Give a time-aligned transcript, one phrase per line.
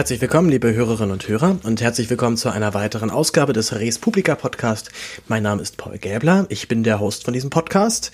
[0.00, 3.98] Herzlich willkommen, liebe Hörerinnen und Hörer, und herzlich willkommen zu einer weiteren Ausgabe des Res
[3.98, 4.88] Publica Podcast.
[5.28, 8.10] Mein Name ist Paul Gäbler, ich bin der Host von diesem Podcast.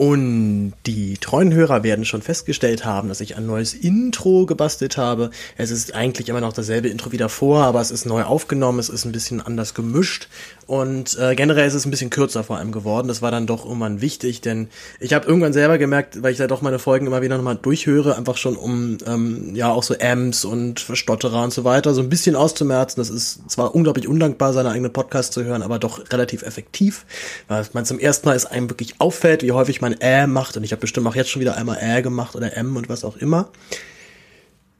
[0.00, 5.28] Und die treuen Hörer werden schon festgestellt haben, dass ich ein neues Intro gebastelt habe.
[5.58, 8.88] Es ist eigentlich immer noch dasselbe Intro wie davor, aber es ist neu aufgenommen, es
[8.88, 10.28] ist ein bisschen anders gemischt
[10.70, 13.08] und äh, generell ist es ein bisschen kürzer vor allem geworden.
[13.08, 14.68] Das war dann doch irgendwann wichtig, denn
[15.00, 18.16] ich habe irgendwann selber gemerkt, weil ich da doch meine Folgen immer wieder nochmal durchhöre,
[18.16, 22.08] einfach schon um ähm, ja auch so Ms und Verstotterer und so weiter so ein
[22.08, 23.00] bisschen auszumerzen.
[23.00, 27.04] Das ist zwar unglaublich undankbar, seine eigene Podcast zu hören, aber doch relativ effektiv,
[27.48, 30.56] weil man zum ersten Mal ist einem wirklich auffällt, wie häufig man man Ä macht
[30.56, 33.04] und ich habe bestimmt auch jetzt schon wieder einmal Ä gemacht oder M und was
[33.04, 33.50] auch immer.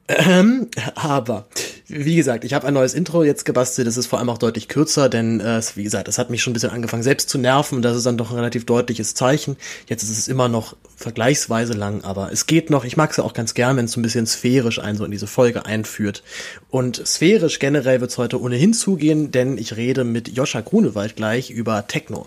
[0.09, 1.47] Ähm, aber
[1.87, 3.87] wie gesagt, ich habe ein neues Intro jetzt gebastelt.
[3.87, 6.51] Das ist vor allem auch deutlich kürzer, denn äh, wie gesagt, es hat mich schon
[6.51, 9.57] ein bisschen angefangen selbst zu nerven und das ist dann doch ein relativ deutliches Zeichen.
[9.87, 12.85] Jetzt ist es immer noch vergleichsweise lang, aber es geht noch.
[12.85, 15.05] Ich mag es ja auch ganz gern, wenn es so ein bisschen sphärisch ein so
[15.05, 16.25] in diese Folge einführt.
[16.71, 21.51] Und sphärisch generell wird es heute ohnehin zugehen, denn ich rede mit Joscha Grunewald gleich
[21.51, 22.27] über Techno.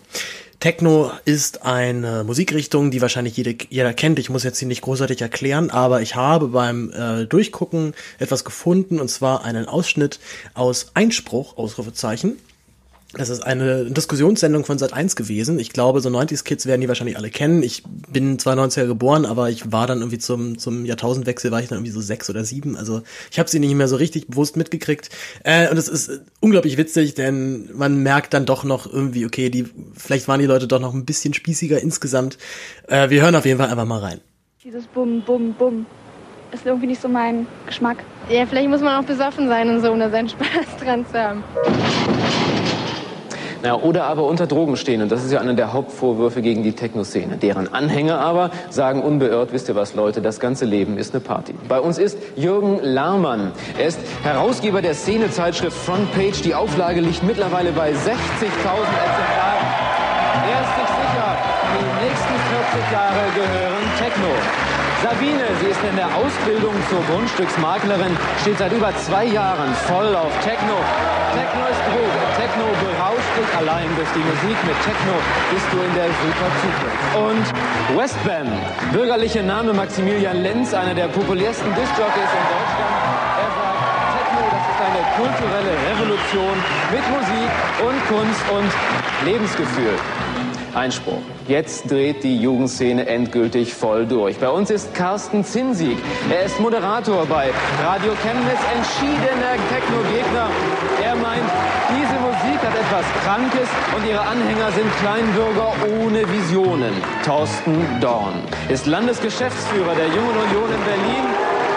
[0.64, 4.18] Techno ist eine Musikrichtung, die wahrscheinlich jede, jeder kennt.
[4.18, 9.02] Ich muss jetzt sie nicht großartig erklären, aber ich habe beim äh, Durchgucken etwas gefunden
[9.02, 10.22] und zwar einen Ausschnitt
[10.54, 12.38] aus Einspruch, Ausrufezeichen
[13.16, 15.60] das ist eine Diskussionssendung von Sat1 gewesen.
[15.60, 17.62] Ich glaube, so 90s Kids werden die wahrscheinlich alle kennen.
[17.62, 21.78] Ich bin 92er geboren, aber ich war dann irgendwie zum, zum Jahrtausendwechsel, war ich dann
[21.78, 22.76] irgendwie so sechs oder sieben.
[22.76, 25.10] Also ich habe sie nicht mehr so richtig bewusst mitgekriegt.
[25.44, 29.68] Äh, und es ist unglaublich witzig, denn man merkt dann doch noch irgendwie, okay, die,
[29.96, 32.40] vielleicht waren die Leute doch noch ein bisschen spießiger insgesamt.
[32.88, 34.22] Äh, wir hören auf jeden Fall einfach mal rein.
[34.64, 35.86] Dieses Bum, Bum, Bum
[36.52, 38.04] ist irgendwie nicht so mein Geschmack.
[38.30, 41.20] Ja, vielleicht muss man auch besoffen sein und so, um da seinen Spaß dran zu
[41.20, 41.44] haben.
[43.64, 45.02] Naja, oder aber unter Drogen stehen.
[45.02, 47.38] Und das ist ja einer der Hauptvorwürfe gegen die Techno-Szene.
[47.38, 51.56] Deren Anhänger aber sagen unbeirrt, wisst ihr was, Leute, das ganze Leben ist eine Party.
[51.70, 53.54] Bei uns ist Jürgen Lahrmann.
[53.78, 56.42] Er ist Herausgeber der Szene-Zeitschrift Frontpage.
[56.42, 59.64] Die Auflage liegt mittlerweile bei 60.000 Exemplaren.
[60.44, 61.30] Er ist sich sicher,
[61.80, 62.36] die nächsten
[62.84, 64.74] 40 Jahre gehören Techno.
[65.04, 70.32] Sabine, sie ist in der Ausbildung zur Grundstücksmaklerin, steht seit über zwei Jahren voll auf
[70.44, 70.80] Techno.
[71.36, 72.20] Techno ist Droge.
[72.40, 72.68] Techno
[73.58, 74.58] allein durch die Musik.
[74.66, 75.16] Mit Techno
[75.52, 77.04] bist du in der super Zukunft.
[77.28, 77.46] Und
[77.98, 78.48] Westbam,
[78.92, 82.94] bürgerliche Name Maximilian Lenz, einer der populärsten Discjockeys in Deutschland.
[83.44, 83.82] Er sagt,
[84.18, 86.56] Techno, das ist eine kulturelle Revolution
[86.92, 87.52] mit Musik
[87.88, 88.72] und Kunst und
[89.26, 89.98] Lebensgefühl.
[90.76, 91.22] Einspruch.
[91.48, 94.38] Jetzt dreht die Jugendszene endgültig voll durch.
[94.40, 95.98] Bei uns ist Carsten Zinsieg.
[96.32, 97.52] Er ist Moderator bei
[97.84, 100.50] Radio Chemnitz, entschiedener Techno-Gegner.
[101.04, 101.50] Er meint,
[101.90, 102.13] diese
[102.64, 106.94] hat etwas Krankes und ihre Anhänger sind Kleinbürger ohne Visionen.
[107.26, 111.26] Thorsten Dorn ist Landesgeschäftsführer der Jungen Union in Berlin.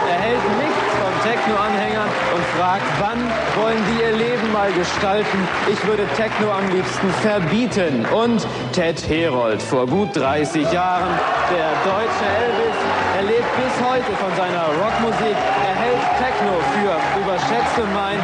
[0.09, 0.87] Er hält nichts
[1.27, 3.19] Techno-Anhängern und fragt, wann
[3.59, 5.39] wollen die ihr Leben mal gestalten?
[5.67, 8.07] Ich würde Techno am liebsten verbieten.
[8.15, 11.11] Und Ted Herold, vor gut 30 Jahren,
[11.51, 12.79] der deutsche Elvis,
[13.17, 15.37] er lebt bis heute von seiner Rockmusik.
[15.67, 18.23] Er hält Techno für überschätzt und meint,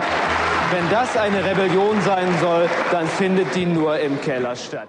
[0.73, 4.89] wenn das eine Rebellion sein soll, dann findet die nur im Keller statt.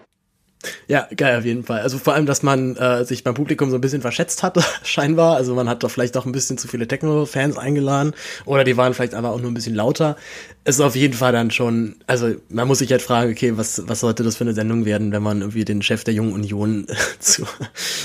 [0.87, 1.81] Ja, geil auf jeden Fall.
[1.81, 5.35] Also vor allem, dass man äh, sich beim Publikum so ein bisschen verschätzt hat, scheinbar.
[5.35, 8.13] Also man hat doch vielleicht auch ein bisschen zu viele Techno-Fans eingeladen
[8.45, 10.15] oder die waren vielleicht aber auch nur ein bisschen lauter
[10.65, 13.99] ist auf jeden Fall dann schon, also man muss sich halt fragen, okay, was, was
[13.99, 16.87] sollte das für eine Sendung werden, wenn man irgendwie den Chef der Jungen Union
[17.19, 17.45] zu,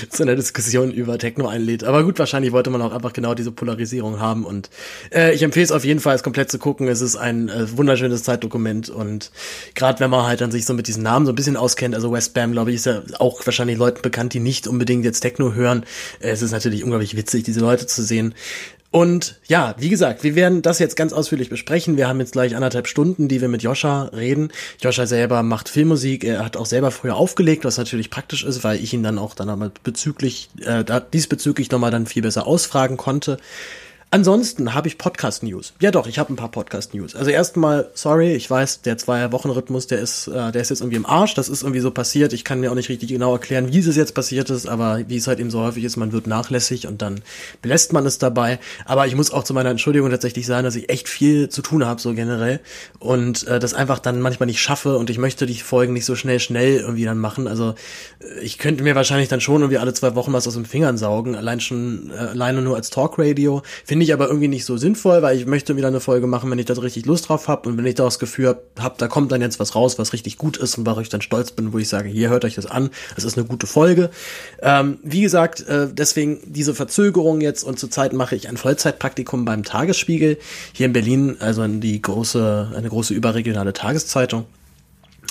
[0.09, 1.85] zu einer Diskussion über Techno einlädt.
[1.85, 4.69] Aber gut, wahrscheinlich wollte man auch einfach genau diese Polarisierung haben und
[5.13, 6.89] äh, ich empfehle es auf jeden Fall, es komplett zu gucken.
[6.89, 9.31] Es ist ein äh, wunderschönes Zeitdokument und
[9.73, 12.11] gerade wenn man halt dann sich so mit diesen Namen so ein bisschen auskennt, also
[12.11, 15.85] Westbam, glaube ich, ist ja auch wahrscheinlich Leuten bekannt, die nicht unbedingt jetzt Techno hören.
[16.19, 18.33] Äh, es ist natürlich unglaublich witzig, diese Leute zu sehen.
[18.91, 21.95] Und ja, wie gesagt, wir werden das jetzt ganz ausführlich besprechen.
[21.95, 24.51] Wir haben jetzt gleich anderthalb Stunden, die wir mit Joscha reden.
[24.81, 28.83] Joscha selber macht Filmmusik, er hat auch selber früher aufgelegt, was natürlich praktisch ist, weil
[28.83, 30.83] ich ihn dann auch dann aber bezüglich, äh,
[31.13, 33.37] diesbezüglich nochmal dann viel besser ausfragen konnte.
[34.11, 35.73] Ansonsten habe ich Podcast-News.
[35.79, 37.15] Ja doch, ich habe ein paar Podcast-News.
[37.15, 41.05] Also erstmal, sorry, ich weiß, der Zwei-Wochen-Rhythmus, der ist, äh, der ist jetzt irgendwie im
[41.05, 41.35] Arsch.
[41.35, 42.33] Das ist irgendwie so passiert.
[42.33, 45.17] Ich kann mir auch nicht richtig genau erklären, wie es jetzt passiert ist, aber wie
[45.17, 47.21] es halt eben so häufig ist, man wird nachlässig und dann
[47.61, 48.57] belässt man es dabei.
[48.85, 51.85] Aber ich muss auch zu meiner Entschuldigung tatsächlich sagen, dass ich echt viel zu tun
[51.85, 52.61] habe, so generell.
[52.97, 56.15] Und äh, das einfach dann manchmal nicht schaffe und ich möchte die Folgen nicht so
[56.15, 57.47] schnell, schnell irgendwie dann machen.
[57.47, 57.75] Also
[58.21, 60.97] äh, ich könnte mir wahrscheinlich dann schon irgendwie alle zwei Wochen was aus den Fingern
[60.97, 61.35] saugen.
[61.35, 63.61] Allein schon, äh, alleine nur als Talkradio.
[63.85, 66.49] Finde finde ich aber irgendwie nicht so sinnvoll, weil ich möchte wieder eine Folge machen,
[66.49, 69.09] wenn ich da richtig Lust drauf habe und wenn ich da das Gefühl habe, da
[69.09, 71.73] kommt dann jetzt was raus, was richtig gut ist und worauf ich dann stolz bin,
[71.73, 74.09] wo ich sage, hier hört euch das an, das ist eine gute Folge.
[74.61, 79.65] Ähm, wie gesagt, äh, deswegen diese Verzögerung jetzt und zurzeit mache ich ein Vollzeitpraktikum beim
[79.65, 80.37] Tagesspiegel
[80.71, 84.45] hier in Berlin, also die große, eine große überregionale Tageszeitung.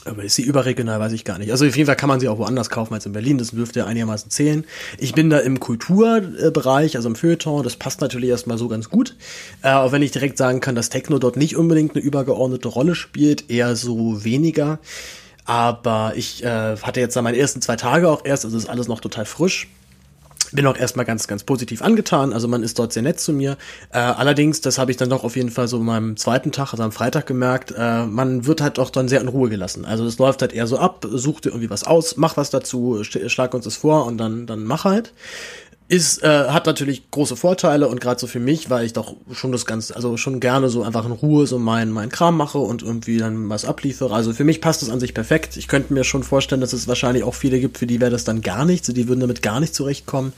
[0.05, 1.50] Aber ist sie überregional, weiß ich gar nicht.
[1.50, 3.37] Also auf jeden Fall kann man sie auch woanders kaufen als in Berlin.
[3.37, 4.65] Das dürfte einigermaßen zählen.
[4.97, 7.62] Ich bin da im Kulturbereich, also im Feuilleton.
[7.62, 9.17] Das passt natürlich erstmal so ganz gut.
[9.62, 12.95] Äh, auch wenn ich direkt sagen kann, dass Techno dort nicht unbedingt eine übergeordnete Rolle
[12.95, 14.79] spielt, eher so weniger.
[15.45, 18.89] Aber ich äh, hatte jetzt da meine ersten zwei Tage auch erst, also ist alles
[18.89, 19.69] noch total frisch
[20.53, 22.33] bin auch erstmal ganz, ganz positiv angetan.
[22.33, 23.56] Also man ist dort sehr nett zu mir.
[23.93, 26.73] Äh, allerdings, das habe ich dann doch auf jeden Fall so in meinem zweiten Tag,
[26.73, 29.85] also am Freitag gemerkt, äh, man wird halt auch dann sehr in Ruhe gelassen.
[29.85, 33.03] Also es läuft halt eher so ab, such dir irgendwie was aus, mach was dazu,
[33.05, 35.12] schlag uns das vor und dann, dann mach halt
[35.88, 39.52] ist äh, hat natürlich große Vorteile und gerade so für mich, weil ich doch schon
[39.52, 42.82] das ganze also schon gerne so einfach in Ruhe so mein mein Kram mache und
[42.82, 44.14] irgendwie dann was abliefere.
[44.14, 45.56] Also für mich passt das an sich perfekt.
[45.56, 48.25] Ich könnte mir schon vorstellen, dass es wahrscheinlich auch viele gibt, für die wäre das
[48.25, 50.35] dann gar nichts, die würden damit gar nicht zurechtkommen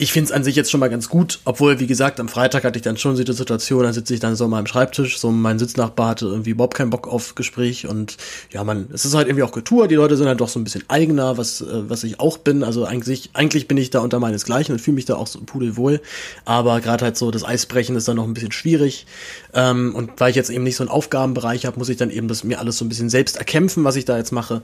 [0.00, 2.62] ich finde es an sich jetzt schon mal ganz gut, obwohl, wie gesagt, am Freitag
[2.62, 5.32] hatte ich dann schon die Situation, da sitze ich dann so an meinem Schreibtisch, so
[5.32, 8.16] mein Sitznachbar hatte irgendwie überhaupt keinen Bock auf Gespräch und
[8.52, 10.64] ja, man, es ist halt irgendwie auch Kultur, die Leute sind halt doch so ein
[10.64, 14.20] bisschen eigener, was, äh, was ich auch bin, also eigentlich, eigentlich bin ich da unter
[14.20, 16.00] meinesgleichen und fühle mich da auch so pudelwohl,
[16.44, 19.04] aber gerade halt so das Eisbrechen ist dann noch ein bisschen schwierig.
[19.52, 22.28] Ähm, und weil ich jetzt eben nicht so einen Aufgabenbereich habe, muss ich dann eben
[22.28, 24.62] das mir alles so ein bisschen selbst erkämpfen, was ich da jetzt mache.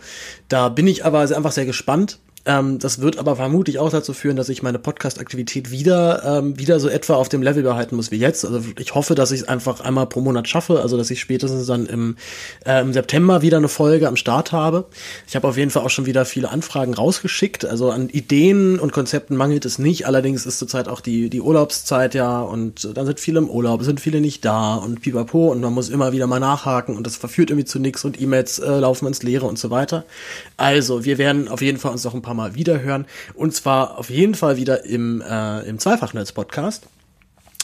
[0.48, 4.37] Da bin ich aber einfach sehr gespannt, ähm, das wird aber vermutlich auch dazu führen,
[4.37, 8.17] dass ich meine Podcast-Aktivität wieder, ähm, wieder so etwa auf dem Level behalten muss wie
[8.17, 8.44] jetzt.
[8.44, 11.67] Also ich hoffe, dass ich es einfach einmal pro Monat schaffe, also dass ich spätestens
[11.67, 12.17] dann im,
[12.67, 14.85] äh, im September wieder eine Folge am Start habe.
[15.26, 17.64] Ich habe auf jeden Fall auch schon wieder viele Anfragen rausgeschickt.
[17.64, 20.06] Also an Ideen und Konzepten mangelt es nicht.
[20.06, 24.00] Allerdings ist zurzeit auch die, die Urlaubszeit ja und dann sind viele im Urlaub, sind
[24.00, 27.49] viele nicht da und pipapo und man muss immer wieder mal nachhaken und das verführt
[27.49, 30.05] irgendwie zu nichts und E-Mails äh, laufen ins Leere und so weiter.
[30.58, 33.06] Also wir werden auf jeden Fall uns noch ein paar paar Mal wiederhören.
[33.34, 36.88] Und zwar auf jeden Fall wieder im, äh, im Zweifach-Nerds-Podcast.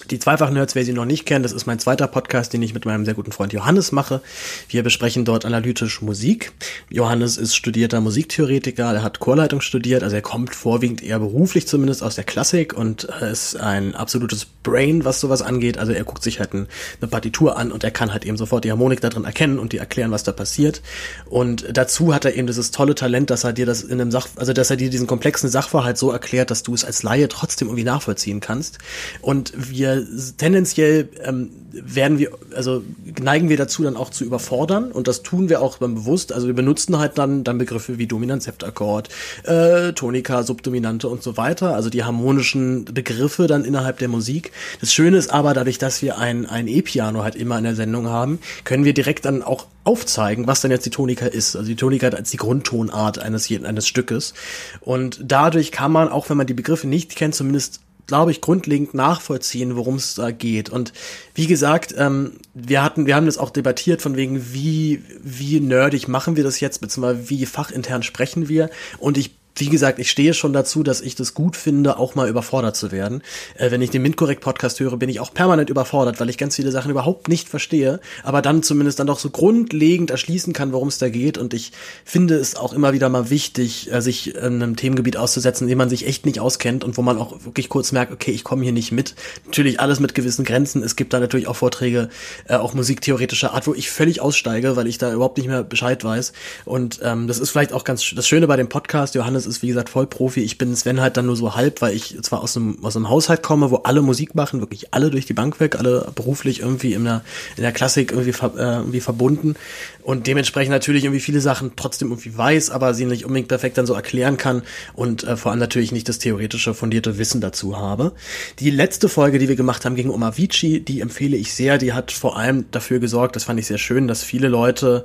[0.08, 2.87] Die Zweifach-Nerds, wer sie noch nicht kennt, das ist mein zweiter Podcast, den ich mit
[2.87, 4.23] meinem sehr guten Freund Johannes mache.
[4.69, 6.52] Wir besprechen dort analytisch Musik.
[6.88, 12.02] Johannes ist studierter Musiktheoretiker, er hat Chorleitung studiert, also er kommt vorwiegend eher beruflich zumindest
[12.02, 15.76] aus der Klassik und äh, ist ein absolutes Brain, was sowas angeht.
[15.79, 16.67] Also er guckt sich halt ein,
[17.00, 19.73] eine Partitur an und er kann halt eben sofort die Harmonik da drin erkennen und
[19.73, 20.82] die erklären, was da passiert.
[21.26, 24.29] Und dazu hat er eben dieses tolle Talent, dass er dir das in einem Sach,
[24.37, 27.69] also dass er dir diesen komplexen Sachverhalt so erklärt, dass du es als Laie trotzdem
[27.69, 28.79] irgendwie nachvollziehen kannst.
[29.20, 29.89] Und wir
[30.37, 32.82] tendenziell ähm, werden wir, also
[33.20, 36.32] neigen wir dazu dann auch zu überfordern und das tun wir auch beim bewusst.
[36.32, 39.08] Also wir benutzen halt dann, dann Begriffe wie Dominant Septakkord,
[39.44, 44.52] äh, Tonika, Subdominante und so weiter, also die harmonischen Begriffe dann innerhalb der Musik.
[44.81, 48.09] Das Schöne ist aber, dadurch, dass wir ein, ein E-Piano halt immer in der Sendung
[48.09, 51.56] haben, können wir direkt dann auch aufzeigen, was dann jetzt die Tonika ist.
[51.56, 54.35] Also die Tonika als die Grundtonart eines, eines Stückes.
[54.80, 57.80] Und dadurch kann man, auch wenn man die Begriffe nicht kennt, zumindest
[58.11, 60.69] glaube ich, grundlegend nachvollziehen, worum es da geht.
[60.69, 60.93] Und
[61.33, 66.09] wie gesagt, ähm, wir hatten, wir haben das auch debattiert von wegen, wie, wie nerdig
[66.09, 68.69] machen wir das jetzt, beziehungsweise wie fachintern sprechen wir.
[68.99, 72.29] Und ich wie gesagt, ich stehe schon dazu, dass ich das gut finde, auch mal
[72.29, 73.23] überfordert zu werden.
[73.57, 76.73] Äh, wenn ich den MintCorrect-Podcast höre, bin ich auch permanent überfordert, weil ich ganz viele
[76.73, 80.99] Sachen überhaupt nicht verstehe, aber dann zumindest dann doch so grundlegend erschließen kann, worum es
[80.99, 81.38] da geht.
[81.38, 81.73] Und ich
[82.05, 85.79] finde es auch immer wieder mal wichtig, äh, sich in einem Themengebiet auszusetzen, in dem
[85.79, 88.62] man sich echt nicht auskennt und wo man auch wirklich kurz merkt, okay, ich komme
[88.64, 89.14] hier nicht mit.
[89.45, 90.83] Natürlich alles mit gewissen Grenzen.
[90.83, 92.09] Es gibt da natürlich auch Vorträge,
[92.49, 96.02] äh, auch musiktheoretischer Art, wo ich völlig aussteige, weil ich da überhaupt nicht mehr Bescheid
[96.02, 96.33] weiß.
[96.64, 99.14] Und ähm, das ist vielleicht auch ganz das Schöne bei dem Podcast.
[99.14, 100.40] Johannes ist, wie gesagt, voll Profi.
[100.40, 103.09] Ich bin Sven halt dann nur so halb, weil ich zwar aus einem, aus einem
[103.09, 106.95] Haushalt komme, wo alle Musik machen, wirklich alle durch die Bank weg, alle beruflich irgendwie
[106.95, 107.23] in der,
[107.57, 109.57] in der Klassik irgendwie, äh, irgendwie verbunden
[110.02, 113.87] und dementsprechend natürlich irgendwie viele Sachen trotzdem irgendwie weiß, aber sie nicht unbedingt perfekt dann
[113.87, 114.62] so erklären kann
[114.95, 118.12] und äh, vor allem natürlich nicht das theoretische, fundierte Wissen dazu habe.
[118.59, 121.78] Die letzte Folge, die wir gemacht haben, ging um Avicii, die empfehle ich sehr.
[121.78, 125.04] Die hat vor allem dafür gesorgt, das fand ich sehr schön, dass viele Leute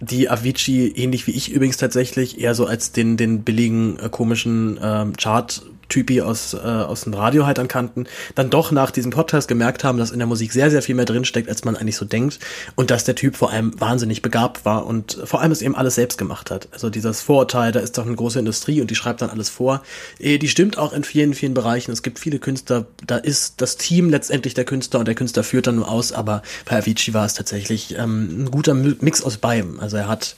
[0.00, 4.78] die Avicii, ähnlich wie ich übrigens tatsächlich, eher so als den, den billigen, äh, komischen
[4.82, 9.10] ähm, Chart Typi aus, äh, aus dem Radio halt an kannten, dann doch nach diesem
[9.10, 11.96] Podcast gemerkt haben, dass in der Musik sehr, sehr viel mehr drinsteckt, als man eigentlich
[11.96, 12.38] so denkt
[12.74, 15.94] und dass der Typ vor allem wahnsinnig begabt war und vor allem es eben alles
[15.94, 16.68] selbst gemacht hat.
[16.72, 19.82] Also dieses Vorurteil, da ist doch eine große Industrie und die schreibt dann alles vor.
[20.18, 21.92] Äh, die stimmt auch in vielen, vielen Bereichen.
[21.92, 25.66] Es gibt viele Künstler, da ist das Team letztendlich der Künstler und der Künstler führt
[25.66, 29.80] dann nur aus, aber bei Avicii war es tatsächlich ähm, ein guter Mix aus beidem.
[29.80, 30.36] Also er hat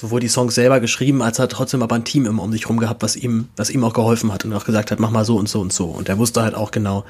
[0.00, 2.78] sowohl die Songs selber geschrieben, als hat trotzdem aber ein Team immer um sich rum
[2.78, 5.36] gehabt, was ihm, was ihm auch geholfen hat und auch gesagt hat, mach mal so
[5.36, 5.86] und so und so.
[5.86, 7.04] Und er wusste halt auch genau,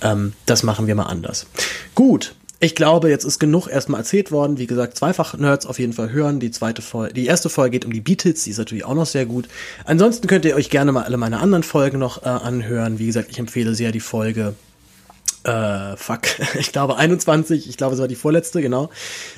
[0.00, 1.46] ähm, das machen wir mal anders.
[1.94, 4.58] Gut, ich glaube, jetzt ist genug erstmal erzählt worden.
[4.58, 6.40] Wie gesagt, zweifach Nerds auf jeden Fall hören.
[6.40, 9.06] Die zweite Folge, die erste Folge geht um die Beatles, die ist natürlich auch noch
[9.06, 9.48] sehr gut.
[9.84, 12.98] Ansonsten könnt ihr euch gerne mal alle meine anderen Folgen noch äh, anhören.
[12.98, 14.54] Wie gesagt, ich empfehle sehr die Folge
[15.44, 16.22] äh, fuck,
[16.58, 18.90] ich glaube 21, ich glaube es war die vorletzte, genau.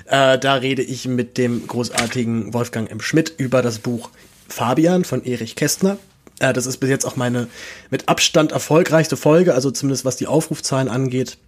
[0.06, 3.00] Äh, da rede ich mit dem großartigen Wolfgang M.
[3.00, 4.10] Schmidt über das Buch
[4.48, 5.98] Fabian von Erich Kästner.
[6.40, 7.48] Äh, das ist bis jetzt auch meine
[7.90, 11.38] mit Abstand erfolgreichste Folge, also zumindest was die Aufrufzahlen angeht.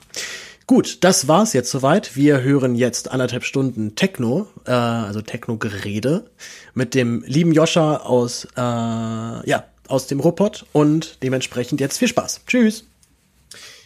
[0.67, 2.15] Gut, das war's jetzt soweit.
[2.15, 6.25] Wir hören jetzt anderthalb Stunden Techno, äh, also Techno-Gerede
[6.73, 12.41] mit dem lieben Joscha aus, äh, ja, aus dem Ruhrpott und dementsprechend jetzt viel Spaß.
[12.47, 12.85] Tschüss.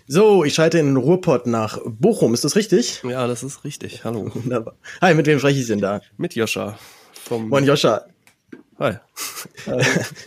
[0.07, 2.33] So, ich schalte in den Ruhrpott nach Bochum.
[2.33, 3.03] Ist das richtig?
[3.03, 4.03] Ja, das ist richtig.
[4.03, 4.31] Hallo.
[4.33, 4.75] Wunderbar.
[5.01, 6.01] Hi, mit wem spreche ich denn da?
[6.17, 6.79] Mit Joscha.
[7.13, 8.05] Vom Moin Joscha.
[8.79, 8.93] Hi.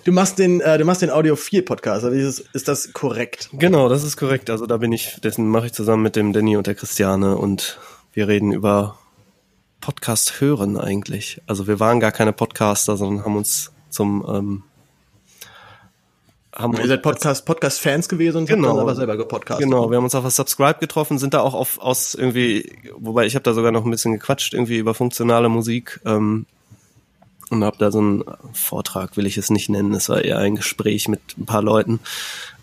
[0.04, 3.48] du machst den, äh, du machst den Audio 4 Podcast, also ist, ist das korrekt?
[3.54, 4.50] Genau, das ist korrekt.
[4.50, 7.78] Also da bin ich, dessen mache ich zusammen mit dem Danny und der Christiane und
[8.12, 8.98] wir reden über
[9.80, 11.40] Podcast hören eigentlich.
[11.46, 14.62] Also wir waren gar keine Podcaster, sondern haben uns zum ähm,
[16.54, 19.64] haben Ihr seid Podcast, Podcast-Fans gewesen und genau, habt dann aber selber gepodcastet.
[19.64, 23.26] Genau, wir haben uns auf das Subscribe getroffen, sind da auch auf, aus irgendwie, wobei
[23.26, 26.46] ich habe da sogar noch ein bisschen gequatscht, irgendwie über funktionale Musik ähm,
[27.50, 30.56] und habe da so einen Vortrag, will ich es nicht nennen, es war eher ein
[30.56, 32.00] Gespräch mit ein paar Leuten,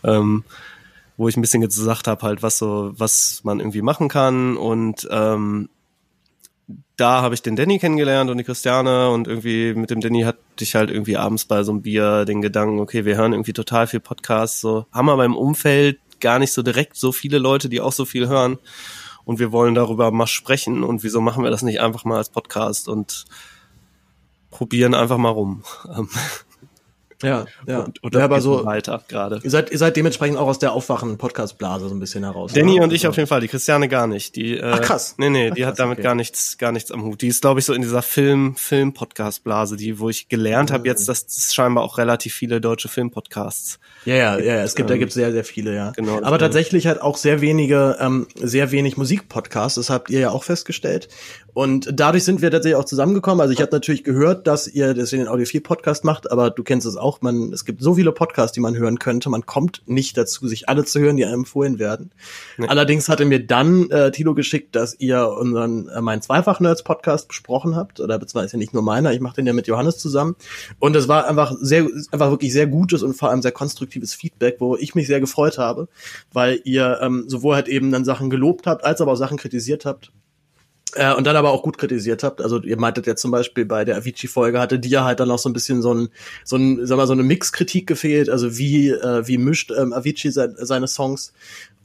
[0.03, 0.43] ähm,
[1.17, 5.07] wo ich ein bisschen gesagt habe, halt, was so, was man irgendwie machen kann und
[5.11, 5.69] ähm,
[6.99, 10.39] da habe ich den Danny kennengelernt und die Christiane und irgendwie mit dem Danny hatte
[10.59, 13.87] ich halt irgendwie abends bei so einem Bier den Gedanken, okay, wir hören irgendwie total
[13.87, 17.81] viel Podcasts, so haben aber im Umfeld gar nicht so direkt so viele Leute, die
[17.81, 18.57] auch so viel hören
[19.23, 22.29] und wir wollen darüber mal sprechen und wieso machen wir das nicht einfach mal als
[22.29, 23.25] Podcast und
[24.49, 25.63] probieren einfach mal rum.
[27.21, 27.79] Ja, ja.
[27.79, 29.41] Und, und ja, aber so weiter gerade.
[29.43, 32.53] Ihr seid, ihr seid dementsprechend auch aus der aufwachen Podcast-Blase so ein bisschen heraus.
[32.53, 32.85] Danny oder?
[32.85, 34.37] und ich auf jeden Fall, die Christiane gar nicht.
[34.37, 35.15] Die, äh, Ach krass.
[35.17, 36.03] Nee, nee, Ach, die krass, hat damit okay.
[36.03, 37.21] gar nichts, gar nichts am Hut.
[37.21, 40.75] Die ist, glaube ich, so in dieser Film, Film-Podcast-Blase, die, wo ich gelernt mhm.
[40.75, 43.79] habe jetzt, dass es scheinbar auch relativ viele deutsche Film-Podcasts.
[44.05, 45.91] Ja, ja, ja, ja, es gibt, ähm, da gibt sehr, sehr viele, ja.
[45.91, 46.21] Genau.
[46.21, 50.45] Aber tatsächlich halt auch sehr wenige, ähm, sehr wenig Musik-Podcasts, das habt ihr ja auch
[50.45, 51.09] festgestellt.
[51.53, 53.41] Und dadurch sind wir tatsächlich auch zusammengekommen.
[53.41, 56.49] Also ich habe natürlich gehört, dass ihr das in den Audio 4 Podcast macht, aber
[56.51, 59.29] du kennst es auch, man, es gibt so viele Podcasts, die man hören könnte.
[59.29, 62.11] Man kommt nicht dazu, sich alle zu hören, die einem empfohlen werden.
[62.57, 62.67] Nee.
[62.67, 67.99] Allerdings hatte mir dann äh, Tilo geschickt, dass ihr unseren äh, meinen Zweifach-Nerds-Podcast besprochen habt.
[67.99, 70.35] Oder beziehungsweise nicht nur meiner, ich mache den ja mit Johannes zusammen.
[70.79, 74.57] Und es war einfach sehr, einfach wirklich sehr gutes und vor allem sehr konstruktives Feedback,
[74.59, 75.87] wo ich mich sehr gefreut habe,
[76.31, 79.85] weil ihr ähm, sowohl halt eben dann Sachen gelobt habt, als aber auch Sachen kritisiert
[79.85, 80.11] habt.
[80.95, 82.41] Äh, und dann aber auch gut kritisiert habt.
[82.41, 85.47] Also ihr meintet ja zum Beispiel bei der Avicii-Folge hatte dir halt dann auch so
[85.49, 86.09] ein bisschen so ein,
[86.43, 88.29] so ein, sag mal, so eine Mix-Kritik gefehlt.
[88.29, 91.31] Also wie, äh, wie mischt ähm, Avicii se seine Songs.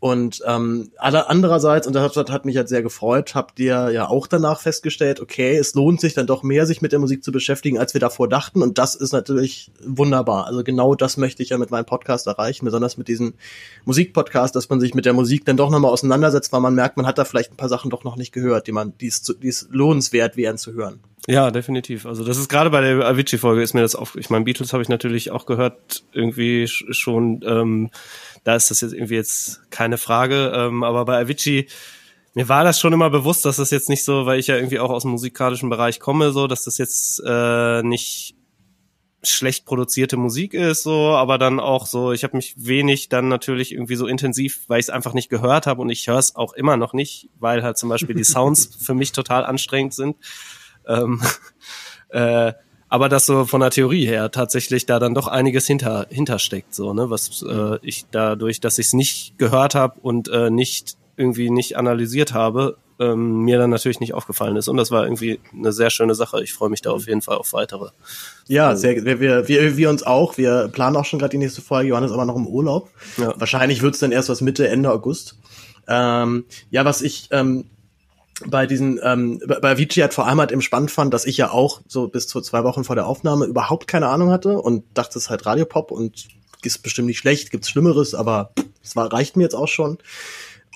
[0.04, 4.26] Und ähm, andererseits, und das hat, hat mich halt sehr gefreut, habt ihr ja auch
[4.26, 7.78] danach festgestellt, okay, es lohnt sich dann doch mehr, sich mit der Musik zu beschäftigen,
[7.78, 8.60] als wir davor dachten.
[8.60, 10.46] Und das ist natürlich wunderbar.
[10.46, 13.32] Also genau das möchte ich ja mit meinem Podcast erreichen, besonders mit diesem
[13.86, 17.06] Musikpodcast, dass man sich mit der Musik dann doch nochmal auseinandersetzt, weil man merkt, man
[17.06, 19.48] hat da vielleicht ein paar Sachen doch noch nicht gehört, die man, die es, die
[19.48, 21.00] es lohnenswert wären zu hören.
[21.26, 22.04] Ja, definitiv.
[22.04, 24.16] Also das ist gerade bei der Avicii-Folge ist mir das auf.
[24.16, 27.42] Ich meine, Beatles habe ich natürlich auch gehört, irgendwie schon.
[27.46, 27.90] Ähm,
[28.44, 30.52] da ist das jetzt irgendwie jetzt keine Frage.
[30.54, 31.66] Ähm, aber bei Avicii,
[32.34, 34.78] mir war das schon immer bewusst, dass das jetzt nicht so, weil ich ja irgendwie
[34.78, 38.36] auch aus dem musikalischen Bereich komme, so, dass das jetzt äh, nicht
[39.22, 43.72] schlecht produzierte Musik ist, so, aber dann auch so, ich habe mich wenig dann natürlich
[43.72, 46.52] irgendwie so intensiv, weil ich es einfach nicht gehört habe und ich höre es auch
[46.52, 50.16] immer noch nicht, weil halt zum Beispiel die Sounds für mich total anstrengend sind.
[50.86, 51.22] Ähm,
[52.08, 52.52] äh,
[52.94, 56.94] aber dass so von der Theorie her tatsächlich da dann doch einiges hinter hintersteckt, so
[56.94, 61.50] ne, was äh, ich dadurch, dass ich es nicht gehört habe und äh, nicht irgendwie
[61.50, 64.68] nicht analysiert habe, ähm, mir dann natürlich nicht aufgefallen ist.
[64.68, 66.40] Und das war irgendwie eine sehr schöne Sache.
[66.44, 67.88] Ich freue mich da auf jeden Fall auf weitere.
[68.46, 70.36] Ja, sehr, wir, wir, wir, wir uns auch.
[70.36, 71.88] Wir planen auch schon gerade die nächste Folge.
[71.88, 72.90] Johannes aber noch im Urlaub.
[73.16, 73.34] Ja.
[73.36, 75.36] Wahrscheinlich wird's dann erst was Mitte, Ende August.
[75.88, 77.64] Ähm, ja, was ich ähm,
[78.46, 81.50] bei diesen, ähm, bei Vici hat vor allem halt im spannend fand, dass ich ja
[81.50, 85.18] auch so bis zu zwei Wochen vor der Aufnahme überhaupt keine Ahnung hatte und dachte,
[85.18, 86.28] es ist halt Radiopop und
[86.62, 89.98] ist bestimmt nicht schlecht, gibt's Schlimmeres, aber es war, reicht mir jetzt auch schon.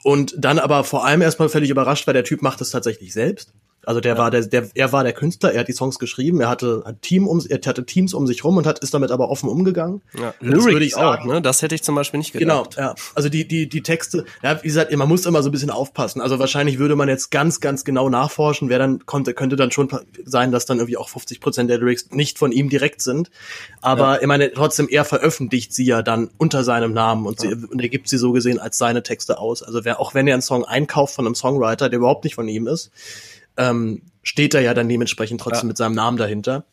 [0.05, 3.53] Und dann aber vor allem erstmal völlig überrascht, weil der Typ macht es tatsächlich selbst.
[3.89, 4.19] Also der ja.
[4.19, 7.01] war der, der, er war der Künstler, er hat die Songs geschrieben, er hatte ein
[7.01, 10.03] Team um, er hatte Teams um sich rum und hat ist damit aber offen umgegangen.
[10.21, 10.35] Ja.
[10.43, 11.23] Das würde ich sagen.
[11.23, 11.41] Auch, ne?
[11.41, 12.77] Das hätte ich zum Beispiel nicht gedacht.
[12.77, 12.95] Genau, ja.
[13.15, 16.21] Also die, die, die Texte, ja, wie gesagt, man muss immer so ein bisschen aufpassen.
[16.21, 19.89] Also wahrscheinlich würde man jetzt ganz, ganz genau nachforschen, wer dann konnte, könnte dann schon
[20.23, 23.31] sein, dass dann irgendwie auch 50 Prozent der Lyrics nicht von ihm direkt sind.
[23.81, 24.21] Aber ja.
[24.21, 27.89] ich meine, trotzdem, er veröffentlicht sie ja dann unter seinem Namen und, sie, und er
[27.89, 29.63] gibt sie so gesehen als seine Texte aus.
[29.63, 32.49] Also wer, auch wenn er einen Song einkauft von einem Songwriter, der überhaupt nicht von
[32.49, 32.91] ihm ist,
[33.59, 35.69] ähm, steht er ja dann dementsprechend trotzdem ja.
[35.69, 36.65] mit seinem Namen dahinter.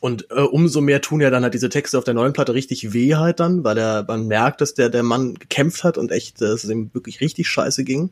[0.00, 2.92] Und äh, umso mehr tun ja dann halt diese Texte auf der neuen Platte richtig
[2.92, 6.40] weh halt dann, weil er, man merkt, dass der, der Mann gekämpft hat und echt,
[6.40, 8.10] dass es ihm wirklich richtig scheiße ging.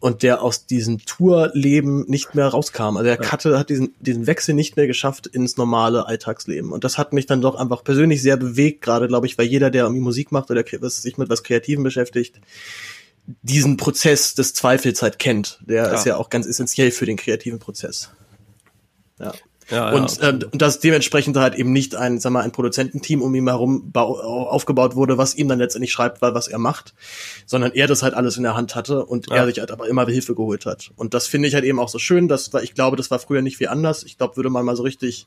[0.00, 2.96] Und der aus diesem Tourleben nicht mehr rauskam.
[2.96, 3.30] Also er ja.
[3.30, 6.72] hatte, hat diesen, diesen Wechsel nicht mehr geschafft ins normale Alltagsleben.
[6.72, 9.70] Und das hat mich dann doch einfach persönlich sehr bewegt, gerade glaube ich, weil jeder,
[9.70, 12.40] der irgendwie Musik macht oder sich mit was Kreativem beschäftigt,
[13.26, 15.60] diesen Prozess des Zweifels halt kennt.
[15.62, 15.92] Der ja.
[15.92, 18.10] ist ja auch ganz essentiell für den kreativen Prozess.
[19.18, 19.32] Ja.
[19.70, 23.22] Ja, und, ja, äh, und das dementsprechend halt eben nicht ein, sag mal, ein Produzententeam
[23.22, 26.94] um ihn herum aufgebaut wurde, was ihm dann letztendlich schreibt, weil was er macht,
[27.46, 29.36] sondern er das halt alles in der Hand hatte und ja.
[29.36, 30.90] er sich halt aber immer Hilfe geholt hat.
[30.96, 33.40] Und das finde ich halt eben auch so schön, dass, ich glaube, das war früher
[33.40, 34.02] nicht wie anders.
[34.04, 35.26] Ich glaube, würde man mal so richtig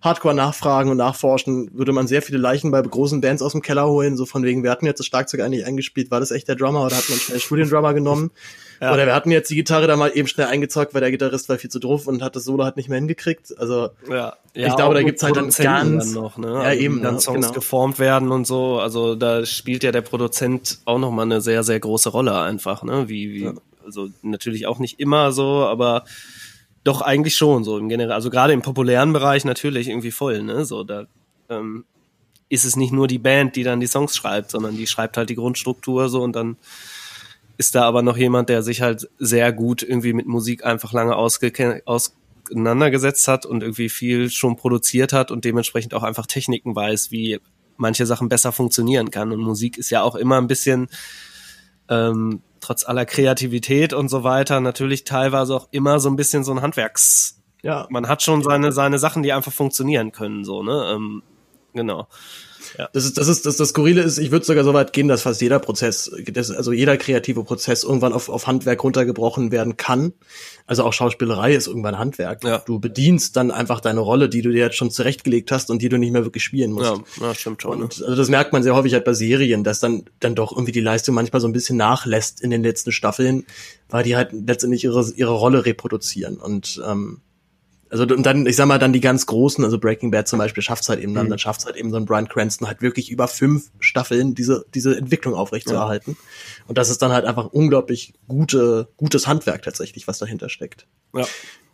[0.00, 3.88] Hardcore nachfragen und nachforschen, würde man sehr viele Leichen bei großen Bands aus dem Keller
[3.88, 6.56] holen, so von wegen, wir hatten jetzt das Schlagzeug eigentlich eingespielt, war das echt der
[6.56, 8.30] Drummer oder hat man schnell Studiendrummer genommen?
[8.78, 8.92] Ja.
[8.92, 11.56] Oder wir hatten jetzt die Gitarre da mal eben schnell eingezockt, weil der Gitarrist war
[11.56, 13.58] viel zu doof und hat das Solo halt nicht mehr hingekriegt.
[13.58, 14.34] Also ja.
[14.54, 15.56] Ja, ich glaube, da gibt's halt dann ganz
[16.12, 16.48] dann noch, ne?
[16.48, 17.18] Ja, also, eben, dann?
[17.18, 17.52] Songs genau.
[17.52, 18.78] geformt werden und so.
[18.78, 22.82] Also da spielt ja der Produzent auch noch mal eine sehr sehr große Rolle einfach,
[22.82, 23.08] ne?
[23.08, 23.50] Wie, wie
[23.84, 26.04] also natürlich auch nicht immer so, aber
[26.86, 28.12] doch, eigentlich schon, so im Generell.
[28.12, 30.64] Also gerade im populären Bereich natürlich irgendwie voll, ne?
[30.64, 31.06] So, da
[31.48, 31.84] ähm,
[32.48, 35.28] ist es nicht nur die Band, die dann die Songs schreibt, sondern die schreibt halt
[35.28, 36.56] die Grundstruktur so und dann
[37.58, 41.16] ist da aber noch jemand, der sich halt sehr gut irgendwie mit Musik einfach lange
[41.16, 47.40] auseinandergesetzt hat und irgendwie viel schon produziert hat und dementsprechend auch einfach Techniken weiß, wie
[47.78, 49.32] manche Sachen besser funktionieren kann.
[49.32, 50.86] Und Musik ist ja auch immer ein bisschen
[51.88, 56.52] ähm, trotz aller Kreativität und so weiter natürlich teilweise auch immer so ein bisschen so
[56.52, 57.42] ein Handwerks.
[57.62, 57.86] Ja.
[57.90, 60.92] Man hat schon seine, seine Sachen, die einfach funktionieren können, so, ne?
[60.94, 61.22] Ähm,
[61.76, 62.08] genau.
[62.78, 62.88] Ja.
[62.92, 65.22] Das ist, das ist, das, das Skurrile ist, ich würde sogar so weit gehen, dass
[65.22, 66.10] fast jeder Prozess,
[66.56, 70.12] also jeder kreative Prozess irgendwann auf, auf Handwerk runtergebrochen werden kann.
[70.66, 72.44] Also auch Schauspielerei ist irgendwann Handwerk.
[72.44, 72.58] Ja.
[72.58, 75.88] Du bedienst dann einfach deine Rolle, die du dir jetzt schon zurechtgelegt hast und die
[75.88, 76.92] du nicht mehr wirklich spielen musst.
[77.20, 77.82] Ja, ja stimmt schon.
[77.82, 80.72] Und also das merkt man sehr häufig halt bei Serien, dass dann, dann doch irgendwie
[80.72, 83.46] die Leistung manchmal so ein bisschen nachlässt in den letzten Staffeln,
[83.88, 86.38] weil die halt letztendlich ihre, ihre Rolle reproduzieren.
[86.38, 87.20] Und ähm,
[87.90, 90.62] also und dann, ich sag mal, dann die ganz großen, also Breaking Bad zum Beispiel
[90.62, 91.30] schafft's halt eben dann, mhm.
[91.30, 94.96] dann schafft's halt eben so ein Brian Cranston halt wirklich über fünf Staffeln diese, diese
[94.96, 96.16] Entwicklung aufrechtzuerhalten.
[96.18, 96.64] Ja.
[96.66, 100.86] Und das ist dann halt einfach unglaublich gute, gutes Handwerk tatsächlich, was dahinter steckt.
[101.14, 101.26] Ja.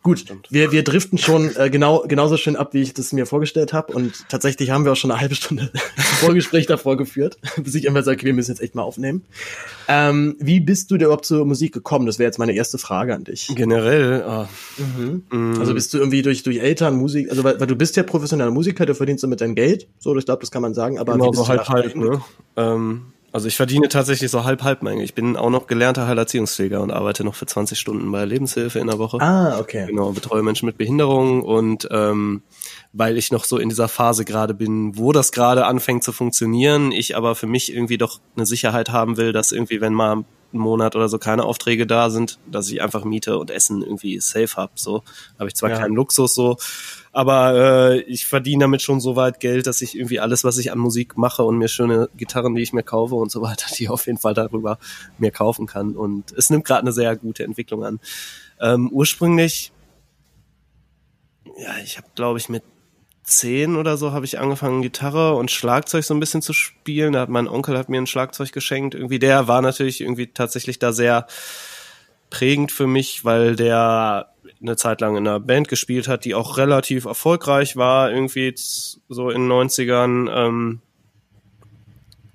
[0.03, 3.71] Gut, wir, wir driften schon äh, genau genauso schön ab, wie ich das mir vorgestellt
[3.71, 3.93] habe.
[3.93, 5.71] Und tatsächlich haben wir auch schon eine halbe Stunde
[6.19, 9.23] Vorgespräch davor geführt, bis ich immer sage, wir müssen jetzt echt mal aufnehmen.
[9.87, 12.05] Ähm, wie bist du denn überhaupt zur Musik gekommen?
[12.05, 13.47] Das wäre jetzt meine erste Frage an dich.
[13.55, 14.25] Generell.
[14.27, 14.45] Oh.
[14.77, 15.23] Mhm.
[15.31, 15.59] Mhm.
[15.61, 18.51] Also bist du irgendwie durch, durch Eltern, Musik, also weil, weil du bist ja professioneller
[18.51, 19.87] Musiker, du verdienst damit dein Geld.
[19.99, 20.99] So, ich glaube, das kann man sagen.
[20.99, 22.21] Aber genau, so halt halt, ne?
[22.57, 24.99] Ähm, Also ich verdiene tatsächlich so halb halb mein.
[24.99, 28.85] Ich bin auch noch gelernter Heilerziehungspfleger und arbeite noch für 20 Stunden bei Lebenshilfe in
[28.85, 29.19] der Woche.
[29.21, 29.87] Ah, okay.
[29.87, 32.43] Genau, betreue Menschen mit Behinderung und ähm,
[32.93, 36.91] weil ich noch so in dieser Phase gerade bin, wo das gerade anfängt zu funktionieren,
[36.91, 40.25] ich aber für mich irgendwie doch eine Sicherheit haben will, dass irgendwie, wenn mal einen
[40.51, 44.55] Monat oder so keine Aufträge da sind, dass ich einfach Miete und Essen irgendwie safe
[44.55, 44.77] hab.
[44.77, 45.01] So
[45.39, 45.79] habe ich zwar Ja.
[45.79, 46.57] keinen Luxus so,
[47.13, 47.53] aber
[47.93, 50.79] äh, ich verdiene damit schon so weit Geld, dass ich irgendwie alles, was ich an
[50.79, 54.07] Musik mache und mir schöne Gitarren, die ich mir kaufe und so weiter, die auf
[54.07, 54.79] jeden Fall darüber
[55.19, 55.95] mir kaufen kann.
[55.95, 57.99] Und es nimmt gerade eine sehr gute Entwicklung an.
[58.59, 59.71] Ähm, ursprünglich,
[61.55, 62.63] ja, ich habe, glaube ich, mit
[63.21, 67.13] zehn oder so habe ich angefangen, Gitarre und Schlagzeug so ein bisschen zu spielen.
[67.13, 68.95] Da hat mein Onkel hat mir ein Schlagzeug geschenkt.
[68.95, 71.27] Irgendwie der war natürlich irgendwie tatsächlich da sehr
[72.31, 74.32] prägend für mich, weil der
[74.63, 79.29] eine Zeit lang in einer Band gespielt hat, die auch relativ erfolgreich war, irgendwie so
[79.29, 80.29] in den 90ern.
[80.33, 80.81] Ähm,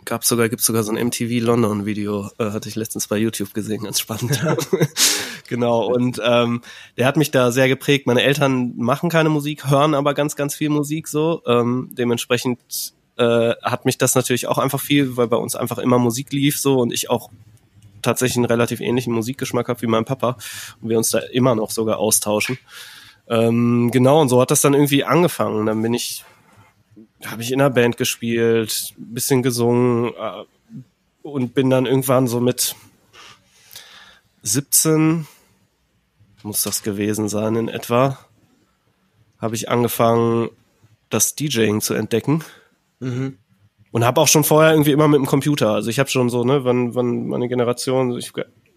[0.05, 3.53] gab sogar, gibt sogar so ein MTV London Video, äh, hatte ich letztens bei YouTube
[3.53, 4.43] gesehen, ganz spannend.
[5.49, 6.63] genau, und ähm,
[6.97, 8.07] der hat mich da sehr geprägt.
[8.07, 11.43] Meine Eltern machen keine Musik, hören aber ganz, ganz viel Musik so.
[11.47, 15.99] Ähm, dementsprechend äh, hat mich das natürlich auch einfach viel, weil bei uns einfach immer
[15.99, 17.31] Musik lief so und ich auch
[18.09, 20.39] tatsächlich einen relativ ähnlichen Musikgeschmack habe wie mein Papa
[20.81, 22.59] und wir uns da immer noch sogar austauschen.
[23.29, 25.67] Ähm, genau, und so hat das dann irgendwie angefangen.
[25.67, 26.25] Dann bin ich,
[27.27, 30.45] habe ich in einer Band gespielt, ein bisschen gesungen äh,
[31.23, 32.75] und bin dann irgendwann so mit
[34.43, 35.27] 17,
[36.43, 38.19] muss das gewesen sein in etwa,
[39.39, 40.49] habe ich angefangen,
[41.11, 42.43] das DJing zu entdecken.
[43.91, 45.71] Und habe auch schon vorher irgendwie immer mit dem Computer.
[45.71, 48.33] Also ich habe schon so, ne, wann, wann meine Generation, ich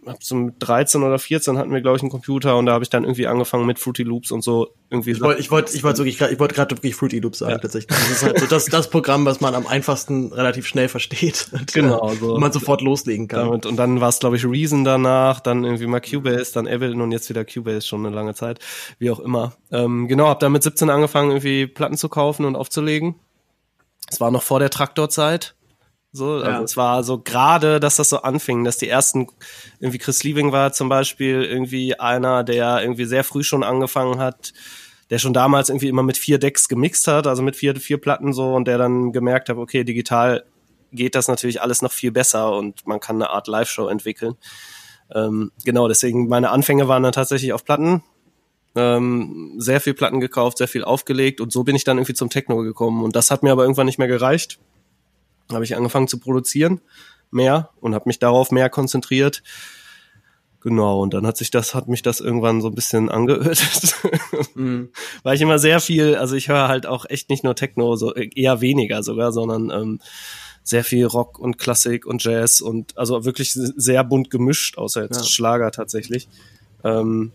[0.07, 2.83] habe so mit 13 oder 14 hatten wir, glaube ich, einen Computer und da habe
[2.83, 5.11] ich dann irgendwie angefangen mit Fruity Loops und so irgendwie.
[5.11, 7.97] Ich wollte ich wollte ich wollte wirklich ich wollte gerade wirklich Fruity Loops sagen tatsächlich.
[7.97, 11.49] Das ist halt so das das Programm, was man am einfachsten relativ schnell versteht.
[11.53, 12.35] Und, Genau, äh, so.
[12.35, 13.45] wo man sofort loslegen kann.
[13.45, 17.01] damit, und dann war es, glaube ich, Reason danach, dann irgendwie mal Cubase, dann Ableton
[17.01, 18.59] und jetzt wieder Cubase schon eine lange Zeit,
[18.97, 19.53] wie auch immer.
[19.71, 23.15] Ähm, genau, habe dann mit 17 angefangen, irgendwie Platten zu kaufen und aufzulegen.
[24.09, 25.55] Es war noch vor der Traktorzeit.
[26.13, 26.61] So, also Ja.
[26.61, 29.27] es war so gerade, dass das so anfing, dass die ersten,
[29.79, 34.51] irgendwie Chris Liebing war zum Beispiel irgendwie einer, der irgendwie sehr früh schon angefangen hat,
[35.09, 38.33] der schon damals irgendwie immer mit vier Decks gemixt hat, also mit vier, vier Platten
[38.33, 40.43] so und der dann gemerkt hat, okay, digital
[40.91, 44.35] geht das natürlich alles noch viel besser und man kann eine Art Live-Show entwickeln.
[45.13, 48.03] Ähm, genau, deswegen meine Anfänge waren dann tatsächlich auf Platten.
[48.73, 52.29] Ähm, sehr viel Platten gekauft, sehr viel aufgelegt und so bin ich dann irgendwie zum
[52.29, 54.59] Techno gekommen und das hat mir aber irgendwann nicht mehr gereicht.
[55.51, 56.79] Habe ich angefangen zu produzieren
[57.31, 59.41] mehr und habe mich darauf mehr konzentriert.
[60.61, 63.95] Genau, und dann hat sich das, hat mich das irgendwann so ein bisschen angeödet.
[65.23, 68.13] Weil ich immer sehr viel, also ich höre halt auch echt nicht nur Techno, so
[68.13, 69.99] eher weniger sogar, sondern ähm,
[70.63, 75.17] sehr viel Rock und Klassik und Jazz und also wirklich sehr bunt gemischt, außer jetzt
[75.17, 75.23] Ja.
[75.23, 76.29] Schlager tatsächlich.
[76.83, 77.31] Ähm,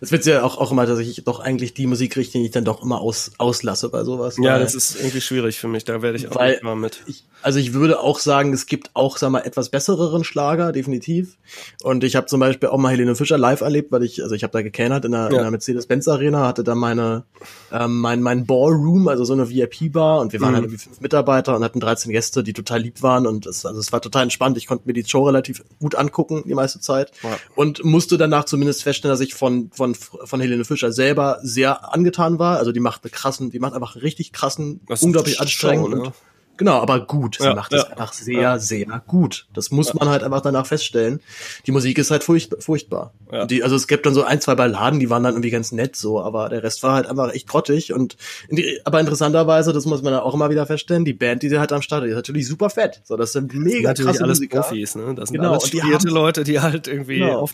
[0.00, 2.50] Das wird ja auch, auch immer, dass ich doch eigentlich die Musik richte, die ich
[2.50, 4.36] dann doch immer aus, auslasse bei sowas.
[4.40, 7.02] ja, das ist irgendwie schwierig für mich, da werde ich auch Weil- nicht mal mit.
[7.06, 11.36] Ich, also ich würde auch sagen, es gibt auch, sag mal, etwas bessereren Schlager, definitiv.
[11.82, 14.42] Und ich habe zum Beispiel auch mal Helene Fischer live erlebt, weil ich, also ich
[14.42, 15.42] habe da gekennert in der, in Ja.
[15.42, 17.24] der Mercedes-Benz-Arena, hatte da meine,
[17.72, 20.54] ähm, mein, mein Ballroom, also so eine VIP-Bar und wir waren Mhm.
[20.56, 23.78] halt irgendwie fünf Mitarbeiter und hatten 13 Gäste, die total lieb waren und es, also
[23.80, 24.56] es war total entspannt.
[24.56, 27.12] Ich konnte mir die Show relativ gut angucken, die meiste Zeit.
[27.22, 27.36] Ja.
[27.54, 32.38] Und musste danach zumindest feststellen, dass ich von, von, von Helene Fischer selber sehr angetan
[32.38, 32.58] war.
[32.58, 35.90] Also die macht eine krassen, die macht einfach einen richtig krassen, Das unglaublich Show, anstrengend
[35.90, 36.00] ne?
[36.02, 36.12] und
[36.58, 37.36] Genau, aber gut.
[37.38, 37.90] Sie Ja, macht es ja.
[37.90, 39.46] einfach sehr, sehr gut.
[39.54, 41.20] Das muss man halt einfach danach feststellen.
[41.66, 43.14] Die Musik ist halt furcht, furchtbar.
[43.32, 43.46] Ja.
[43.46, 45.94] Die, also es gibt dann so ein, zwei Balladen, die waren dann irgendwie ganz nett
[45.94, 47.92] so, aber der Rest war halt einfach echt grottig.
[47.92, 48.16] Und
[48.50, 51.60] die, aber interessanterweise, das muss man dann auch immer wieder feststellen, die Band, die sie
[51.60, 53.02] halt am Start hat, ist natürlich super fett.
[53.04, 54.62] So, das sind mega natürlich krasse alles Musiker.
[54.62, 55.14] Profis, ne?
[55.14, 57.46] Das sind Genau, alles studierte Leute, die halt irgendwie Genau.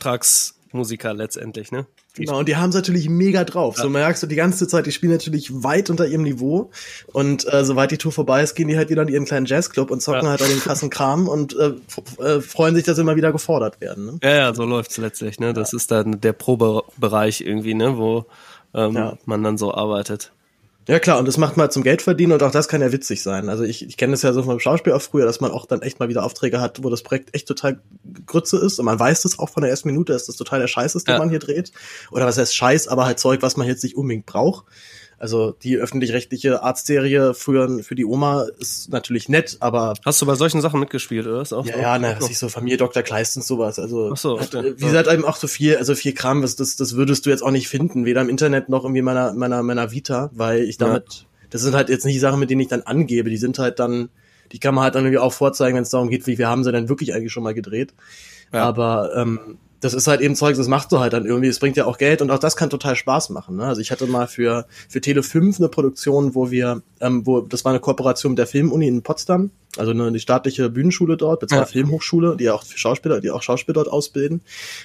[0.74, 1.86] Auftragsmusiker letztendlich, ne?
[2.16, 3.76] Genau, und die haben es natürlich mega drauf.
[3.76, 6.70] So merkst du die ganze Zeit, die spielen natürlich weit unter ihrem Niveau.
[7.12, 9.90] Und äh, sobald die Tour vorbei ist, gehen die halt wieder in ihren kleinen Jazzclub
[9.90, 10.30] und zocken Ja.
[10.30, 11.72] halt an den krassen Kram und äh,
[12.22, 14.06] äh, freuen sich, dass sie immer wieder gefordert werden.
[14.06, 14.18] Ne?
[14.22, 15.52] Ja, ja, so läuft's letztlich, ne?
[15.54, 18.26] Das ist dann der Probebereich irgendwie, ne, wo
[18.74, 19.18] ähm, Ja.
[19.24, 20.32] man dann so arbeitet.
[20.86, 22.92] Ja klar, und das macht man halt zum Geld verdienen und auch das kann ja
[22.92, 23.48] witzig sein.
[23.48, 25.80] Also ich, ich kenne das ja so vom Schauspiel auch früher, dass man auch dann
[25.80, 27.80] echt mal wieder Aufträge hat, wo das Projekt echt total
[28.26, 30.68] Grütze ist und man weiß das auch von der ersten Minute, dass das total der
[30.68, 31.18] Scheiß ist, den Ja.
[31.18, 31.72] man hier dreht.
[32.10, 34.66] Oder was heißt Scheiß, aber halt Zeug, was man jetzt nicht unbedingt braucht.
[35.24, 40.34] Also die öffentlich-rechtliche Arztserie für, für die Oma ist natürlich nett, aber Hast du bei
[40.34, 41.40] solchen Sachen mitgespielt, oder?
[41.40, 41.80] Ist auch ja, so?
[41.80, 43.02] ja, na, was ich so Familie Dr.
[43.02, 43.78] Kleist und sowas.
[43.78, 46.56] Also Ach so, hat, äh, wie gesagt, eben auch so viel, also viel Kram, was
[46.56, 49.32] das, das würdest du jetzt auch nicht finden, weder im Internet noch irgendwie in meiner,
[49.32, 52.60] meiner, meiner Vita, weil ich damit, das sind halt jetzt nicht die Sachen, mit denen
[52.60, 54.10] ich dann angebe, die sind halt dann
[54.52, 56.64] Die kann man halt dann irgendwie auch vorzeigen, wenn es darum geht, wie wir haben
[56.64, 57.94] sie denn wirklich eigentlich schon mal gedreht.
[58.52, 58.64] Ja.
[58.64, 61.48] Aber ähm, das ist halt eben Zeug, das machst du halt dann irgendwie.
[61.48, 63.56] Es bringt ja auch Geld und auch das kann total Spaß machen.
[63.56, 63.64] Ne?
[63.64, 67.66] Also ich hatte mal für für Tele 5 eine Produktion, wo wir, ähm, wo das
[67.66, 71.78] war eine Kooperation mit der Filmuni in Potsdam, also eine, die staatliche Bühnenschule dort, beziehungsweise
[71.78, 71.82] ja.
[71.82, 74.40] Filmhochschule, die auch für Schauspieler, die auch Schauspieler dort ausbilden.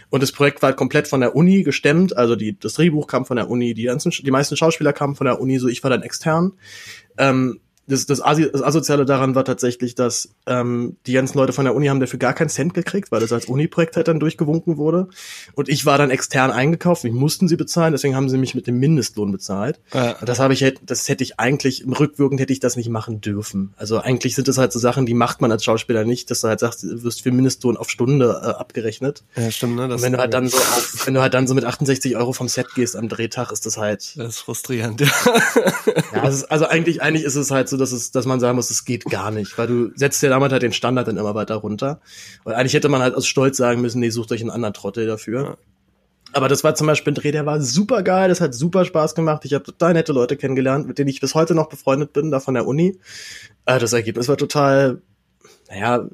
[0.10, 2.18] Und das Projekt war halt komplett von der Uni gestemmt.
[2.18, 5.26] Also die das Drehbuch kam von der Uni, die ganzen, die meisten Schauspieler kamen von
[5.26, 6.52] der Uni, so ich war dann extern.
[7.18, 11.66] Ähm, das, das, Asi das Asoziale daran war tatsächlich, dass ähm, die ganzen Leute von
[11.66, 14.78] der Uni haben dafür gar keinen Cent gekriegt, weil das als Uni-Projekt halt dann durchgewunken
[14.78, 15.08] wurde.
[15.56, 18.68] Und ich war dann extern eingekauft, mich mussten sie bezahlen, deswegen haben sie mich mit
[18.68, 19.80] dem Mindestlohn bezahlt.
[19.94, 20.18] Ja.
[20.20, 23.74] Und das habe ich, das hätte ich eigentlich, rückwirkend hätte ich das nicht machen dürfen.
[23.76, 26.48] Also eigentlich sind das halt so Sachen, die macht man als Schauspieler nicht, dass du
[26.48, 29.24] halt sagst, du wirst für Mindestlohn auf Stunde äh, abgerechnet.
[29.36, 29.88] Ja, stimmt, ne?
[29.88, 32.16] Das Und wenn du halt dann so auf, wenn du halt dann so mit 68
[32.18, 34.16] Euro vom Set gehst am Drehtag, ist das halt.
[34.16, 35.02] Das ist frustrierend.
[36.14, 38.70] ja, ist, also eigentlich, eigentlich ist es halt so, dass es, dass man sagen muss,
[38.70, 41.56] es geht gar nicht, weil du setzt ja damit halt den Standard dann immer weiter
[41.56, 42.00] runter.
[42.44, 45.08] Und eigentlich hätte man halt aus Stolz sagen müssen, nee, sucht euch einen anderen Trottel
[45.08, 45.44] dafür.
[45.44, 45.58] Ja.
[46.32, 49.16] Aber das war zum Beispiel ein Dreh, der war super geil, das hat super Spaß
[49.16, 49.46] gemacht.
[49.46, 52.40] Ich habe total nette Leute kennengelernt, mit denen ich bis heute noch befreundet bin, da
[52.40, 53.00] von der Uni.
[53.66, 55.02] Äh, das Ergebnis war total,
[55.70, 56.08] naja,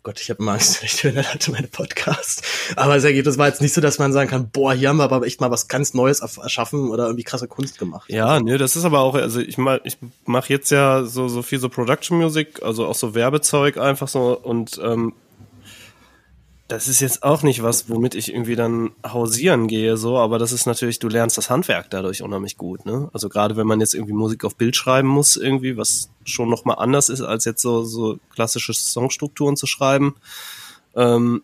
[0.00, 2.42] Oh Gott, ich habe immer Angst, ich höre halt meine Podcast.
[2.74, 5.04] Aber das Ergebnis war jetzt nicht so, dass man sagen kann, boah, hier haben wir
[5.04, 8.08] aber echt mal was ganz Neues erschaffen oder irgendwie krasse Kunst gemacht.
[8.08, 11.42] Ja, ne, das ist aber auch, also ich mach, ich mach jetzt ja so so
[11.42, 15.12] viel so Production Music, also auch so Werbezeug einfach so und ähm,
[16.70, 20.52] das ist jetzt auch nicht was, womit ich irgendwie dann hausieren gehe, so, aber das
[20.52, 23.10] ist natürlich, du lernst das Handwerk dadurch unheimlich gut, ne?
[23.12, 26.76] Also gerade wenn man jetzt irgendwie Musik auf Bild schreiben muss, irgendwie, was schon nochmal
[26.78, 30.14] anders ist, als jetzt so, so klassische Songstrukturen zu schreiben.
[30.94, 31.42] Ähm,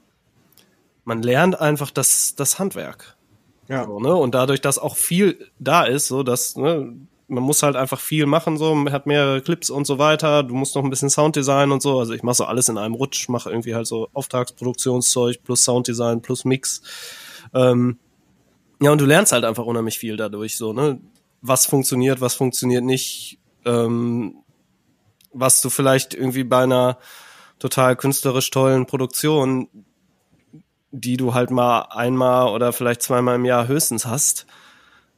[1.04, 3.16] man lernt einfach das, das Handwerk.
[3.68, 3.84] Ja.
[3.84, 4.14] So, ne?
[4.14, 6.94] Und dadurch, dass auch viel da ist, so dass, ne,
[7.28, 10.54] man muss halt einfach viel machen, so, man hat mehrere Clips und so weiter, du
[10.54, 13.28] musst noch ein bisschen Sounddesign und so, also ich mache so alles in einem Rutsch,
[13.28, 16.82] mache irgendwie halt so Auftragsproduktionszeug plus Sounddesign plus Mix.
[17.52, 17.98] Ähm,
[18.80, 21.00] ja, und du lernst halt einfach unheimlich viel dadurch, so, ne?
[21.42, 24.36] Was funktioniert, was funktioniert nicht, ähm,
[25.32, 26.98] was du vielleicht irgendwie bei einer
[27.58, 29.68] total künstlerisch tollen Produktion,
[30.90, 34.46] die du halt mal einmal oder vielleicht zweimal im Jahr höchstens hast,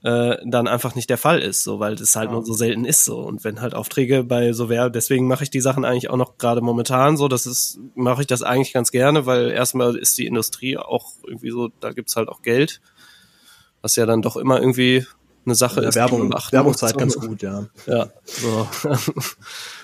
[0.02, 2.32] äh, dann einfach nicht der Fall ist, so weil das halt ja.
[2.32, 5.50] nur so selten ist so und wenn halt Aufträge bei so wäre, deswegen mache ich
[5.50, 8.92] die Sachen eigentlich auch noch gerade momentan so, das ist mache ich das eigentlich ganz
[8.92, 12.80] gerne, weil erstmal ist die Industrie auch irgendwie so, da gibt's halt auch Geld,
[13.82, 15.04] was ja dann doch immer irgendwie
[15.48, 15.94] eine Sache ja, ist.
[15.94, 16.98] Werbung, Werbungszeit so.
[16.98, 17.66] ganz gut, ja.
[17.86, 18.68] Ja, so.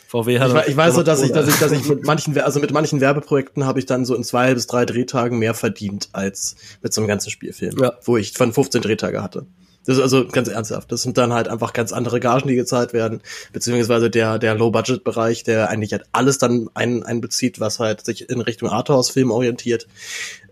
[0.08, 2.60] VW hat ich, ich weiß so, dass ich, dass ich, dass ich mit manchen, also
[2.60, 6.54] mit manchen Werbeprojekten habe ich dann so in zwei bis drei Drehtagen mehr verdient als
[6.82, 7.94] mit so einem ganzen Spielfilm, ja.
[8.04, 9.46] wo ich von 15 Drehtage hatte.
[9.86, 10.90] Das ist also ganz ernsthaft.
[10.90, 13.20] Das sind dann halt einfach ganz andere Gagen, die gezahlt werden,
[13.52, 18.40] beziehungsweise der, der Low-Budget-Bereich, der eigentlich halt alles dann ein, einbezieht, was halt sich in
[18.40, 19.86] Richtung Arthouse-Film orientiert.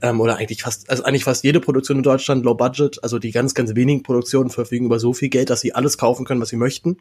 [0.02, 3.54] Ähm, oder eigentlich fast, also eigentlich fast jede Produktion in Deutschland Low-Budget, also die ganz,
[3.54, 6.56] ganz wenigen Produktionen verfügen über so viel Geld, dass sie alles kaufen können, was sie
[6.56, 6.98] möchten.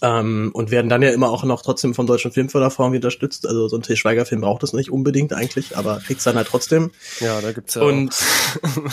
[0.00, 3.46] Ähm, und werden dann ja immer auch noch trotzdem vom Deutschen Filmförderfonds unterstützt.
[3.46, 6.92] Also so ein Til Schweiger-Film braucht es nicht unbedingt eigentlich, aber kriegt's dann halt trotzdem.
[7.20, 8.14] Ja, da gibt's ja Und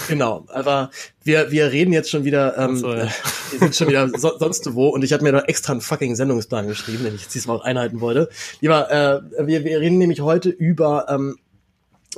[0.07, 0.89] genau, aber
[1.23, 3.07] wir, wir reden jetzt schon wieder, ähm, so, ja.
[3.51, 6.15] wir sind schon wieder so, sonst wo und ich habe mir da extra einen fucking
[6.15, 8.29] Sendungsplan geschrieben, den ich jetzt diesmal auch einhalten wollte.
[8.61, 11.37] Lieber, äh, wir, wir reden nämlich heute über, ähm,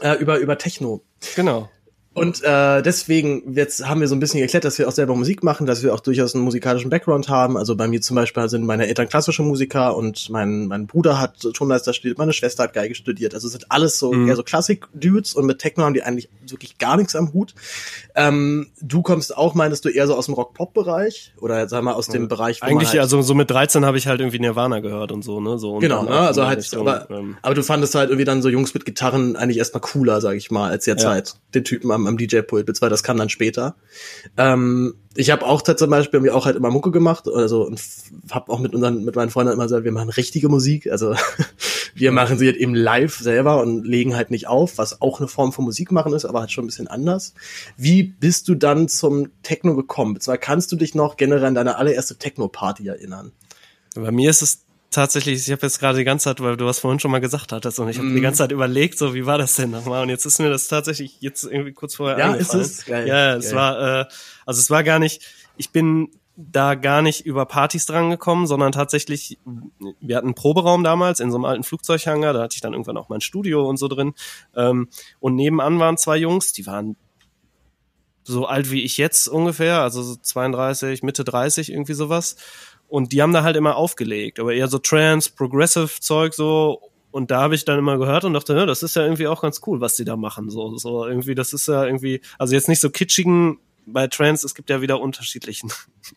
[0.01, 1.03] äh, über, über Techno.
[1.35, 1.69] Genau.
[2.17, 5.43] Und äh, deswegen jetzt haben wir so ein bisschen geklärt, dass wir auch selber Musik
[5.43, 7.57] machen, dass wir auch durchaus einen musikalischen Background haben.
[7.57, 11.39] Also bei mir zum Beispiel sind meine Eltern klassische Musiker und mein, mein Bruder hat
[11.53, 13.35] Tonmeister studiert, meine Schwester hat Geige studiert.
[13.35, 14.27] Also sind alles so mhm.
[14.27, 17.53] eher so Klassik-Dudes und mit Techno haben die eigentlich wirklich gar nichts am Hut.
[18.15, 22.07] Ähm, du kommst auch, meinst du, eher so aus dem Rock-Pop-Bereich oder sag mal aus
[22.07, 25.11] dem Bereich, wo Eigentlich, halt also so mit 13 habe ich halt irgendwie Nirvana gehört
[25.11, 25.59] und so, ne?
[25.59, 26.11] So, und genau, ne?
[26.11, 29.35] Also halt, Richtung, aber, ähm, aber du fandest halt irgendwie dann so Jungs mit Gitarren
[29.35, 31.11] eigentlich erstmal cooler, sag ich mal, als jetzt ja.
[31.11, 33.75] halt den Typen am, am DJ-Pult, beziehungsweise das kam dann später.
[34.37, 37.81] Ähm, ich habe auch zum Beispiel, haben wir auch halt immer Mucke gemacht, also und
[38.31, 41.15] habe auch mit unseren, mit meinen Freunden immer gesagt, wir machen richtige Musik, also
[41.95, 45.27] wir machen sie halt eben live selber und legen halt nicht auf, was auch eine
[45.27, 47.33] Form von Musik machen ist, aber halt schon ein bisschen anders.
[47.77, 50.19] Wie bist du dann zum Techno gekommen?
[50.19, 53.31] Zwar kannst du dich noch generell an deine allererste Techno-Party erinnern.
[53.95, 56.79] Bei mir ist es tatsächlich, ich habe jetzt gerade die ganze Zeit, weil du was
[56.79, 58.15] vorhin schon mal gesagt hattest und ich habe mm.
[58.15, 60.67] die ganze Zeit überlegt, so wie war das denn nochmal und jetzt ist mir das
[60.67, 62.85] tatsächlich jetzt irgendwie kurz vorher Ja, ist es?
[62.85, 63.07] Geil.
[63.07, 64.05] Ja, es war, äh,
[64.45, 65.23] also es war gar nicht,
[65.57, 69.39] ich bin da gar nicht über Partys dran gekommen, sondern tatsächlich,
[69.99, 72.97] wir hatten einen Proberaum damals in so einem alten Flugzeughanger, da hatte ich dann irgendwann
[72.97, 74.13] auch mein Studio und so drin.
[74.55, 74.87] Ähm,
[75.19, 76.95] und nebenan waren zwei Jungs, die waren
[78.23, 82.35] so alt wie ich jetzt ungefähr, also so 32, Mitte 30, irgendwie sowas.
[82.87, 87.31] Und die haben da halt immer aufgelegt, aber eher so Trance, Progressive Zeug so und
[87.31, 89.61] da habe ich dann immer gehört und dachte, ja, das ist ja irgendwie auch ganz
[89.65, 90.49] cool, was die da machen.
[90.49, 94.53] So, so irgendwie, das ist ja irgendwie, also jetzt nicht so kitschigen bei Trans, es
[94.53, 95.71] gibt ja wieder unterschiedlichen.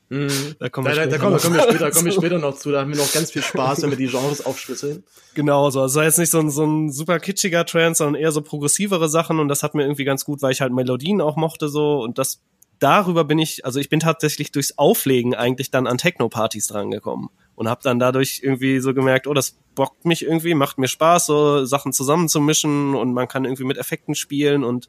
[0.09, 0.27] Mm.
[0.59, 2.73] Da kommen wir, da, da, da kommen, kommen wir später, kommen wir später noch zu.
[2.73, 5.05] Da haben wir noch ganz viel Spaß, wenn wir die Genres aufschlüsseln.
[5.35, 5.81] Genau, so.
[5.81, 9.39] Also jetzt nicht so ein, so ein super kitschiger Trance, sondern eher so progressivere Sachen
[9.39, 12.19] und das hat mir irgendwie ganz gut, weil ich halt Melodien auch mochte so und
[12.19, 12.43] das
[12.81, 17.69] darüber bin ich, also ich bin tatsächlich durchs Auflegen eigentlich dann an Techno-Partys drangekommen und
[17.69, 21.65] habe dann dadurch irgendwie so gemerkt, oh, das bockt mich irgendwie, macht mir Spaß, so
[21.65, 24.89] Sachen zusammenzumischen und man kann irgendwie mit Effekten spielen und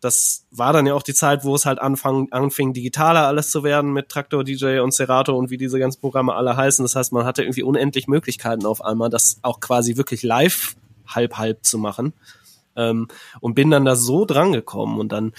[0.00, 3.62] das war dann ja auch die Zeit, wo es halt anfang, anfing, digitaler alles zu
[3.62, 6.82] werden mit Traktor, DJ und Serato und wie diese ganzen Programme alle heißen.
[6.82, 10.74] Das heißt, man hatte irgendwie unendlich Möglichkeiten auf einmal, das auch quasi wirklich live
[11.06, 12.14] halb halb zu machen.
[12.76, 13.08] Ähm,
[13.40, 15.32] und bin dann da so dran gekommen und dann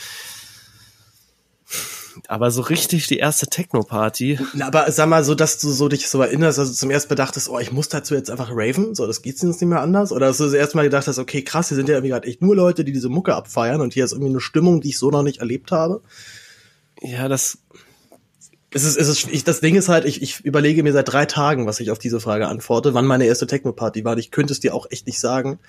[2.27, 4.39] aber so richtig die erste Techno-Party.
[4.59, 7.49] Aber sag mal so, dass du so dich so erinnerst, also zum ersten Mal dachtest,
[7.49, 10.11] oh, ich muss dazu jetzt einfach raven, so, das geht's jetzt nicht mehr anders.
[10.11, 12.27] Oder dass du das erste Mal gedacht hast, okay, krass, hier sind ja irgendwie gerade
[12.27, 14.97] echt nur Leute, die diese Mucke abfeiern und hier ist irgendwie eine Stimmung, die ich
[14.97, 16.01] so noch nicht erlebt habe.
[17.01, 17.59] Ja, das.
[18.73, 21.25] Es ist, es ist, ich, das Ding ist halt, ich, ich überlege mir seit drei
[21.25, 24.17] Tagen, was ich auf diese Frage antworte, wann meine erste Techno-Party war.
[24.17, 25.59] Ich könnte es dir auch echt nicht sagen.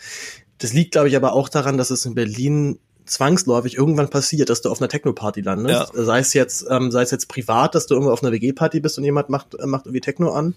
[0.58, 4.62] Das liegt, glaube ich, aber auch daran, dass es in Berlin zwangsläufig irgendwann passiert, dass
[4.62, 5.92] du auf einer Techno-Party landest.
[5.94, 6.04] Ja.
[6.04, 8.98] Sei es jetzt, ähm, sei es jetzt privat, dass du irgendwo auf einer WG-Party bist
[8.98, 10.54] und jemand macht, äh, macht irgendwie Techno an.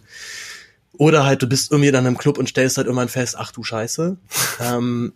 [0.97, 3.63] Oder halt, du bist irgendwie dann im Club und stellst halt irgendwann fest, ach du
[3.63, 4.17] Scheiße.
[4.61, 5.13] ähm,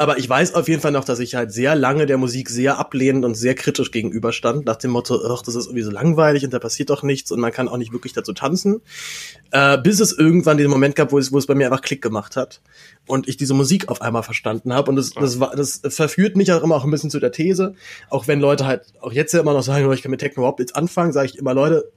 [0.00, 2.78] aber ich weiß auf jeden Fall noch, dass ich halt sehr lange der Musik sehr
[2.78, 6.52] ablehnend und sehr kritisch gegenüberstand, nach dem Motto, ach, das ist irgendwie so langweilig und
[6.52, 8.80] da passiert doch nichts und man kann auch nicht wirklich dazu tanzen.
[9.50, 12.00] Äh, bis es irgendwann den Moment gab, wo es, wo es bei mir einfach Klick
[12.00, 12.62] gemacht hat
[13.08, 14.88] und ich diese Musik auf einmal verstanden habe.
[14.88, 17.74] Und das, das, war, das verführt mich auch immer auch ein bisschen zu der These,
[18.08, 20.42] auch wenn Leute halt auch jetzt ja immer noch sagen, oh, ich kann mit Techno
[20.42, 21.90] überhaupt jetzt anfangen, sage ich immer, Leute,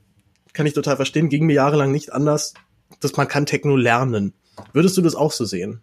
[0.54, 2.56] kann ich total verstehen, ging mir jahrelang nicht anders,
[3.00, 4.34] dass man kann Techno lernen.
[4.74, 5.82] Würdest du das auch so sehen?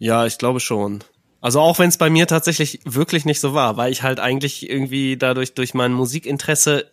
[0.00, 1.04] Ja, ich glaube schon.
[1.42, 4.68] Also auch wenn es bei mir tatsächlich wirklich nicht so war, weil ich halt eigentlich
[4.68, 6.90] irgendwie dadurch durch mein Musikinteresse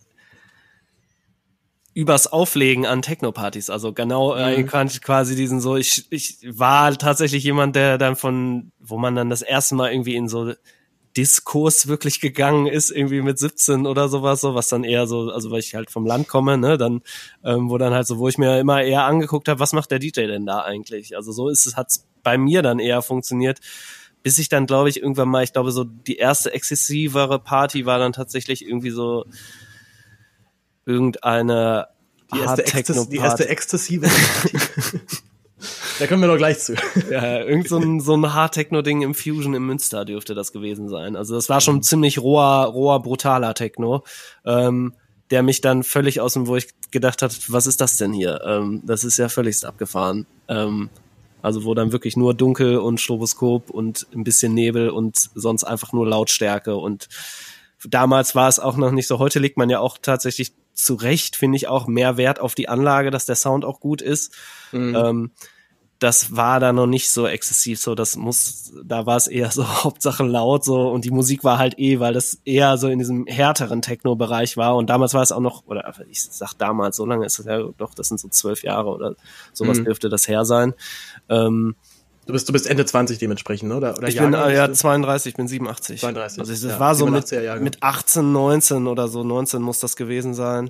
[1.94, 4.70] übers Auflegen an Techno-Partys, also genau äh, mhm.
[4.72, 9.30] äh, quasi diesen so, ich, ich war tatsächlich jemand, der dann von, wo man dann
[9.30, 10.54] das erste Mal irgendwie in so
[11.16, 15.50] Diskurs wirklich gegangen ist, irgendwie mit 17 oder sowas, so, was dann eher so, also
[15.50, 17.02] weil ich halt vom Land komme, ne, dann,
[17.44, 20.00] ähm, wo dann halt so, wo ich mir immer eher angeguckt habe, was macht der
[20.00, 21.16] DJ denn da eigentlich?
[21.16, 23.60] Also so ist es, hat's bei mir dann eher funktioniert,
[24.24, 28.00] bis ich dann, glaube ich, irgendwann mal, ich glaube, so die erste exzessivere Party war
[28.00, 29.26] dann tatsächlich irgendwie so
[30.86, 31.88] irgendeine
[32.34, 34.58] die erste, Ecstasy, die erste exzessive Party.
[36.00, 36.76] Da kommen wir doch gleich zu.
[37.10, 41.16] Ja, irgend so ein, so ein Hard-Techno-Ding im Fusion im Münster dürfte das gewesen sein.
[41.16, 44.04] Also das war schon ziemlich roher, roher, brutaler Techno,
[44.46, 44.94] ähm,
[45.32, 48.42] der mich dann völlig aus dem, wo ich gedacht hat, was ist das denn hier?
[48.46, 50.28] Ähm, das ist ja völligst abgefahren.
[50.48, 50.90] Ähm,
[51.48, 55.94] also wo dann wirklich nur dunkel und Stroboskop und ein bisschen Nebel und sonst einfach
[55.94, 57.08] nur Lautstärke und
[57.86, 59.20] damals war es auch noch nicht so.
[59.20, 62.70] Heute legt man ja auch tatsächlich zu Recht, finde ich, auch mehr Wert auf die
[62.70, 64.36] Anlage, dass der Sound auch gut ist.
[64.72, 64.96] Mhm.
[64.96, 65.32] Ähm,
[66.00, 69.68] das war da noch nicht so exzessiv so, das muss, da war es eher so
[69.84, 73.26] Hauptsache laut so und die Musik war halt eh, weil das eher so in diesem
[73.26, 77.26] härteren Techno-Bereich war und damals war es auch noch, oder ich sag damals, so lange
[77.26, 79.16] ist es ja doch, das sind so zwölf Jahre oder
[79.54, 79.86] sowas mhm.
[79.86, 80.74] dürfte das her sein.
[81.30, 81.76] Ähm,
[82.26, 83.98] Du bist, du bist Ende 20 dementsprechend, oder?
[83.98, 86.02] oder ich bin äh, ja 32, ich bin 87.
[86.02, 86.40] 32.
[86.42, 87.32] Also das ja, war so mit,
[87.62, 90.70] mit 18, 19 oder so, 19 muss das gewesen sein.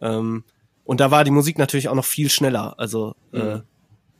[0.00, 0.44] Ähm,
[0.82, 2.78] und da war die Musik natürlich auch noch viel schneller.
[2.78, 3.48] Also äh, mhm.
[3.50, 3.60] äh,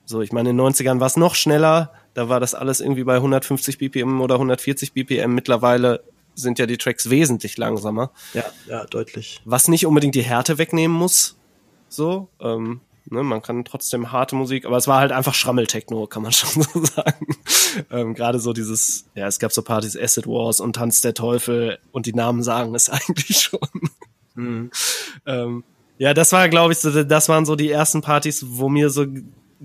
[0.06, 1.92] so, ich meine, in den 90ern war es noch schneller.
[2.12, 5.34] Da war das alles irgendwie bei 150 BPM oder 140 BPM.
[5.34, 8.10] Mittlerweile sind ja die Tracks wesentlich langsamer.
[8.34, 9.40] Ja, ja, deutlich.
[9.44, 11.36] Was nicht unbedingt die Härte wegnehmen muss.
[11.88, 16.22] So, ähm, ne, man kann trotzdem harte Musik, aber es war halt einfach Schrammeltechno, kann
[16.22, 17.26] man schon so sagen.
[17.90, 21.78] ähm, Gerade so dieses, ja, es gab so Partys Acid Wars und Tanz der Teufel
[21.92, 23.60] und die Namen sagen es eigentlich schon.
[24.34, 24.70] Mhm.
[25.26, 25.64] ähm,
[25.96, 29.06] ja, das war, glaube ich, so, das waren so die ersten Partys, wo mir so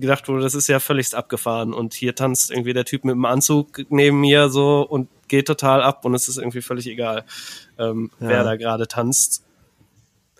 [0.00, 3.24] gedacht wurde, das ist ja völligst abgefahren und hier tanzt irgendwie der Typ mit dem
[3.24, 7.24] Anzug neben mir so und geht total ab und es ist irgendwie völlig egal,
[7.78, 8.28] ähm, ja.
[8.28, 9.44] wer da gerade tanzt.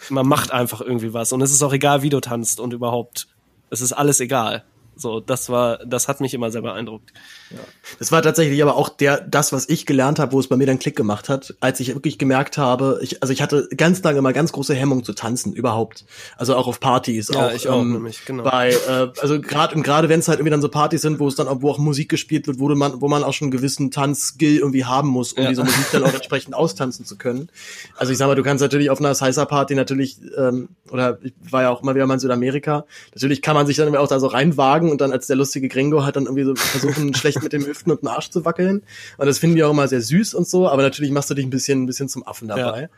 [0.08, 3.28] Man macht einfach irgendwie was und es ist auch egal, wie du tanzt und überhaupt.
[3.70, 4.64] Es ist alles egal.
[5.00, 7.10] So, das war, das hat mich immer sehr beeindruckt.
[7.50, 7.58] Ja.
[7.98, 10.66] Das war tatsächlich aber auch der, das, was ich gelernt habe, wo es bei mir
[10.66, 14.20] dann Klick gemacht hat, als ich wirklich gemerkt habe, ich, also ich hatte ganz lange
[14.20, 16.04] mal ganz große Hemmung zu tanzen, überhaupt.
[16.36, 17.30] Also auch auf Partys.
[17.32, 18.42] Ja, auch, ich auch, ähm, nämlich, genau.
[18.42, 21.28] Bei, äh, also gerade und gerade wenn es halt irgendwie dann so Partys sind, wo
[21.28, 23.52] es dann auch, wo auch Musik gespielt wird, wo man, wo man auch schon einen
[23.52, 25.48] gewissen Tanzskill irgendwie haben muss, um ja.
[25.48, 27.48] diese Musik dann auch entsprechend austanzen zu können.
[27.96, 31.32] Also ich sag mal, du kannst natürlich auf einer Salsa Party natürlich, ähm, oder ich
[31.40, 32.84] war ja auch immer wieder mal in Südamerika,
[33.14, 36.04] natürlich kann man sich dann auch da so reinwagen Und dann als der lustige Gringo
[36.04, 38.82] hat dann irgendwie so versuchen, schlecht mit dem Hüften und dem Arsch zu wackeln.
[39.18, 41.44] Und das finden die auch immer sehr süß und so, aber natürlich machst du dich
[41.44, 42.82] ein bisschen, ein bisschen zum Affen dabei.
[42.82, 42.88] Ja.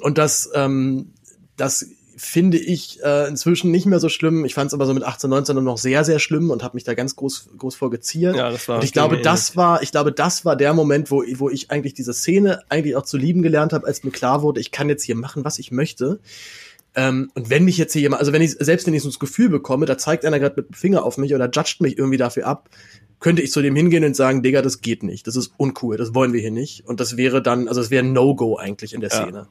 [0.00, 1.12] Und das, ähm,
[1.56, 4.44] das finde ich äh, inzwischen nicht mehr so schlimm.
[4.44, 6.84] Ich fand es aber so mit 18, 19 noch sehr, sehr schlimm und habe mich
[6.84, 8.36] da ganz groß, groß vorgeziert.
[8.36, 11.24] Ja, das war und ich glaube, das war, ich glaube, das war der Moment, wo,
[11.36, 14.60] wo ich eigentlich diese Szene eigentlich auch zu lieben gelernt habe, als mir klar wurde,
[14.60, 16.20] ich kann jetzt hier machen, was ich möchte.
[16.94, 19.18] Ähm, und wenn mich jetzt hier jemand, also wenn ich, selbst wenn ich so das
[19.18, 22.18] Gefühl bekomme, da zeigt einer gerade mit dem Finger auf mich oder judgt mich irgendwie
[22.18, 22.68] dafür ab,
[23.18, 26.14] könnte ich zu dem hingehen und sagen, Digga, das geht nicht, das ist uncool, das
[26.14, 26.86] wollen wir hier nicht.
[26.86, 29.32] Und das wäre dann, also es wäre ein No-Go eigentlich in der Szene.
[29.32, 29.48] Ja.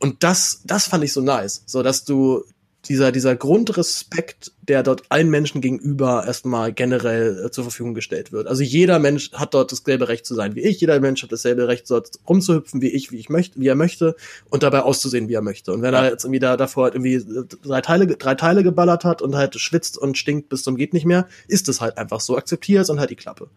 [0.00, 2.44] Und das, das fand ich so nice, so dass du
[2.88, 8.46] dieser, dieser Grundrespekt, der dort allen Menschen gegenüber erstmal generell äh, zur Verfügung gestellt wird.
[8.46, 11.68] Also jeder Mensch hat dort dasselbe Recht zu sein wie ich, jeder Mensch hat dasselbe
[11.68, 14.16] Recht, dort rumzuhüpfen wie ich, wie ich möchte, wie er möchte
[14.50, 15.72] und dabei auszusehen, wie er möchte.
[15.72, 16.04] Und wenn ja.
[16.04, 17.22] er jetzt irgendwie da davor halt irgendwie
[17.62, 21.06] drei Teile, drei Teile geballert hat und halt schwitzt und stinkt bis zum geht nicht
[21.06, 22.36] mehr, ist es halt einfach so.
[22.36, 23.48] Akzeptier es und halt die Klappe.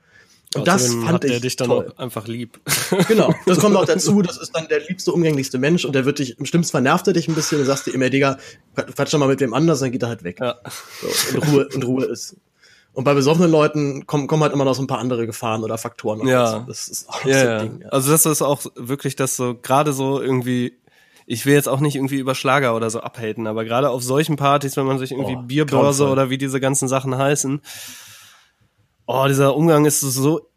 [0.60, 1.92] Und das fand hat ich dich dann toll.
[1.96, 2.60] auch einfach lieb.
[3.08, 6.20] Genau, das kommt auch dazu, das ist dann der liebste, umgänglichste Mensch und der wird
[6.20, 8.38] dich, im schlimmsten Fall nervt er dich ein bisschen und sagst dir immer, Digga,
[8.76, 10.40] quatsch doch mal mit wem anders, dann geht er halt weg.
[10.40, 10.56] Ja.
[11.02, 12.36] So, und Ruhe, und Ruhe ist.
[12.94, 15.78] Und bei besoffenen Leuten kommen, kommen halt immer noch so ein paar andere Gefahren oder
[15.78, 16.28] Faktoren.
[16.28, 16.66] Ja.
[16.68, 17.82] Das ist auch ja, so ein Ding.
[17.84, 17.90] Ja.
[17.90, 20.74] Also das ist auch wirklich das so, gerade so irgendwie,
[21.28, 24.36] ich will jetzt auch nicht irgendwie über Schlager oder so abhaten, aber gerade auf solchen
[24.36, 27.62] Partys, wenn man sich irgendwie oh, Bierbörse oder wie diese ganzen Sachen heißen,
[29.08, 30.48] oh, dieser Umgang ist so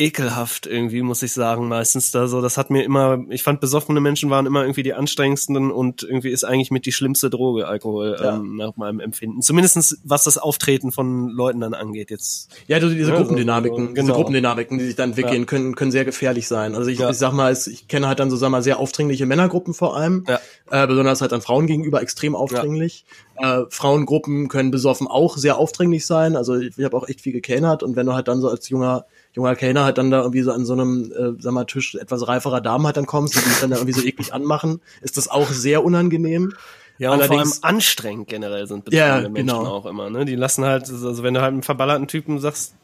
[0.00, 2.40] ekelhaft irgendwie, muss ich sagen, meistens da so.
[2.40, 6.30] Das hat mir immer, ich fand besoffene Menschen waren immer irgendwie die anstrengendsten und irgendwie
[6.30, 8.36] ist eigentlich mit die schlimmste Droge Alkohol ja.
[8.36, 9.42] ähm, nach meinem Empfinden.
[9.42, 12.50] Zumindestens was das Auftreten von Leuten dann angeht jetzt.
[12.66, 14.00] Ja, diese ja, Gruppendynamiken, so, genau.
[14.00, 15.44] diese Gruppendynamiken, die sich dann entwickeln, ja.
[15.44, 16.74] können, können sehr gefährlich sein.
[16.74, 19.74] Also ich, ich sag mal, ich kenne halt dann so, sag mal, sehr aufdringliche Männergruppen
[19.74, 20.24] vor allem,
[20.70, 23.04] äh, besonders halt an Frauen gegenüber extrem aufdringlich.
[23.42, 26.36] Äh, Frauengruppen können besoffen auch sehr aufdringlich sein.
[26.36, 28.68] Also ich, ich habe auch echt viel gekellnert und wenn du halt dann so als
[28.68, 31.94] junger junger Kellner halt dann da irgendwie so an so einem, äh, sag mal, Tisch
[31.94, 35.16] etwas reiferer Damen halt dann kommst, die dich dann da irgendwie so eklig anmachen, ist
[35.16, 36.52] das auch sehr unangenehm.
[36.98, 39.66] Ja, und vor allem anstrengend generell sind betroffene ja, Menschen genau.
[39.66, 40.10] auch immer.
[40.10, 40.26] Ne?
[40.26, 42.74] Die lassen halt, also wenn du halt einen verballerten Typen sagst,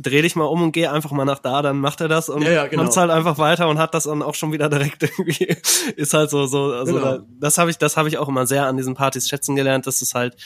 [0.00, 2.42] dreh dich mal um und geh einfach mal nach da, dann macht er das und
[2.42, 2.82] ja, ja, genau.
[2.82, 5.56] kommt's halt einfach weiter und hat das dann auch schon wieder direkt irgendwie
[5.96, 7.18] ist halt so so also genau.
[7.18, 9.86] da, das habe ich das habe ich auch immer sehr an diesen Partys schätzen gelernt,
[9.86, 10.36] dass es halt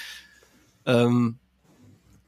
[0.87, 1.39] ähm,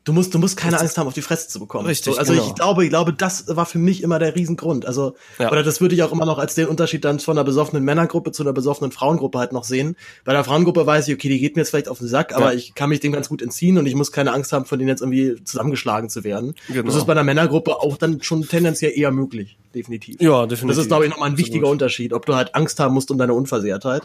[0.07, 1.85] Du musst, du musst keine Angst haben, auf die Fresse zu bekommen.
[1.85, 2.15] Richtig.
[2.15, 2.47] So, also genau.
[2.47, 4.87] ich glaube, ich glaube, das war für mich immer der Riesengrund.
[4.87, 5.51] Also, ja.
[5.51, 8.31] oder das würde ich auch immer noch als den Unterschied dann von einer besoffenen Männergruppe
[8.31, 9.97] zu einer besoffenen Frauengruppe halt noch sehen.
[10.25, 12.53] Bei der Frauengruppe weiß ich, okay, die geht mir jetzt vielleicht auf den Sack, aber
[12.53, 12.57] ja.
[12.57, 14.89] ich kann mich dem ganz gut entziehen und ich muss keine Angst haben, von denen
[14.89, 16.55] jetzt irgendwie zusammengeschlagen zu werden.
[16.69, 16.85] Genau.
[16.85, 19.59] Das ist bei einer Männergruppe auch dann schon tendenziell eher möglich.
[19.75, 20.21] Definitiv.
[20.21, 20.77] Ja, definitiv.
[20.77, 23.19] Das ist, glaube ich, nochmal ein wichtiger Unterschied, ob du halt Angst haben musst um
[23.19, 24.03] deine Unversehrtheit.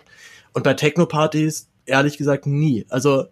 [0.53, 2.87] Und bei Techno-Partys, ehrlich gesagt, nie.
[2.89, 3.25] Also,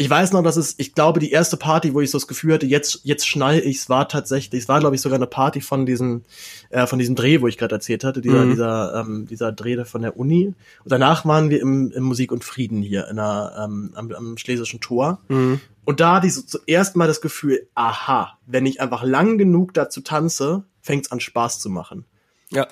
[0.00, 2.54] ich weiß noch, dass es, ich glaube, die erste Party, wo ich so das Gefühl
[2.54, 5.86] hatte, jetzt, jetzt schnall ich's, war tatsächlich, es war, glaube ich, sogar eine Party von
[5.86, 6.22] diesem,
[6.70, 8.50] äh, von diesem Dreh, wo ich gerade erzählt hatte, dieser, mhm.
[8.50, 10.54] dieser, ähm, dieser Dreh von der Uni.
[10.84, 14.38] Und danach waren wir im, im Musik und Frieden hier in der, ähm, am, am
[14.38, 15.20] Schlesischen Tor.
[15.26, 15.60] Mhm.
[15.84, 19.74] Und da hatte ich so zuerst mal das Gefühl, aha, wenn ich einfach lang genug
[19.74, 22.04] dazu tanze, fängt's an Spaß zu machen.
[22.50, 22.68] Ja.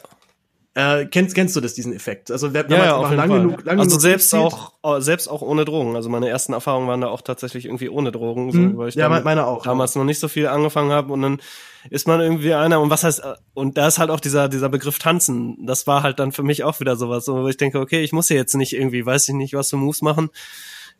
[0.76, 2.30] Äh, kennst, kennst du das, diesen Effekt?
[2.30, 5.40] Also wenn, ja, man ja, lang genug, lang Also genug selbst auch, oh, selbst auch
[5.40, 5.96] ohne Drogen.
[5.96, 8.76] Also meine ersten Erfahrungen waren da auch tatsächlich irgendwie ohne Drogen, so, hm.
[8.76, 9.62] weil ich ja, meine auch.
[9.62, 11.40] damals noch nicht so viel angefangen habe und dann
[11.88, 13.22] ist man irgendwie einer und was heißt
[13.54, 15.64] und da ist halt auch dieser dieser Begriff tanzen.
[15.64, 18.28] Das war halt dann für mich auch wieder sowas, wo ich denke, okay, ich muss
[18.28, 20.28] ja jetzt nicht irgendwie, weiß ich nicht, was für Moves machen.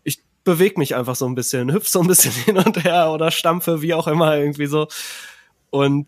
[0.05, 3.31] Ich bewege mich einfach so ein bisschen, hüpf so ein bisschen hin und her oder
[3.31, 4.89] stampfe, wie auch immer irgendwie so.
[5.69, 6.07] Und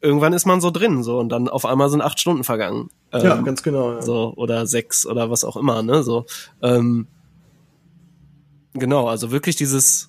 [0.00, 2.88] irgendwann ist man so drin, so, und dann auf einmal sind acht Stunden vergangen.
[3.12, 3.92] Ähm, ja, ganz genau.
[3.92, 4.02] Ja.
[4.02, 6.26] So, oder sechs oder was auch immer, ne, so.
[6.62, 7.06] Ähm,
[8.72, 10.08] genau, also wirklich dieses,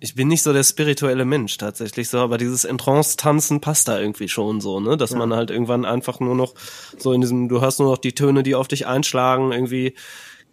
[0.00, 4.28] ich bin nicht so der spirituelle Mensch tatsächlich so, aber dieses Entrance-Tanzen passt da irgendwie
[4.28, 5.18] schon so, ne, dass ja.
[5.18, 6.54] man halt irgendwann einfach nur noch
[6.98, 9.94] so in diesem, du hast nur noch die Töne, die auf dich einschlagen, irgendwie,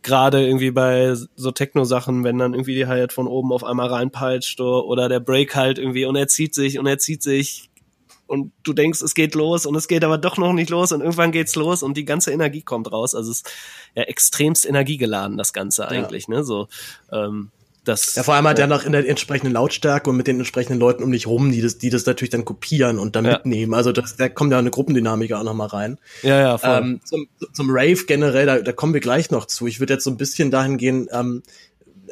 [0.04, 4.62] gerade irgendwie bei so Techno-Sachen, wenn dann irgendwie die Hi-Hat von oben auf einmal reinpeitscht
[4.62, 7.72] oder, oder der Break halt irgendwie und er zieht sich und er zieht sich
[8.28, 11.02] und du denkst, es geht los und es geht aber doch noch nicht los und
[11.02, 13.16] irgendwann geht's los und die ganze Energie kommt raus.
[13.16, 13.52] Also es ist
[13.96, 16.36] ja extremst energiegeladen, das Ganze eigentlich, ja.
[16.36, 16.44] ne?
[16.44, 16.68] So,
[17.12, 17.52] ähm,
[17.86, 20.80] das, ja, vor allem halt ja noch in der entsprechenden Lautstärke und mit den entsprechenden
[20.80, 23.34] Leuten um dich rum, die das, die das natürlich dann kopieren und dann ja.
[23.34, 23.74] mitnehmen.
[23.74, 26.00] Also das, da kommt ja eine Gruppendynamik auch nochmal rein.
[26.24, 26.78] Ja, ja, voll.
[26.78, 29.68] Ähm, zum, zum Rave generell, da, da kommen wir gleich noch zu.
[29.68, 31.44] Ich würde jetzt so ein bisschen dahin gehen, ähm,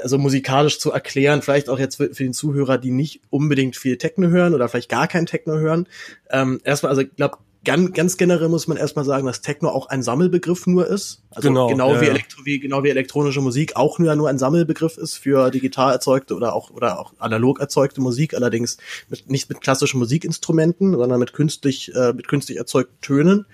[0.01, 3.97] also musikalisch zu erklären, vielleicht auch jetzt für, für, den Zuhörer, die nicht unbedingt viel
[3.97, 5.87] Techno hören oder vielleicht gar kein Techno hören.
[6.29, 9.87] Ähm, erstmal, also ich glaube, ganz, ganz generell muss man erstmal sagen, dass Techno auch
[9.87, 11.23] ein Sammelbegriff nur ist.
[11.29, 12.05] Also Genau, genau, ja, wie.
[12.07, 16.35] Elektro, wie genau wie elektronische Musik auch nur, nur ein Sammelbegriff ist für digital erzeugte
[16.35, 18.77] oder auch oder auch analog erzeugte Musik, allerdings
[19.09, 23.45] mit, nicht mit klassischen Musikinstrumenten, sondern mit künstlich äh, mit künstlich erzeugten Tönen.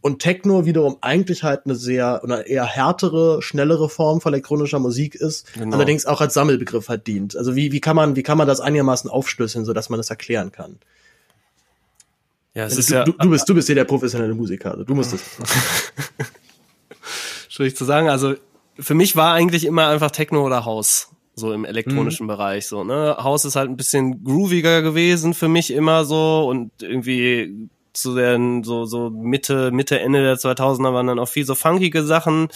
[0.00, 5.16] Und Techno wiederum eigentlich halt eine sehr oder eher härtere, schnellere Form von elektronischer Musik
[5.16, 5.74] ist, Genau.
[5.74, 7.36] allerdings auch als Sammelbegriff halt dient.
[7.36, 10.08] Also wie, wie kann man wie kann man das einigermaßen aufschlüsseln, so dass man das
[10.10, 10.78] erklären kann?
[12.54, 14.84] Ja, es ist du, ja, du, du bist du bist hier der professionelle Musiker, also
[14.84, 15.20] du musst es.
[17.48, 18.08] schwierig zu sagen.
[18.08, 18.34] Also
[18.78, 22.66] für mich war eigentlich immer einfach Techno oder House, so im elektronischen Bereich.
[22.66, 23.16] So, ne?
[23.20, 27.68] House ist halt ein bisschen grooviger gewesen für mich immer so und irgendwie
[28.00, 32.04] zu den so so Mitte Mitte Ende der 2000er waren dann auch viel so funkige
[32.04, 32.48] Sachen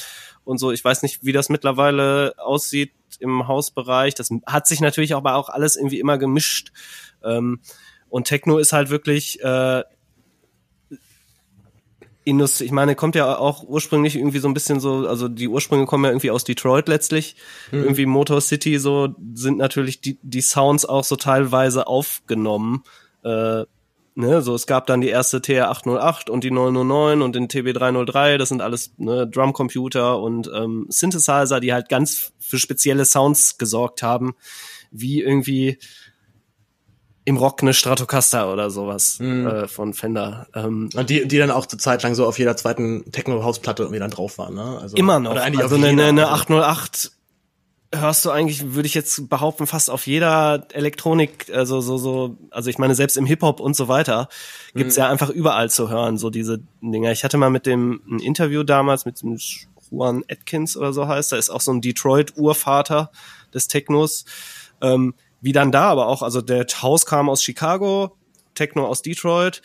[0.44, 0.72] und so.
[0.72, 4.14] Ich weiß nicht, wie das mittlerweile aussieht im Hausbereich.
[4.14, 6.72] Das hat sich natürlich aber auch alles irgendwie immer gemischt.
[7.22, 7.60] Ähm,
[8.08, 9.84] und Techno ist halt wirklich äh,
[12.24, 15.86] Industrie, ich meine, kommt ja auch ursprünglich irgendwie so ein bisschen so, also die Ursprünge
[15.86, 17.34] kommen ja irgendwie aus Detroit letztlich.
[17.72, 22.84] Irgendwie Motor City so sind natürlich die, die Sounds auch so teilweise aufgenommen.
[23.24, 23.64] Äh,
[24.14, 28.48] ne, so es gab dann die erste TR-808 und die 909 und den TB303, das
[28.48, 34.34] sind alles ne, Drumcomputer und ähm, Synthesizer, die halt ganz für spezielle Sounds gesorgt haben,
[34.90, 35.78] wie irgendwie
[37.24, 40.48] im Rock eine Stratocaster oder sowas äh, von Fender.
[40.54, 44.00] Ähm, Und die, die dann auch zur Zeit lang so auf jeder zweiten Techno-Hausplatte irgendwie
[44.00, 44.80] dann drauf waren, ne?
[44.80, 45.30] Also, Immer noch.
[45.30, 46.42] Oder eigentlich also auf eine, eine also.
[46.42, 47.12] 808
[47.94, 52.70] hörst du eigentlich, würde ich jetzt behaupten, fast auf jeder Elektronik, also so, so, also
[52.70, 54.28] ich meine, selbst im Hip-Hop und so weiter,
[54.74, 57.12] gibt's ja einfach überall zu hören, so diese Dinger.
[57.12, 59.38] Ich hatte mal mit dem ein Interview damals mit dem
[59.90, 63.10] Juan Atkins oder so heißt, da ist auch so ein Detroit-Urvater
[63.52, 64.24] des Technos.
[64.80, 68.16] Ähm, wie dann da aber auch, also der Haus kam aus Chicago,
[68.54, 69.60] Techno aus Detroit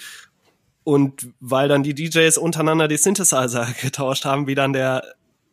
[0.84, 5.04] und weil dann die DJs untereinander die Synthesizer getauscht haben, wie dann der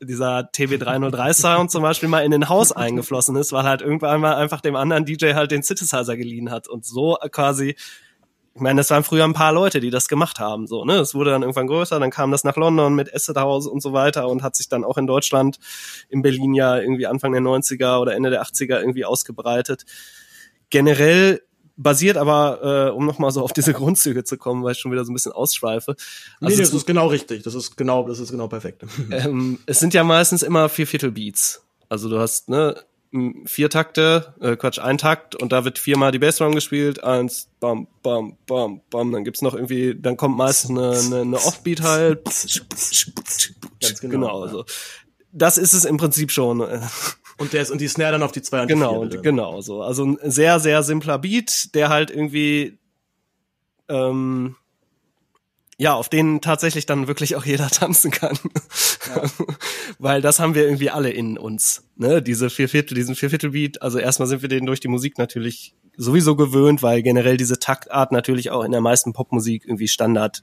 [0.05, 4.37] dieser TB303 Sound zum Beispiel mal in den Haus eingeflossen ist, weil halt irgendwann mal
[4.37, 7.77] einfach dem anderen DJ halt den Synthesizer geliehen hat und so quasi
[8.57, 10.95] ich meine, das waren früher ein paar Leute, die das gemacht haben, so, ne?
[10.95, 13.93] Es wurde dann irgendwann größer, dann kam das nach London mit Acid House und so
[13.93, 15.59] weiter und hat sich dann auch in Deutschland,
[16.09, 19.85] in Berlin ja irgendwie Anfang der 90er oder Ende der 80er irgendwie ausgebreitet.
[20.71, 21.43] Generell
[21.77, 25.05] basiert aber, äh, um nochmal so auf diese Grundzüge zu kommen, weil ich schon wieder
[25.05, 25.97] so ein bisschen ausschweife.
[26.41, 27.43] Nee, Also das es- ist genau richtig.
[27.43, 28.85] Das ist genau, das ist genau perfekt.
[29.11, 31.63] ähm, es sind ja meistens immer vier Viertel Beats.
[31.89, 32.81] Also du hast ne
[33.47, 37.87] vier Takte, äh, Quatsch, ein Takt und da wird viermal die Bassdrum gespielt, eins, bam,
[38.03, 42.25] bam, bam, bam, dann gibt's noch irgendwie, dann kommt meist eine, eine, eine Offbeat halt.
[42.25, 44.43] Ganz genau, Genau, ja.
[44.47, 44.65] also
[45.33, 46.61] das ist es im Prinzip schon.
[47.39, 49.23] Und der ist, und die Snare dann auf die zwei und die Genau, vier, bitte.
[49.23, 49.83] genau so.
[49.83, 52.79] Also ein sehr, sehr simpler Beat, der halt irgendwie
[53.89, 54.57] ähm,
[55.77, 58.39] ja, auf den tatsächlich dann wirklich auch jeder tanzen kann.
[59.99, 61.85] Weil das haben wir irgendwie alle in uns.
[61.97, 62.23] Ne?
[62.23, 63.83] Diese Vierviertel, diesen Vierviertelbeat.
[63.83, 68.13] Also erstmal sind wir den durch die Musik natürlich sowieso gewöhnt, weil generell diese Taktart
[68.13, 70.43] natürlich auch in der meisten Popmusik irgendwie Standard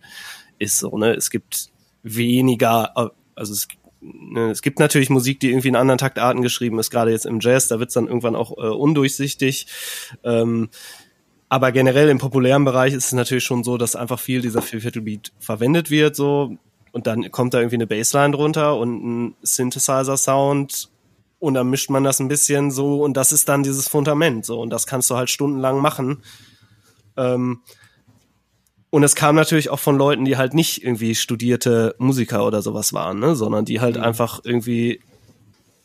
[0.60, 0.80] ist.
[0.80, 1.14] So, ne?
[1.14, 1.70] Es gibt
[2.04, 3.81] weniger, also es, ne,
[4.50, 7.68] es gibt natürlich Musik, die irgendwie in anderen Taktarten geschrieben ist, gerade jetzt im Jazz,
[7.68, 9.68] da wird's dann irgendwann auch äh, undurchsichtig.
[10.24, 10.70] Ähm,
[11.50, 15.34] aber generell im populären Bereich ist es natürlich schon so, dass einfach viel dieser Vierviertelbeat
[15.40, 16.58] verwendet wird, so.
[16.94, 20.90] Und dann kommt da irgendwie eine Bassline drunter und ein Synthesizer-Sound
[21.40, 24.62] und dann mischt man das ein bisschen so und das ist dann dieses Fundament, so.
[24.62, 26.24] Und das kannst du halt stundenlang machen.
[27.18, 27.60] Ähm,
[28.92, 32.94] und es kam natürlich auch von Leuten, die halt nicht irgendwie studierte Musiker oder sowas
[32.94, 35.00] waren, ne, sondern die halt einfach irgendwie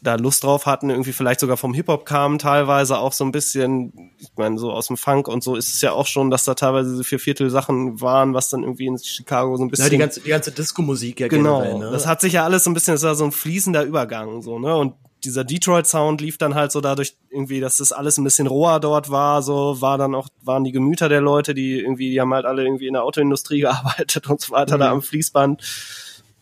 [0.03, 4.13] da Lust drauf hatten, irgendwie vielleicht sogar vom Hip-Hop kamen, teilweise auch so ein bisschen,
[4.19, 6.55] ich meine, so aus dem Funk und so ist es ja auch schon, dass da
[6.55, 9.87] teilweise diese Vierviertel-Sachen waren, was dann irgendwie in Chicago so ein bisschen.
[9.87, 11.61] Ja, die ganze, die ganze Disco-Musik ja genau.
[11.61, 11.91] generell, ne?
[11.93, 14.59] Das hat sich ja alles so ein bisschen, das war so ein fließender Übergang, so,
[14.59, 14.95] ne, und
[15.27, 19.11] dieser Detroit-Sound lief dann halt so dadurch irgendwie, dass das alles ein bisschen roher dort
[19.11, 22.47] war, so war dann auch, waren die Gemüter der Leute, die irgendwie, die haben halt
[22.47, 25.62] alle irgendwie in der Autoindustrie gearbeitet und so weiter, da am Fließband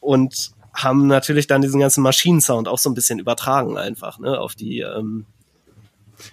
[0.01, 4.55] und haben natürlich dann diesen ganzen Maschinensound auch so ein bisschen übertragen einfach, ne, auf
[4.55, 5.27] die, ähm,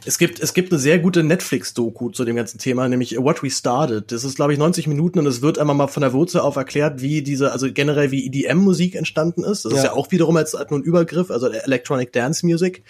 [0.05, 3.49] Es gibt, es gibt eine sehr gute Netflix-Doku zu dem ganzen Thema, nämlich What We
[3.49, 4.11] Started.
[4.11, 6.55] Das ist, glaube ich, 90 Minuten und es wird einmal mal von der Wurzel auf
[6.55, 9.65] erklärt, wie diese, also generell wie EDM-Musik entstanden ist.
[9.65, 9.85] Das ist Ja.
[9.85, 12.83] ja auch wiederum als nur ein Übergriff, also Electronic Dance Music,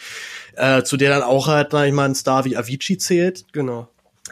[0.56, 3.46] äh, zu der dann auch halt, sag ich mal, ein Star wie Avicii zählt.
[3.54, 3.88] genau.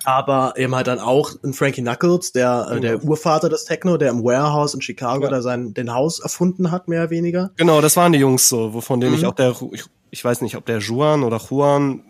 [0.06, 4.12] aber eben halt dann auch ein Frankie Knuckles, der, äh, der Urvater des Techno, der
[4.12, 5.30] im Warehouse in Chicago Ja.
[5.30, 7.52] da sein, den Haus erfunden hat, mehr oder weniger.
[7.58, 9.28] Genau, das waren die Jungs so, wovon denen ich Mhm.
[9.30, 12.02] auch der, ich, ich weiß nicht, ob der Juan oder Juan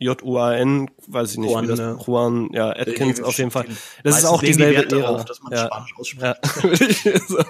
[0.00, 1.98] J-U-A-N, weiß ich nicht, Juan, wie das, ne?
[2.06, 3.64] Juan, ja, Atkins Äh, auf jeden Fall.
[3.68, 3.74] die
[4.04, 5.00] Das ist auch die dieselbe Wert Ära.
[5.02, 5.66] darauf, dass man ja.
[5.66, 7.04] Spanisch ausspricht.
[7.04, 7.20] Ja.
[7.28, 7.38] so.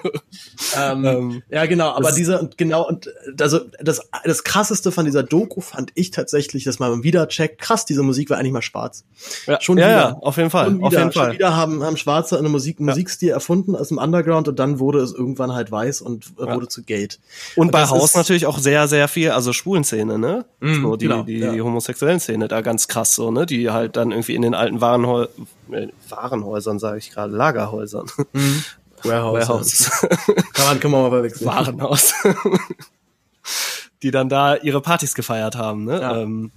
[0.77, 3.09] Ähm, Ähm, ja, genau, aber diese, und genau, und
[3.41, 7.85] also das, das krasseste von dieser Doku fand ich tatsächlich, dass man wieder checkt, krass,
[7.85, 9.05] diese Musik war eigentlich mal schwarz.
[9.47, 9.97] Ja, Schon ja, wieder.
[9.99, 11.33] ja, auf jeden Fall, Schon auf wieder, jeden schon Fall.
[11.33, 15.13] wieder haben, haben Schwarze eine Musik, Musikstil erfunden aus dem Underground und dann wurde es
[15.13, 17.19] irgendwann halt weiß und äh, wurde zu Gate.
[17.57, 20.45] Und bei das Haus ist- natürlich auch sehr, sehr viel, also Schwulenszene, ne?
[20.61, 21.53] Mhm, so die, genau, die ja.
[21.65, 23.47] homosexuellen Szene da ganz krass so, ne?
[23.47, 25.27] Die halt dann irgendwie in den alten Warenhäu
[25.73, 28.07] äh, Warenhäusern, sage ich gerade, Lagerhäusern.
[29.03, 29.49] Warehouse.
[29.49, 29.91] Warehouse.
[30.53, 31.47] Kann man, kann man mal verwechseln.
[31.47, 32.15] Warenhaus.
[34.03, 36.01] die dann da ihre Partys gefeiert haben, ne?
[36.01, 36.17] Ja.
[36.19, 36.51] Ähm,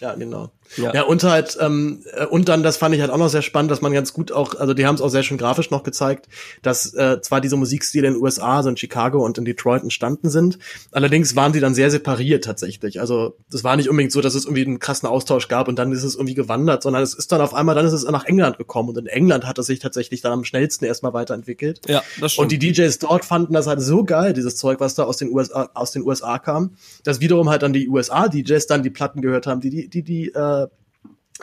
[0.00, 0.50] Ja, genau.
[0.76, 0.94] Ja.
[0.94, 1.02] Ja.
[1.02, 3.80] und halt, ähm, äh, und dann, das fand ich halt auch noch sehr spannend, dass
[3.80, 6.28] man ganz gut auch, also die haben es auch sehr schön grafisch noch gezeigt,
[6.62, 10.30] dass äh, zwar diese Musikstile in den USA, also in Chicago und in Detroit entstanden
[10.30, 10.58] sind,
[10.92, 13.00] allerdings waren die dann sehr separiert tatsächlich.
[13.00, 15.92] Also das war nicht unbedingt so, dass es irgendwie einen krassen Austausch gab und dann
[15.92, 18.58] ist es irgendwie gewandert, sondern es ist dann auf einmal, dann ist es nach England
[18.58, 21.80] gekommen und in England hat es sich tatsächlich dann am schnellsten erstmal weiterentwickelt.
[21.88, 22.52] ja, das stimmt.
[22.52, 25.30] Und die DJs dort fanden das halt so geil, dieses Zeug, was da aus den
[25.32, 29.46] USA, aus den USA kam, dass wiederum halt dann die USA-DJs dann die Platten gehört
[29.46, 30.59] haben, die die, die, die, äh,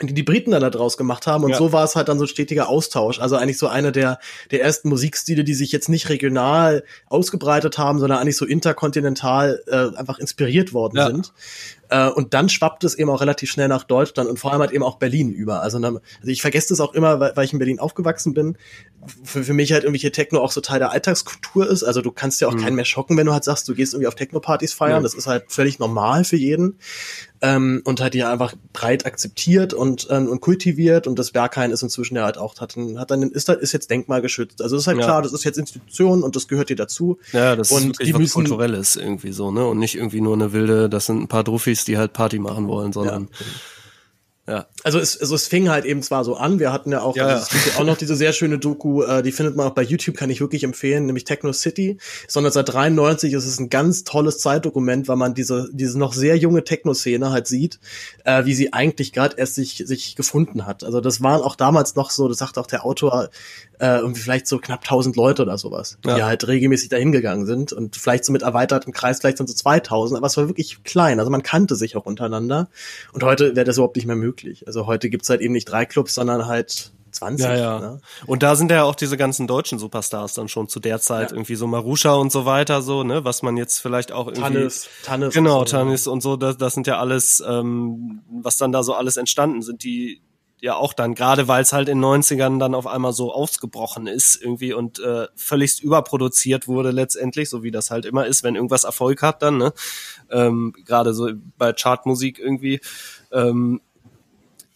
[0.06, 1.44] die die Briten dann da draus gemacht haben.
[1.44, 1.56] Und Ja.
[1.58, 3.18] so war es halt dann so ein stetiger Austausch.
[3.20, 4.18] Also eigentlich so eine der,
[4.50, 9.96] der ersten Musikstile, die sich jetzt nicht regional ausgebreitet haben, sondern eigentlich so interkontinental äh,
[9.96, 11.06] einfach inspiriert worden Ja.
[11.08, 11.32] sind.
[11.90, 14.72] Äh, und dann schwappt es eben auch relativ schnell nach Deutschland und vor allem halt
[14.72, 15.62] eben auch Berlin über.
[15.62, 18.56] Also, dann, also ich vergesse das auch immer, weil, weil ich in Berlin aufgewachsen bin.
[19.24, 21.84] Für, für mich halt irgendwelche Techno auch so Teil der Alltagskultur ist.
[21.84, 24.08] Also du kannst ja auch keinen mehr schocken, wenn du halt sagst, du gehst irgendwie
[24.08, 24.98] auf Techno-Partys feiern.
[24.98, 25.02] Mhm.
[25.04, 26.78] Das ist halt völlig normal für jeden.
[27.40, 31.06] Ähm, und halt ja einfach breit akzeptiert und, ähm, und kultiviert.
[31.06, 33.88] Und das Berghain ist inzwischen ja halt auch, hat, ein, hat dann, ist, ist jetzt
[33.90, 34.60] denkmalgeschützt.
[34.60, 35.04] Also das ist halt Ja.
[35.04, 37.18] klar, das ist jetzt Institution und das gehört dir dazu.
[37.32, 39.64] Ja, das Und ist wirklich die was müssen- Kulturelles irgendwie so, ne?
[39.64, 42.68] Und nicht irgendwie nur eine wilde, das sind ein paar Druffis, die halt Party machen
[42.68, 43.28] wollen, sondern
[44.48, 44.66] ja.
[44.82, 47.26] Also es, also es fing halt eben zwar so an, wir hatten ja auch, Ja,
[47.26, 47.42] also ja.
[47.42, 49.82] es gibt ja auch noch diese sehr schöne Doku, äh, die findet man auch bei
[49.82, 51.98] YouTube, kann ich wirklich empfehlen, nämlich Techno City.
[52.26, 56.36] Sondern seit 93 ist es ein ganz tolles Zeitdokument, weil man diese, diese noch sehr
[56.36, 57.78] junge Techno-Szene halt sieht,
[58.24, 60.82] äh, wie sie eigentlich gerade erst sich, sich gefunden hat.
[60.82, 63.28] Also das waren auch damals noch so, das sagt auch der Autor,
[63.80, 66.26] äh, irgendwie vielleicht so knapp 1000 Leute oder sowas, die Ja.
[66.26, 70.18] halt regelmäßig dahin gegangen sind und vielleicht so mit erweitertem Kreis vielleicht dann so 2000,
[70.18, 72.68] aber es war wirklich klein, also man kannte sich auch untereinander
[73.12, 74.66] und heute wäre das überhaupt nicht mehr möglich.
[74.66, 77.46] Also heute gibt's halt eben nicht drei Clubs, sondern halt 20.
[77.46, 77.80] Ja, ja.
[77.80, 78.00] Ne?
[78.26, 81.36] Und da sind ja auch diese ganzen deutschen Superstars dann schon zu der Zeit Ja.
[81.36, 84.42] irgendwie so Marusha und so weiter, so, ne, was man jetzt vielleicht auch irgendwie.
[84.42, 85.32] Tannis, Tannis.
[85.34, 85.76] Genau, und so.
[85.76, 89.62] Tannis und so, das, das sind ja alles, ähm, was dann da so alles entstanden
[89.62, 90.20] sind, die
[90.60, 94.06] ja auch dann, gerade weil es halt in den 90ern dann auf einmal so ausgebrochen
[94.06, 98.56] ist irgendwie und äh, völligst überproduziert wurde letztendlich, so wie das halt immer ist, wenn
[98.56, 99.72] irgendwas Erfolg hat dann, ne?
[100.30, 102.80] Ähm, gerade so bei Chartmusik irgendwie.
[103.32, 103.80] Ähm,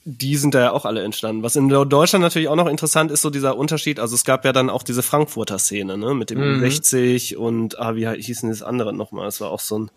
[0.04, 1.44] die sind da ja auch alle entstanden.
[1.44, 4.00] Was in Deutschland natürlich auch noch interessant ist, so dieser Unterschied.
[4.00, 6.62] Also es gab ja dann auch diese Frankfurter Szene, ne, mit dem Mhm.
[6.64, 9.26] U60 und, ah, wie hieß denn das andere nochmal?
[9.26, 9.90] Das war auch so ein,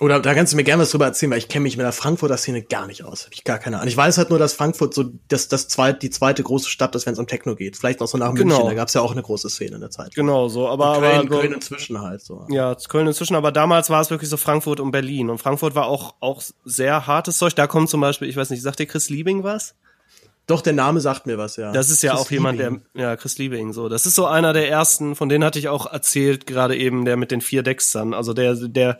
[0.00, 1.92] Oder da kannst du mir gerne was drüber erzählen, weil ich kenne mich mit der
[1.92, 3.26] Frankfurter Szene gar nicht aus.
[3.26, 3.86] Hab ich gar keine Ahnung.
[3.88, 7.06] Ich weiß halt nur, dass Frankfurt so das, das zweit, die zweite große Stadt ist,
[7.06, 7.76] wenn es um Techno geht.
[7.76, 8.54] Vielleicht noch so nach Genau.
[8.56, 10.12] München, da gab's ja auch eine große Szene in der Zeit.
[10.16, 12.44] genau so, aber, Köln, aber Köln inzwischen halt so.
[12.50, 15.30] ja, Köln inzwischen, aber damals war es wirklich so Frankfurt und Berlin.
[15.30, 17.54] Und Frankfurt war auch, auch sehr hartes Zeug.
[17.54, 19.76] Da kommt zum Beispiel, ich weiß nicht, sagt dir Chris Liebing was?
[20.48, 21.70] Doch, der Name sagt mir was, ja.
[21.70, 22.82] Das ist ja Chris auch jemand, Liebing.
[22.96, 23.88] der, ja, Chris Liebing, so.
[23.88, 27.16] Das ist so einer der ersten, von denen hatte ich auch erzählt, gerade eben, der
[27.16, 28.12] mit den vier Dextern.
[28.12, 28.98] Also der, der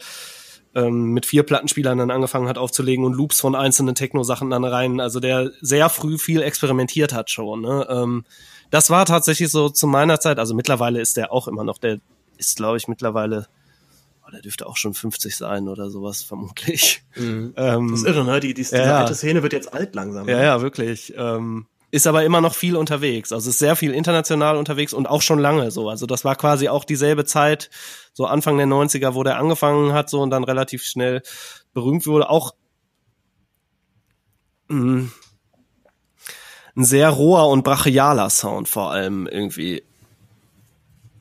[0.74, 5.00] ähm, mit vier Plattenspielern dann angefangen hat aufzulegen und Loops von einzelnen Techno-Sachen dann rein.
[5.00, 7.62] Also der sehr früh viel experimentiert hat schon.
[7.62, 7.86] Ne?
[7.88, 8.24] Ähm,
[8.70, 10.38] das war tatsächlich so zu meiner Zeit.
[10.38, 12.00] Also mittlerweile ist der auch immer noch, der
[12.38, 13.46] ist, glaube ich, mittlerweile,
[14.26, 17.04] oh, der dürfte auch schon 50 sein oder sowas, vermutlich.
[17.16, 18.40] Ähm, Das ist irre, ne?
[18.40, 18.98] Die, die, diese Ja, ja.
[19.00, 20.28] alte Szene wird jetzt alt langsam.
[20.28, 20.44] Ja, ne?
[20.44, 21.14] ja, wirklich.
[21.16, 23.30] Ähm, ist aber immer noch viel unterwegs.
[23.30, 25.88] Also ist sehr viel international unterwegs und auch schon lange so.
[25.88, 27.70] Also das war quasi auch dieselbe Zeit,
[28.12, 31.22] so Anfang der 90er, wo der angefangen hat so und dann relativ schnell
[31.72, 32.28] berühmt wurde.
[32.28, 32.56] Auch
[34.66, 35.08] mh,
[36.76, 39.84] ein sehr roher und brachialer Sound vor allem irgendwie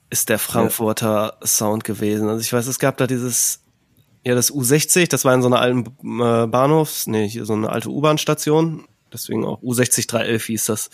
[0.09, 2.30] ist der Frankfurter Sound gewesen.
[2.30, 3.63] Also ich weiß, es gab da dieses
[4.26, 5.86] ja, das U60, das war in so einer alten
[6.19, 10.89] äh, Bahnhofs, nee, hier so eine alte U-Bahn-Station, deswegen auch U60 311 hieß das.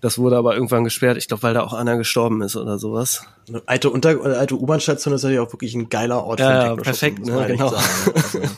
[0.00, 3.24] Das wurde aber irgendwann gesperrt, ich glaube, weil da auch einer gestorben ist oder sowas.
[3.48, 6.72] Eine alte, Unter alte U-Bahn-Station ist ja auch wirklich ein geiler Ort Ja, für ja,
[6.72, 7.68] einen perfekt, ne, genau.
[7.70, 7.84] sagen?
[8.14, 8.40] Also,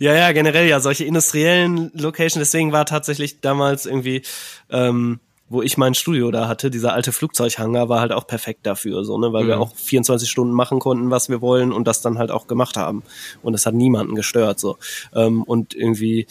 [0.00, 4.22] Ja, ja, generell ja, solche industriellen Locations, deswegen war tatsächlich damals irgendwie,
[4.68, 9.04] ähm, wo ich mein Studio da hatte, dieser alte Flugzeughangar war halt auch perfekt dafür,
[9.04, 9.62] so, ne, weil wir Mhm.
[9.62, 13.02] auch 24 Stunden machen konnten, was wir wollen und das dann halt auch gemacht haben.
[13.42, 14.76] Und es hat niemanden gestört, so.
[15.14, 16.26] Ähm, und irgendwie,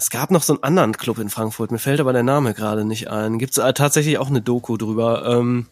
[0.00, 2.86] Es gab noch so einen anderen Club in Frankfurt, mir fällt aber der Name gerade
[2.86, 3.38] nicht ein.
[3.38, 5.26] Gibt es äh, tatsächlich auch eine Doku drüber.
[5.26, 5.66] Ähm,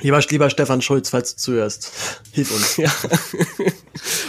[0.00, 1.92] Lieber, lieber Stefan Schulz, falls du zuhörst,
[2.32, 2.76] hilf uns.
[2.78, 2.90] ja.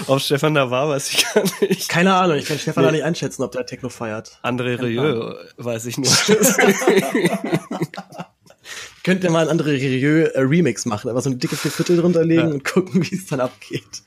[0.07, 1.89] ob Stefan da war, weiß ich gar nicht.
[1.89, 2.87] Keine Ahnung, ich kann Stefan nee.
[2.87, 4.39] da nicht einschätzen, ob der Techno feiert.
[4.43, 6.11] André Rieu, weiß ich nur.
[9.03, 12.25] Könnt ihr mal ein André Rieu äh, Remix machen, aber so eine dicke Viertel drunter
[12.25, 12.53] legen ja.
[12.53, 14.03] und gucken, wie es dann abgeht.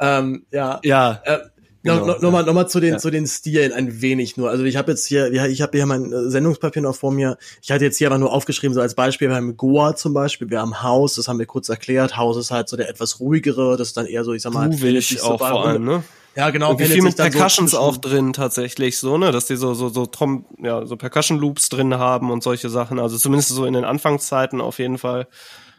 [0.00, 0.80] Ähm, ja.
[0.84, 1.20] Ja.
[1.24, 1.40] Äh,
[1.82, 2.98] Genau, no, no, Nochmal noch mal zu den, ja.
[2.98, 4.50] zu den Stilen ein wenig nur.
[4.50, 7.36] Also ich habe jetzt hier, ja, ich habe hier mein äh, Sendungspapier noch vor mir.
[7.60, 10.48] Ich hatte jetzt hier aber nur aufgeschrieben, so als Beispiel, wir haben Goa zum Beispiel,
[10.50, 12.16] wir haben Haus, das haben wir kurz erklärt.
[12.16, 14.72] Haus ist halt so der etwas ruhigere, das ist dann eher so, ich sag mal,
[14.72, 16.04] ich auch so vor allem, ne?
[16.34, 16.70] Ja, genau.
[16.70, 19.88] Und wie viel mit Percussions so auch drin tatsächlich so, ne, dass die so so
[19.88, 23.74] so Trom ja, so Percussion Loops drin haben und solche Sachen, also zumindest so in
[23.74, 25.26] den Anfangszeiten auf jeden Fall.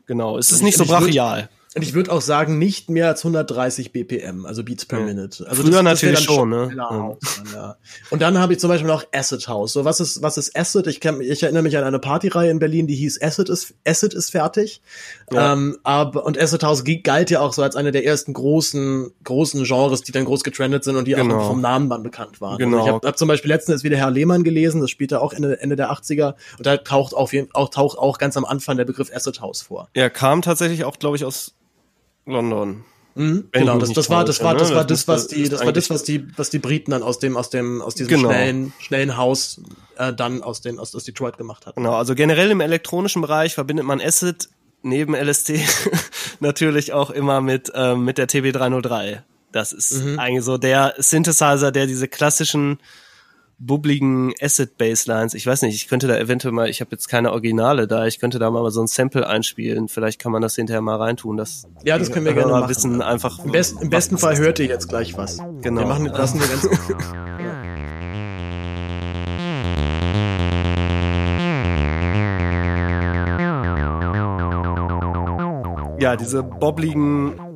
[0.06, 1.50] Genau, es ist nicht so brachial.
[1.76, 5.06] Und ich würde auch sagen, nicht mehr als 130 BPM, also Beats per ja.
[5.06, 5.48] Minute.
[5.50, 6.72] Also Früher das, natürlich das schon, ne?
[6.78, 7.18] Ja.
[7.52, 7.78] ja.
[8.12, 9.74] Und dann habe ich zum Beispiel noch Acid House.
[9.74, 10.86] So, was ist, was ist Acid?
[10.86, 14.14] Ich, kenn, ich erinnere mich an eine Partyreihe in Berlin, die hieß Acid ist, Acid
[14.14, 14.84] ist fertig.
[15.32, 15.54] Ja.
[15.54, 19.64] Ähm, aber, und Acid House galt ja auch so als eine der ersten großen, großen
[19.64, 21.40] Genres, die dann groß getrendet sind und die genau.
[21.40, 22.60] auch vom Namen dann bekannt waren.
[22.60, 22.78] Genau.
[22.78, 25.60] Also ich habe hab zum Beispiel letztens wieder Herr Lehmann gelesen, das spielte auch Ende,
[25.60, 26.36] Ende der 80er.
[26.60, 29.90] Und da taucht auch, auch, taucht auch ganz am Anfang der Begriff Acid House vor.
[29.94, 31.56] Er kam tatsächlich auch, glaube ich, aus
[32.26, 32.84] London.
[33.16, 35.90] Mhm, genau, das, das war, das war, das war das, was die, das war das,
[35.92, 38.30] was die, was die Briten dann aus dem, aus dem, aus diesem genau.
[38.30, 39.62] schnellen, schnellen Haus
[39.98, 41.76] äh, dann aus den, aus, aus Detroit gemacht hat.
[41.76, 44.50] Genau, also generell im elektronischen Bereich verbindet man Acid
[44.82, 45.62] neben LSD
[46.40, 49.22] natürlich auch immer mit ähm, mit der TB303.
[49.52, 50.18] Das ist mhm.
[50.18, 52.80] eigentlich so der Synthesizer, der diese klassischen
[53.66, 55.34] bubbligen Acid-Basslines.
[55.34, 58.20] Ich weiß nicht, ich könnte da eventuell mal, ich habe jetzt keine Originale da, ich
[58.20, 59.88] könnte da mal so ein Sample einspielen.
[59.88, 61.38] Vielleicht kann man das hinterher mal reintun.
[61.38, 62.70] Das ja, das können wir gerne machen.
[62.70, 63.44] Wissen einfach.
[63.44, 65.38] Im, Best, im besten Fall hört ihr jetzt gleich was.
[65.62, 65.82] Genau.
[65.82, 66.68] Wir machen, lassen wir ganz.
[76.00, 77.53] ja, diese bobbligen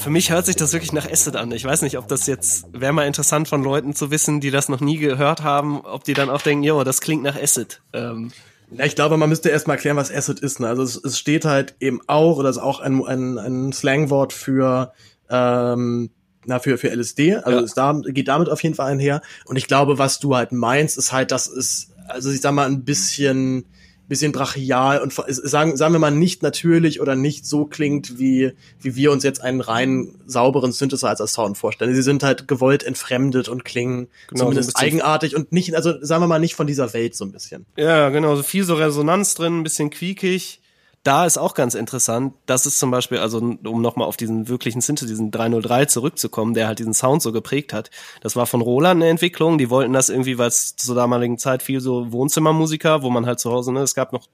[0.00, 1.52] für mich hört sich das wirklich nach Acid an.
[1.52, 4.68] Ich weiß nicht, ob das jetzt, wäre mal interessant von Leuten zu wissen, die das
[4.68, 7.82] noch nie gehört haben, ob die dann auch denken, jo, das klingt nach Acid.
[7.92, 8.32] Ähm,
[8.70, 10.60] ja, ich glaube, man müsste erstmal erklären, was Acid ist.
[10.60, 10.68] Ne?
[10.68, 14.92] Also es, es steht halt eben auch, oder ist auch ein, ein, ein Slangwort für,
[15.28, 16.10] ähm,
[16.46, 17.36] na, für, für LSD.
[17.36, 17.64] Also ja.
[17.64, 19.20] es da, geht damit auf jeden Fall einher.
[19.44, 22.66] Und ich glaube, was du halt meinst, ist halt, dass es, also ich sag mal,
[22.66, 23.66] ein bisschen
[24.10, 28.96] bisschen brachial und sagen, sagen wir mal nicht natürlich oder nicht so klingt, wie, wie
[28.96, 31.94] wir uns jetzt einen rein sauberen Synthesizer-Sound vorstellen.
[31.94, 36.24] Sie sind halt gewollt entfremdet und klingen genau, zumindest so eigenartig und nicht, also sagen
[36.24, 37.66] wir mal nicht von dieser Welt so ein bisschen.
[37.76, 40.59] Ja, genau, so viel so Resonanz drin, ein bisschen quiekig
[41.02, 44.82] da ist auch ganz interessant, das ist zum Beispiel, also um nochmal auf diesen wirklichen
[44.82, 47.90] Synth, diesen 303 zurückzukommen, der halt diesen Sound so geprägt hat.
[48.20, 51.62] Das war von Roland eine Entwicklung, die wollten das irgendwie, weil es zur damaligen Zeit
[51.62, 54.28] viel so Wohnzimmermusiker, wo man halt zu Hause, ne, es gab noch,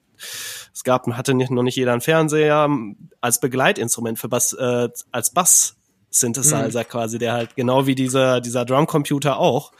[0.74, 2.68] es gab, hatte nicht, noch nicht jeder einen Fernseher,
[3.20, 5.76] als Begleitinstrument für Bass, äh, als Bass
[6.10, 6.88] Synthesizer mhm.
[6.88, 9.72] quasi, der halt genau wie dieser, dieser Drumcomputer auch,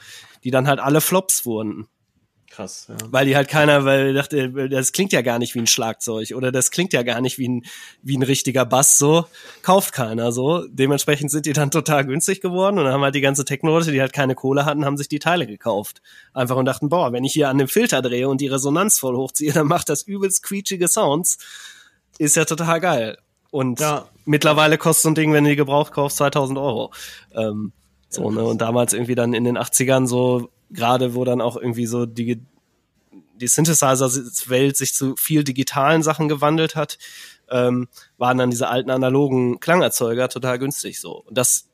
[0.43, 1.87] die dann halt alle Flops wurden.
[2.57, 2.95] Krass, ja.
[3.11, 6.51] Weil die halt keiner, weil dachte, das klingt ja gar nicht wie ein Schlagzeug oder
[6.51, 7.65] das klingt ja gar nicht wie ein,
[8.01, 9.27] wie ein richtiger Bass, so.
[9.61, 10.65] Kauft keiner, so.
[10.67, 14.01] Dementsprechend sind die dann total günstig geworden und dann haben halt die ganze Techno-Leute, die
[14.01, 16.01] halt keine Kohle hatten, haben sich die Teile gekauft.
[16.33, 19.15] Einfach und dachten, boah, wenn ich hier an dem Filter drehe und die Resonanz voll
[19.15, 21.37] hochziehe, dann macht das übelst quietschige Sounds.
[22.17, 23.19] Ist ja total geil.
[23.51, 24.07] Und ja.
[24.25, 26.91] mittlerweile kostet so ein Ding, wenn du die gebraucht kaufst, 2000 Euro.
[27.35, 27.71] Ähm,
[28.09, 28.43] so, ne?
[28.43, 32.41] Und damals irgendwie dann in den 80ern so gerade wo dann auch irgendwie so die,
[33.35, 36.97] die Synthesizer-Welt sich zu viel digitalen Sachen gewandelt hat,
[37.49, 37.87] ähm,
[38.17, 41.23] waren dann diese alten analogen Klangerzeuger total günstig so.
[41.25, 41.66] Und das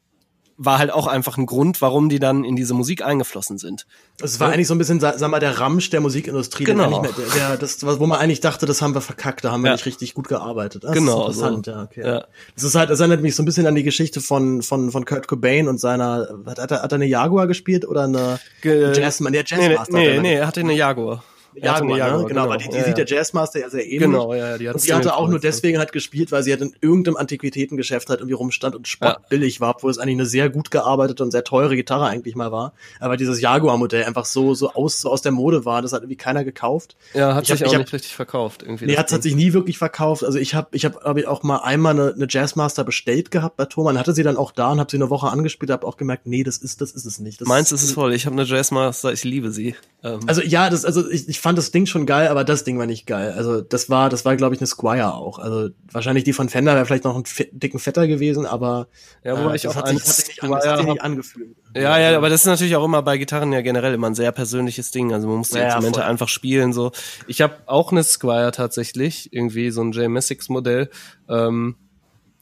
[0.57, 3.85] war halt auch einfach ein Grund, warum die dann in diese Musik eingeflossen sind.
[4.21, 6.63] Es war eigentlich so ein bisschen, sag mal, der Ramsch der Musikindustrie.
[6.63, 7.01] Genau.
[7.01, 9.69] Der, der, der, das, wo man eigentlich dachte, das haben wir verkackt, da haben wir
[9.69, 9.73] ja.
[9.73, 10.83] nicht richtig gut gearbeitet.
[10.83, 11.27] Das genau.
[11.27, 11.71] Ist interessant, so.
[11.71, 12.05] ja, okay.
[12.05, 12.25] Ja.
[12.55, 15.05] Das ist halt, das erinnert mich so ein bisschen an die Geschichte von, von, von
[15.05, 18.95] Kurt Cobain und seiner, hat, hat, er, hat er eine Jaguar gespielt oder eine Ge
[18.95, 19.33] Jazzman?
[19.33, 19.93] Der Jazzmaster.
[19.93, 21.23] Nee, nee, nee, er hatte eine Jaguar.
[21.55, 22.27] Jaguar, Jaguar, ne?
[22.27, 22.43] genau, genau.
[22.43, 23.99] aber die, die ja, sieht der Jazzmaster ja sehr ähnlich.
[23.99, 26.61] Genau, ja, die hat Und die hatte auch nur deswegen halt gespielt, weil sie halt
[26.61, 30.71] in irgendeinem Antiquitätengeschäft halt irgendwie rumstand und spottbillig war, wo es eigentlich eine sehr gut
[30.71, 32.73] gearbeitete und sehr teure Gitarre eigentlich mal war.
[32.99, 36.17] Aber dieses Jaguar-Modell einfach so, so aus, so aus der Mode war, das hat irgendwie
[36.17, 36.95] keiner gekauft.
[37.13, 38.85] Ja, hat ich sich hab, auch hab, nicht richtig verkauft irgendwie.
[38.85, 40.23] Nee, hat, hat sich nie wirklich verkauft.
[40.23, 43.57] Also ich habe ich hab, hab ich auch mal einmal eine, eine Jazzmaster bestellt gehabt
[43.57, 45.97] bei Thomann, hatte sie dann auch da und habe sie eine Woche angespielt, habe auch
[45.97, 47.41] gemerkt, nee, das ist das ist es nicht.
[47.41, 48.13] Das Meins ist es voll.
[48.13, 49.75] Ich habe eine Jazzmaster, ich liebe sie.
[50.03, 50.21] Ähm.
[50.27, 52.85] Also ja, das also ich, ich fand das Ding schon geil, aber das Ding war
[52.85, 53.33] nicht geil.
[53.35, 55.39] Also das war, das war, glaube ich, eine Squire auch.
[55.39, 58.87] Also wahrscheinlich die von Fender wäre vielleicht noch ein dicken Fetter gewesen, aber
[59.25, 61.57] ja, wobei äh, ich auch hat sich, hat sich nicht, an, hat sich nicht angefühlt.
[61.75, 64.31] Ja, ja, aber das ist natürlich auch immer bei Gitarren ja generell immer ein sehr
[64.31, 65.11] persönliches Ding.
[65.11, 66.09] Also man muss die ja, Instrumente voll.
[66.09, 66.71] einfach spielen.
[66.71, 66.93] So,
[67.27, 70.89] ich habe auch eine Squire tatsächlich, irgendwie so ein J Messics Modell.
[71.27, 71.75] Ähm,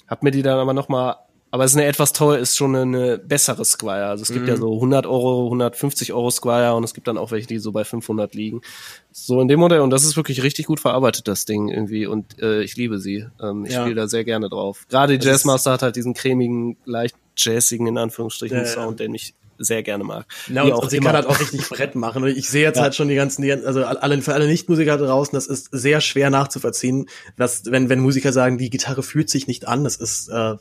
[0.07, 1.15] hab mir die dann aber noch mal
[1.51, 4.05] aber es ist eine etwas teuer, ist schon eine bessere Squire.
[4.05, 4.59] Also es gibt ja mhm.
[4.59, 7.83] so 100 Euro, 150 Euro Squire und es gibt dann auch welche, die so bei
[7.83, 8.61] 500 liegen.
[9.11, 12.41] So in dem Modell und das ist wirklich richtig gut verarbeitet, das Ding irgendwie und
[12.41, 13.27] äh, ich liebe sie.
[13.41, 13.81] Ähm, ich ja.
[13.81, 14.85] spiele da sehr gerne drauf.
[14.89, 19.33] Gerade die Jazzmaster hat halt diesen cremigen, leicht jazzigen in Anführungsstrichen ja, Sound, den ich
[19.57, 20.25] sehr gerne mag.
[20.47, 21.07] Ja, und, und sie immer.
[21.07, 22.25] kann halt auch richtig Brett machen.
[22.27, 22.83] Ich sehe jetzt ja.
[22.83, 27.07] halt schon die ganzen, also alle, für alle Nichtmusiker draußen, das ist sehr schwer nachzuvollziehen,
[27.37, 30.55] dass, wenn, wenn Musiker sagen, die Gitarre fühlt sich nicht an, das ist, äh,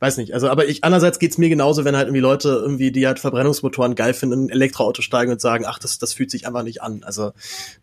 [0.00, 0.34] weiß nicht.
[0.34, 3.94] Also, aber ich, andererseits geht's mir genauso, wenn halt irgendwie Leute irgendwie, die halt Verbrennungsmotoren
[3.94, 6.82] geil finden, in ein Elektroauto steigen und sagen, ach, das, das fühlt sich einfach nicht
[6.82, 7.02] an.
[7.04, 7.32] Also,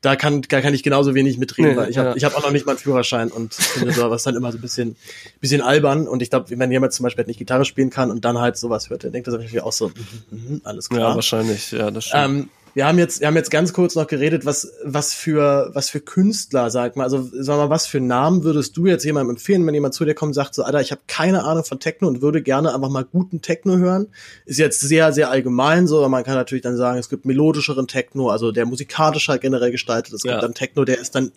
[0.01, 2.15] da kann, da kann ich genauso wenig mitreden, nee, weil ich habe, ja.
[2.15, 4.61] ich habe auch noch nicht mal einen Führerschein und finde sowas dann immer so ein
[4.61, 4.95] bisschen,
[5.39, 6.07] bisschen albern.
[6.07, 8.57] Und ich glaube, wenn jemand zum Beispiel halt nicht Gitarre spielen kann und dann halt
[8.57, 11.09] sowas hört, dann denkt er sich auch so, mm, mm, alles klar.
[11.09, 12.23] Ja, wahrscheinlich, ja, das stimmt.
[12.23, 15.89] Ähm, wir haben jetzt, wir haben jetzt ganz kurz noch geredet, was, was für, was
[15.89, 19.65] für Künstler, sag mal, also sag mal, was für Namen würdest du jetzt jemandem empfehlen,
[19.67, 22.07] wenn jemand zu dir kommt und sagt so, Alter, ich habe keine Ahnung von Techno
[22.07, 24.07] und würde gerne einfach mal guten Techno hören.
[24.45, 27.87] Ist jetzt sehr, sehr allgemein so, aber man kann natürlich dann sagen, es gibt melodischeren
[27.87, 30.13] Techno, also der musikalischer generell gestaltet.
[30.13, 30.33] Es ja.
[30.33, 31.31] gibt dann Techno, der ist dann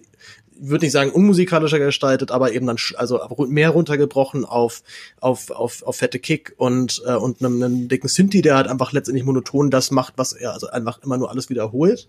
[0.57, 4.83] würde nicht sagen unmusikalischer gestaltet, aber eben dann also mehr runtergebrochen auf
[5.21, 8.93] auf auf, auf fette Kick und äh, und einem, einem dicken Synthi, der halt einfach
[8.93, 12.09] letztendlich monoton das macht, was er also einfach immer nur alles wiederholt.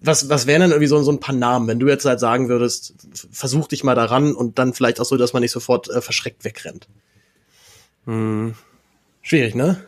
[0.00, 2.48] Was was wären denn irgendwie so, so ein paar Namen, wenn du jetzt halt sagen
[2.48, 2.94] würdest,
[3.30, 6.44] versuch dich mal daran und dann vielleicht auch so, dass man nicht sofort äh, verschreckt
[6.44, 6.88] wegrennt.
[8.06, 8.54] Hm.
[9.22, 9.82] Schwierig, ne?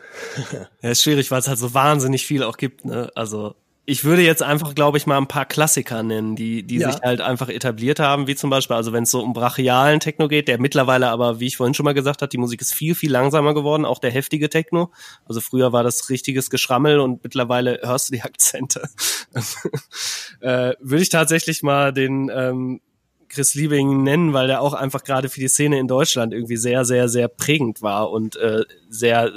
[0.81, 3.11] ja, ist schwierig, weil es halt so wahnsinnig viel auch gibt, ne?
[3.13, 3.55] Also
[3.89, 6.91] ich würde jetzt einfach, glaube ich, mal ein paar Klassiker nennen, die, die ja.
[6.91, 10.27] sich halt einfach etabliert haben, wie zum Beispiel, also wenn es so um brachialen Techno
[10.27, 12.95] geht, der mittlerweile aber, wie ich vorhin schon mal gesagt habe, die Musik ist viel,
[12.95, 14.91] viel langsamer geworden, auch der heftige Techno.
[15.25, 18.89] Also früher war das richtiges Geschrammel und mittlerweile hörst du die Akzente.
[20.41, 22.81] äh, würde ich tatsächlich mal den ähm,
[23.29, 26.83] Chris Liebing nennen, weil der auch einfach gerade für die Szene in Deutschland irgendwie sehr,
[26.83, 29.31] sehr, sehr prägend war und äh, sehr,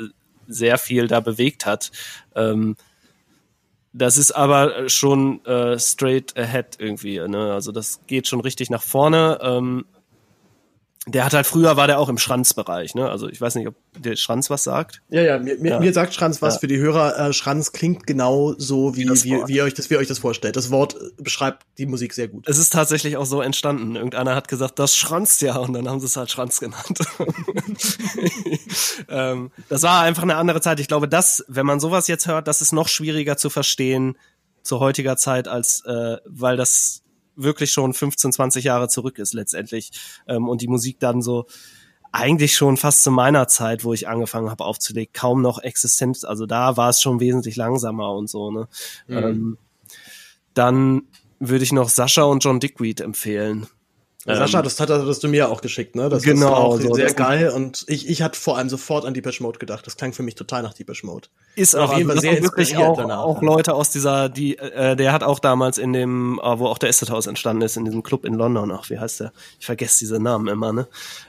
[0.49, 1.93] sehr viel da bewegt hat.
[2.35, 2.75] Ähm,
[3.93, 7.19] das ist aber schon äh, straight ahead irgendwie.
[7.19, 7.53] Ne?
[7.53, 9.39] Also das geht schon richtig nach vorne.
[9.43, 9.85] Ähm,
[11.07, 13.09] der hat halt früher war der auch im Schranzbereich, ne?
[13.09, 15.01] Also ich weiß nicht, ob der Schranz was sagt.
[15.09, 15.81] Ja, ja, mir, ja.
[15.81, 16.61] mir sagt Schranz was ja.
[16.61, 17.19] für die Hörer.
[17.19, 20.09] Äh, Schranz klingt genau so, wie, wie, wie, wie, ihr euch das, wie ihr euch
[20.09, 20.57] das vorstellt.
[20.57, 22.47] Das Wort beschreibt die Musik sehr gut.
[22.47, 23.97] Es ist tatsächlich auch so entstanden.
[23.97, 26.99] Irgendeiner hat gesagt, das schranzt ja, und dann haben sie es halt Schranz genannt.
[29.09, 30.81] ähm, das war einfach eine andere Zeit.
[30.81, 34.19] Ich glaube, das, wenn man sowas jetzt hört, das ist noch schwieriger zu verstehen
[34.63, 37.03] zu heutiger Zeit, als äh, weil das
[37.37, 39.91] wirklich schon 15, 20 Jahre zurück ist letztendlich.
[40.27, 41.47] Ähm, und die Musik dann so
[42.13, 46.25] eigentlich schon fast zu meiner Zeit, wo ich angefangen habe aufzulegen, kaum noch existent.
[46.25, 48.51] Also da war es schon wesentlich langsamer und so.
[48.51, 48.69] Ne?
[49.07, 49.17] Mhm.
[49.17, 49.59] Ähm,
[50.55, 51.03] dann
[51.39, 53.67] würde ich noch Sascha und John Dickweed empfehlen.
[54.27, 56.11] Ja, Sascha, ähm, das hat das du mir auch geschickt, ne?
[56.11, 59.41] Das genau, auch so, sehr geil und ich, ich hatte vor allem sofort an Deepish
[59.41, 59.87] Mode gedacht.
[59.87, 61.29] Das klang für mich total nach Deepish Mode.
[61.57, 65.15] Ist auch jeden Fall sehr wirklich auch, danach, auch Leute aus dieser, die, äh, der
[65.15, 68.03] hat auch damals in dem, äh, wo auch der Acid House entstanden ist, in diesem
[68.03, 69.33] Club in London, ach, wie heißt der?
[69.59, 70.87] Ich vergesse diese Namen immer, ne?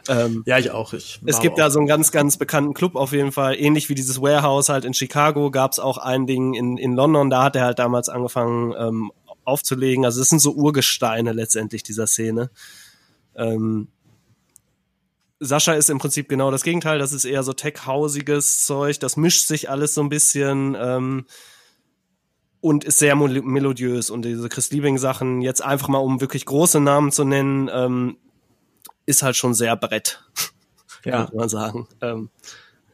[0.10, 0.92] Ähm, ja, ich auch.
[0.92, 1.60] Ich es gibt auch.
[1.60, 4.84] da so einen ganz, ganz bekannten Club auf jeden Fall, ähnlich wie dieses Warehouse halt
[4.84, 8.74] in Chicago, gab's auch ein Ding in, in London, da hat er halt damals angefangen
[8.78, 9.12] ähm,
[9.46, 10.06] aufzulegen.
[10.06, 12.50] Also es sind so Urgesteine letztendlich dieser Szene.
[13.36, 13.88] Ähm,
[15.40, 17.00] Sascha ist im Prinzip genau das Gegenteil.
[17.00, 19.00] Das ist eher so tech-hausiges Zeug.
[19.00, 21.26] Das mischt sich alles so ein bisschen ähm,
[22.62, 24.12] und ist sehr melodiös.
[24.12, 28.18] Und diese Chris Liebing-Sachen, jetzt einfach mal um wirklich große Namen zu nennen, ähm,
[29.08, 30.24] ist halt schon sehr Brett.
[31.04, 31.22] Ja.
[31.22, 31.88] Muss man sagen.
[32.02, 32.30] Ähm,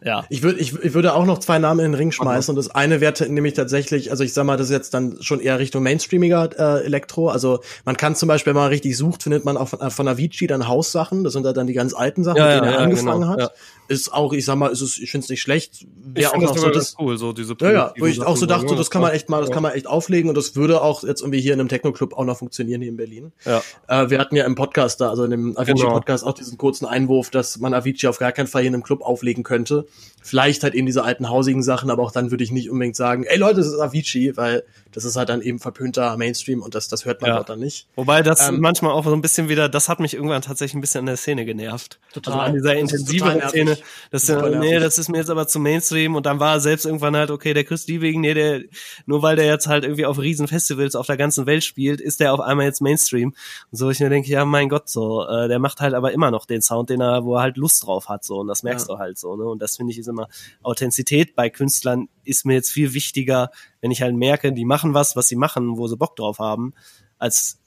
[0.08, 0.26] ja.
[0.30, 2.74] Ich würde ich, ich würde auch noch zwei Namen in den Ring schmeißen und das
[2.74, 5.84] eine wäre nämlich tatsächlich, also ich sag mal, das ist jetzt dann schon eher Richtung
[5.84, 7.30] Mainstreamiger äh, Elektro.
[7.30, 10.08] Also man kann zum Beispiel, wenn man richtig sucht, findet man auch von, äh, von
[10.08, 11.26] Avicii dann Haussachen.
[11.26, 13.34] Das sind halt dann die ganz alten Sachen, ja, mit denen ja, er angefangen genau,
[13.34, 13.54] hat.
[13.90, 15.86] Ist auch, ich sag mal, ist es, ich finde es nicht schlecht.
[15.96, 18.70] Wäre auch noch so das cool, so diese ja, ja, wo ich auch so dachte,
[18.70, 21.04] so, das kann man echt mal, das kann man echt auflegen und das würde auch
[21.04, 23.32] jetzt irgendwie hier in einem Techno-Club auch noch funktionieren hier in Berlin.
[23.46, 23.62] Ja.
[23.88, 26.32] Äh, wir hatten ja im Podcast da, also in dem Avicii-Podcast genau.
[26.32, 29.02] auch diesen kurzen Einwurf, dass man Avicii auf gar keinen Fall hier in einem Club
[29.02, 29.88] auflegen könnte.
[30.28, 33.24] Vielleicht halt eben diese alten hausigen Sachen, aber auch dann würde ich nicht unbedingt sagen,
[33.24, 36.90] ey Leute, das ist Avicii, weil das ist halt dann eben verpönter Mainstream und das,
[36.90, 37.36] das hört man ja.
[37.38, 37.88] dort dann nicht.
[37.96, 40.82] Wobei das ähm, manchmal auch so ein bisschen wieder, das hat mich irgendwann tatsächlich ein
[40.82, 42.00] bisschen an der Szene genervt.
[42.14, 42.34] Total.
[42.34, 43.78] Also an dieser intensiven Szene
[44.12, 47.16] das, ist, nee, das ist mir jetzt aber zu Mainstream und dann war selbst irgendwann
[47.16, 48.64] halt, okay, der Chris Liebing, nee, der,
[49.06, 52.34] nur weil der jetzt halt irgendwie auf Riesenfestivals auf der ganzen Welt spielt, ist der
[52.34, 53.36] auf einmal jetzt Mainstream.
[53.72, 56.32] Und so ich mir denke, ja, mein Gott, so, äh, der macht halt aber immer
[56.32, 58.90] noch den Sound, den er, wo er halt Lust drauf hat, so, und das merkst
[58.90, 58.96] ja.
[58.96, 60.17] du halt so, ne, und das finde ich ist immer,
[60.64, 63.52] Authentizität bei Künstlern ist mir jetzt viel wichtiger,
[63.82, 66.74] wenn ich halt merke, die machen was, was sie machen, wo sie Bock drauf haben,
[67.18, 67.60] als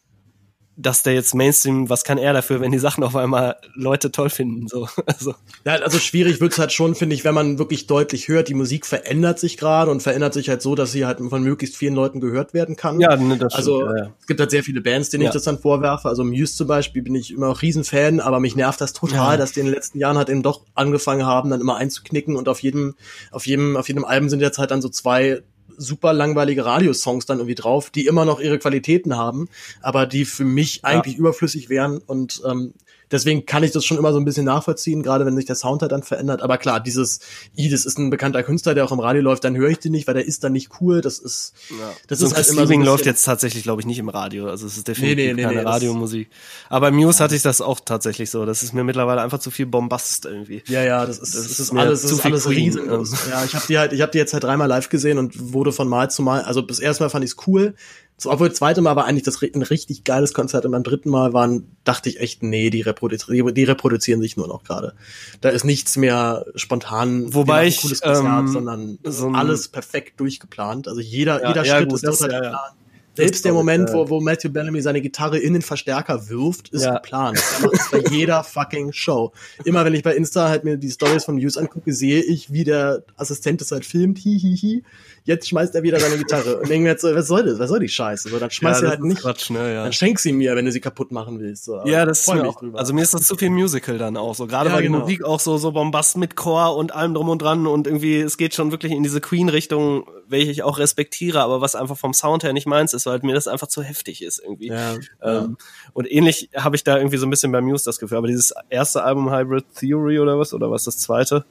[0.80, 4.30] dass der jetzt Mainstream, was kann er dafür, wenn die Sachen auf einmal Leute toll
[4.30, 4.88] finden, so.
[5.06, 5.34] Also.
[5.64, 8.86] Ja, also schwierig wird's halt schon, finde ich, wenn man wirklich deutlich hört, die Musik
[8.86, 12.20] verändert sich gerade und verändert sich halt so, dass sie halt von möglichst vielen Leuten
[12.20, 13.00] gehört werden kann.
[13.00, 14.14] Ja, ne, das Also, stimmt, ja, ja.
[14.20, 15.28] es gibt halt sehr viele Bands, denen ja.
[15.28, 16.08] ich das dann vorwerfe.
[16.08, 19.52] Also Muse zum Beispiel bin ich immer noch Riesenfan, aber mich nervt das total, dass
[19.52, 22.60] die in den letzten Jahren halt eben doch angefangen haben, dann immer einzuknicken und auf
[22.60, 22.94] jedem,
[23.30, 25.42] auf jedem, auf jedem Album sind jetzt halt dann so zwei
[25.76, 29.48] super langweilige Radiosongs dann irgendwie drauf, die immer noch ihre Qualitäten haben,
[29.80, 31.20] aber die für mich eigentlich ja.
[31.20, 32.74] überflüssig wären und ähm,
[33.10, 35.82] deswegen kann ich das schon immer so ein bisschen nachvollziehen, gerade wenn sich der Sound
[35.82, 36.42] halt dann verändert.
[36.42, 37.20] Aber klar, dieses,
[37.56, 39.92] i, das ist ein bekannter Künstler, der auch im Radio läuft, dann höre ich den
[39.92, 41.00] nicht, weil der ist dann nicht cool.
[41.00, 41.92] Das ist, ja.
[42.08, 44.48] das so ist halt immer so läuft jetzt tatsächlich, glaube ich, nicht im Radio.
[44.48, 46.30] Also es ist definitiv nee, nee, nee, keine Radiomusik.
[46.68, 47.24] Aber Muse ja.
[47.24, 48.46] hatte ich das auch tatsächlich so.
[48.46, 50.62] Das ist mir mittlerweile einfach zu viel Bombast irgendwie.
[50.66, 53.28] Ja, ja, das ist, das, das ist alles, das ist alles riesengroß.
[53.30, 55.72] Ja, ich habe die halt, ich habe die jetzt halt dreimal live gesehen und wurde
[55.72, 57.74] von Mal zu Mal, also bis erstmal fand ich es cool,
[58.20, 61.08] so, obwohl das zweite Mal war eigentlich das ein richtig geiles Konzert und beim dritten
[61.08, 64.92] Mal waren, dachte ich echt, nee, die, reproduzi die reproduzieren sich nur noch gerade.
[65.40, 70.86] Da ist nichts mehr spontan, wobei ich, cooles Konzert, ähm, sondern so alles perfekt durchgeplant.
[70.86, 72.74] Also jeder, ja, jeder ja, Schritt gut, ist das, halt ja, geplant.
[73.14, 76.94] Selbst der Moment, wo, wo Matthew Bellamy seine Gitarre in den Verstärker wirft, ist ja.
[76.94, 77.42] geplant.
[77.56, 79.32] Er macht das bei jeder fucking Show.
[79.64, 82.64] Immer wenn ich bei Insta halt mir die Stories von Muse angucke, sehe ich, wie
[82.64, 84.54] der Assistent das halt filmt, hihihi.
[84.60, 84.82] Hi, hi
[85.30, 86.58] jetzt schmeißt er wieder seine Gitarre.
[86.58, 87.58] Und wir jetzt so, was soll das?
[87.58, 88.28] Was soll die Scheiße?
[88.28, 89.22] So, dann schmeiß ja, sie halt nicht.
[89.22, 89.84] Quatsch, ne, ja.
[89.84, 91.64] Dann schenk sie mir, wenn du sie kaputt machen willst.
[91.64, 91.80] So.
[91.86, 92.78] Ja, das ist mir auch, drüber.
[92.78, 94.46] Also mir ist das zu viel Musical dann auch so.
[94.46, 95.00] Gerade ja, weil die genau.
[95.00, 98.36] Musik auch so, so Bombast mit Chor und allem drum und dran und irgendwie, es
[98.36, 102.42] geht schon wirklich in diese Queen-Richtung, welche ich auch respektiere, aber was einfach vom Sound
[102.42, 104.68] her nicht meins ist, weil mir das einfach zu heftig ist irgendwie.
[104.68, 105.56] Ja, ähm,
[105.92, 108.18] und ähnlich habe ich da irgendwie so ein bisschen bei Muse das Gefühl.
[108.18, 111.44] Aber dieses erste Album Hybrid Theory oder was, oder was das zweite?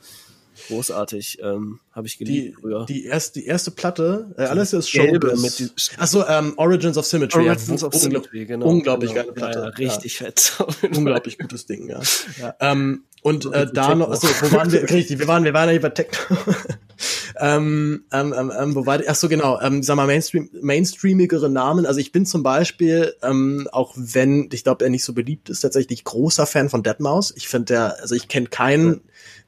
[0.70, 1.40] Großartig.
[1.42, 2.86] Ähm, Habe ich geliebt die, früher.
[2.86, 5.92] Die erste, die erste Platte, äh, alles ist Showbiz.
[5.98, 7.50] Achso, ähm, Origins of Symmetry.
[7.50, 8.68] Origins of Symmetry, genau.
[8.68, 9.24] Unglaublich genau.
[9.24, 9.60] geile Platte.
[9.60, 10.28] Ja, richtig ja.
[10.28, 10.54] fett.
[10.96, 12.00] unglaublich gutes Ding, ja.
[12.40, 12.56] ja.
[12.62, 14.90] Ähm, und äh, da noch, achso, wo waren wir?
[14.90, 16.38] Richtig, wir waren, wir waren ja bei Techno.
[17.40, 21.86] ähm, ähm, ähm, ähm, wo war, ach so genau, ähm, sag mal Mainstream, mainstreamigere Namen.
[21.86, 25.62] Also ich bin zum Beispiel, ähm, auch wenn ich glaube, er nicht so beliebt ist,
[25.62, 27.34] tatsächlich großer Fan von Deadmau5.
[27.36, 29.02] Ich finde der, also ich kenne keinen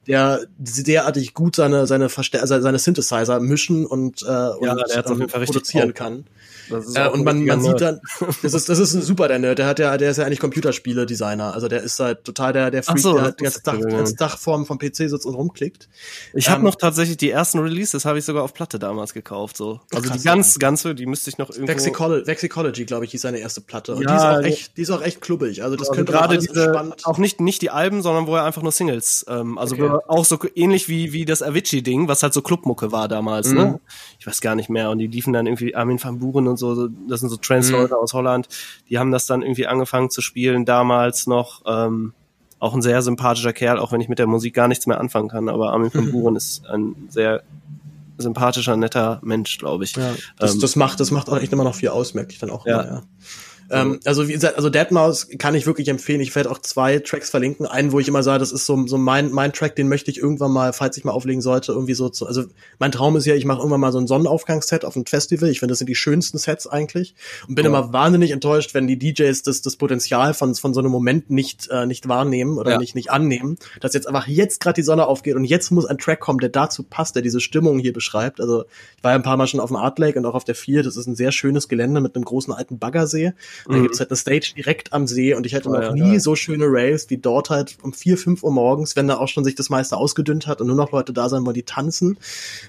[0.08, 4.76] der derartig gut seine seine Verstär seine Synthesizer mischen und, äh, und ja,
[5.06, 6.26] ähm, produzieren kann.
[6.72, 8.00] Äh, und man, man sieht dann,
[8.42, 9.60] das ist, das ist ein super, der Nerd.
[9.60, 11.54] Der hat ja, der ist ja eigentlich Computerspiele-Designer.
[11.54, 14.38] Also der ist halt total der, der Freak, so, der halt das Dach, das Dach
[14.38, 15.90] vorm, vom PC sitzt und rumklickt.
[16.34, 19.58] Ich ähm, habe noch tatsächlich die ersten Releases habe ich sogar auf Platte damals gekauft,
[19.58, 19.80] so.
[19.94, 20.60] Also krass, die ganz, ja.
[20.60, 21.68] ganze, die müsste ich noch irgendwo.
[21.68, 23.96] Vexicology, Vexicology glaube ich, ist seine erste Platte.
[23.96, 25.64] Und ja, die ist auch echt, die ist auch echt klubbig.
[25.64, 28.62] Also das also könnte gerade diese, auch nicht, nicht die Alben, sondern wo er einfach
[28.62, 29.98] nur Singles, ähm, also okay.
[30.08, 33.66] auch so ähnlich wie, wie das Avicii-Ding, was halt so Clubmucke war damals, ne?
[33.66, 33.72] mhm.
[33.72, 33.80] ne?
[34.20, 34.90] Ich weiß gar nicht mehr.
[34.90, 38.00] Und die liefen dann irgendwie Armin van Buren und so, das sind so Trance-Leute mhm.
[38.00, 38.48] aus Holland,
[38.90, 41.62] die haben das dann irgendwie angefangen zu spielen, damals noch.
[41.66, 42.14] Ähm,
[42.60, 45.30] auch ein sehr sympathischer Kerl, auch wenn ich mit der Musik gar nichts mehr anfangen
[45.30, 45.50] kann.
[45.50, 47.42] Aber Armin van Buren ist ein sehr
[48.20, 49.96] sympathischer, netter Mensch, glaube ich.
[49.96, 52.40] Ja, das, ähm, das macht, das macht auch echt immer noch viel aus, merke ich
[52.40, 52.68] dann auch.
[52.68, 52.82] Ja.
[52.82, 53.04] Immer, ja.
[53.72, 56.20] Ähm, also wie gesagt, also Deadmaus kann ich wirklich empfehlen.
[56.20, 57.66] Ich werde auch zwei Tracks verlinken.
[57.66, 60.18] Einen, wo ich immer sage, das ist so, so mein, mein Track, den möchte ich
[60.18, 62.28] irgendwann mal, falls ich mal auflegen sollte, irgendwie so zu.
[62.28, 62.44] Also
[62.80, 65.50] mein Traum ist ja, ich mache irgendwann mal so ein Sonnenaufgangsset auf einem Festival.
[65.50, 67.16] Ich finde, das sind die schönsten Sets eigentlich.
[67.48, 67.70] Und bin ja.
[67.70, 71.70] immer wahnsinnig enttäuscht, wenn die DJs das, das Potenzial von, von so einem Moment nicht,
[71.70, 72.78] äh, nicht wahrnehmen oder ja.
[72.78, 73.58] nicht, nicht annehmen.
[73.80, 76.50] Dass jetzt einfach jetzt gerade die Sonne aufgeht und jetzt muss ein Track kommen, der
[76.50, 78.42] dazu passt, der diese Stimmung hier beschreibt.
[78.42, 78.66] Also
[78.98, 80.56] ich war ja ein paar Mal schon auf dem Art Lake und auch auf der
[80.56, 80.84] Vier.
[80.84, 83.34] Das ist ein sehr schönes Gelände mit einem großen alten Baggersee.
[83.68, 83.84] Da mhm.
[83.84, 86.20] gibt's halt eine Stage direkt am See und ich hatte oh, noch ja, nie ja.
[86.20, 89.44] so schöne Rails wie dort halt um vier, fünf Uhr morgens, wenn da auch schon
[89.44, 92.18] sich das meiste ausgedünnt hat und nur noch Leute da sein wollen, die tanzen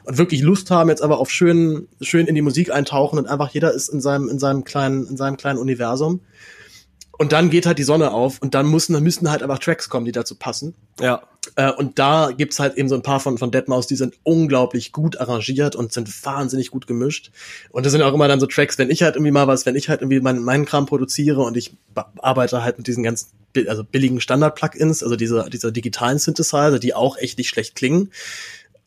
[0.04, 3.50] und wirklich Lust haben, jetzt aber auf schön, schön in die Musik eintauchen und einfach
[3.50, 6.20] jeder ist in seinem, in seinem kleinen, in seinem kleinen Universum.
[7.18, 9.88] Und dann geht halt die Sonne auf und dann müssen, dann müssen halt einfach Tracks
[9.88, 10.74] kommen, die dazu passen.
[10.98, 11.22] Ja.
[11.56, 14.92] Äh, und da gibt's halt eben so ein paar von, von Deadmaus, die sind unglaublich
[14.92, 17.30] gut arrangiert und sind wahnsinnig gut gemischt.
[17.70, 19.76] Und das sind auch immer dann so Tracks, wenn ich halt irgendwie mal was, wenn
[19.76, 21.74] ich halt irgendwie meinen, meinen Kram produziere und ich
[22.18, 23.28] arbeite halt mit diesen ganzen
[23.66, 28.10] also billigen Standard-Plugins, also diese, diese digitalen Synthesizer, die auch echt nicht schlecht klingen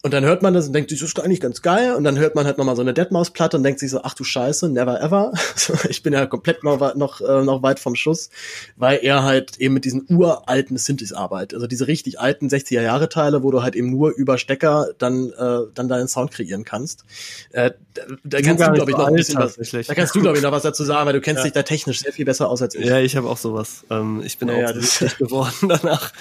[0.06, 1.96] Und dann hört man das und denkt sich, das ist eigentlich ganz geil.
[1.96, 4.24] Und dann hört man halt nochmal so eine Deadmaus-Platte und denkt sich so, ach du
[4.24, 5.34] Scheiße, never ever.
[5.90, 8.30] ich bin ja komplett noch, noch, äh, noch weit vom Schuss,
[8.76, 11.56] weil er halt eben mit diesen uralten Synthes arbeitet.
[11.56, 15.90] Also diese richtig alten 60er-Jahre-Teile, wo du halt eben nur über Stecker dann, äh, dann
[15.90, 17.04] deinen Sound kreieren kannst.
[17.50, 20.38] Äh, da, da kannst du, glaube ich, noch ein bisschen was, da kannst du, glaube
[20.38, 21.44] ich, noch was dazu sagen, weil du kennst ja.
[21.46, 22.86] dich da technisch sehr viel besser aus als ich.
[22.86, 23.86] Ja, ich habe auch sowas.
[23.90, 26.12] Ähm, ich bin ja, auch ja, geworden danach.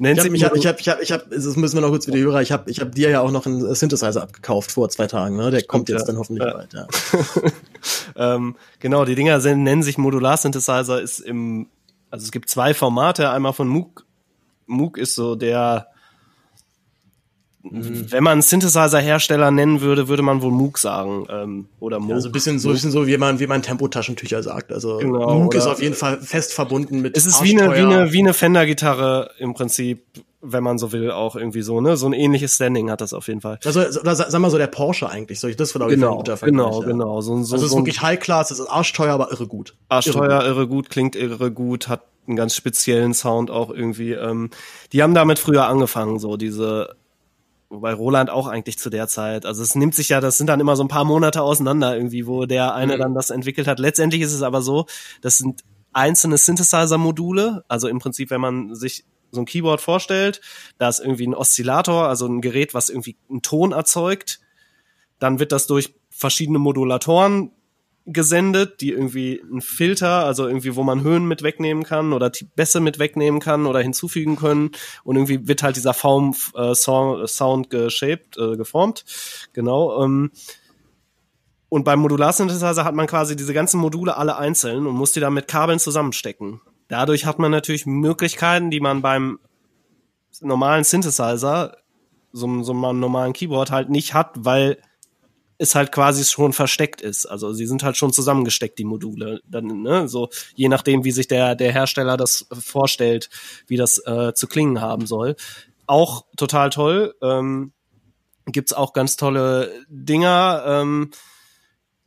[0.00, 2.12] Nennt ich habe, ich habe, ich habe, ich habe, das müssen wir noch kurz für
[2.12, 2.40] die Hörer.
[2.40, 5.36] Ich habe, ich habe dir ja auch noch einen Synthesizer abgekauft vor zwei Tagen.
[5.36, 5.50] Ne?
[5.50, 6.06] Der Stimmt, kommt jetzt ja.
[6.06, 6.54] dann hoffentlich ja.
[6.54, 6.72] bald.
[6.72, 6.86] Ja.
[8.34, 11.00] ähm, genau, die Dinger nennen sich Modular-Synthesizer.
[11.00, 11.68] Ist im,
[12.10, 13.30] also es gibt zwei Formate.
[13.30, 14.04] Einmal von Moog.
[14.66, 15.88] Moog ist so der
[17.70, 18.10] Mhm.
[18.10, 21.26] Wenn man Synthesizer-Hersteller nennen würde, würde man wohl Moog sagen.
[21.30, 22.10] Ähm, oder Moog.
[22.10, 24.72] Ja, so ein bisschen so, bisschen so wie man, wie man Tempotaschentücher sagt.
[24.72, 27.16] Also genau, Moog ist auf jeden Fall fest verbunden mit.
[27.16, 30.04] Es ist wie eine, wie eine, wie eine Fender-Gitarre im Prinzip,
[30.40, 31.96] wenn man so will, auch irgendwie so, ne?
[31.96, 33.58] So ein ähnliches Standing hat das auf jeden Fall.
[33.64, 35.40] Also, oder sag mal so der Porsche eigentlich.
[35.40, 36.64] So, das wird genau, ein guter Vergleich.
[36.64, 36.86] Genau, ja.
[36.86, 37.20] genau.
[37.20, 39.74] So, so, also es ist wirklich High Class, es ist arschteuer, aber irre gut.
[39.88, 44.12] Arschteuer, irre, irre gut, klingt irre gut, hat einen ganz speziellen Sound auch irgendwie.
[44.12, 44.50] Ähm,
[44.92, 46.96] die haben damit früher angefangen, so diese
[47.70, 50.58] Wobei Roland auch eigentlich zu der Zeit, also es nimmt sich ja, das sind dann
[50.58, 52.98] immer so ein paar Monate auseinander irgendwie, wo der eine mhm.
[52.98, 53.78] dann das entwickelt hat.
[53.78, 54.86] Letztendlich ist es aber so,
[55.20, 55.62] das sind
[55.92, 60.40] einzelne Synthesizer-Module, also im Prinzip, wenn man sich so ein Keyboard vorstellt,
[60.78, 64.40] da ist irgendwie ein Oszillator, also ein Gerät, was irgendwie einen Ton erzeugt,
[65.18, 67.52] dann wird das durch verschiedene Modulatoren
[68.08, 72.80] gesendet, die irgendwie ein Filter, also irgendwie, wo man Höhen mit wegnehmen kann oder Bässe
[72.80, 74.70] mit wegnehmen kann oder hinzufügen können
[75.04, 79.04] und irgendwie wird halt dieser Form äh, Sound, Sound geshaped, äh, geformt.
[79.52, 80.02] Genau.
[80.02, 80.30] Ähm,
[81.68, 85.34] und beim Modular-Synthesizer hat man quasi diese ganzen Module alle einzeln und muss die dann
[85.34, 86.62] mit Kabeln zusammenstecken.
[86.88, 89.38] Dadurch hat man natürlich Möglichkeiten, die man beim
[90.40, 91.76] normalen Synthesizer,
[92.32, 94.78] so, so einem normalen Keyboard halt nicht hat, weil
[95.58, 97.26] es halt quasi schon versteckt ist.
[97.26, 99.40] Also sie sind halt schon zusammengesteckt, die Module.
[99.46, 103.28] Dann, ne, so je nachdem, wie sich der, der Hersteller das vorstellt,
[103.66, 105.34] wie das äh, zu klingen haben soll.
[105.86, 107.14] Auch total toll.
[107.22, 107.72] Ähm,
[108.46, 110.62] gibt's auch ganz tolle Dinger.
[110.66, 111.10] Ähm,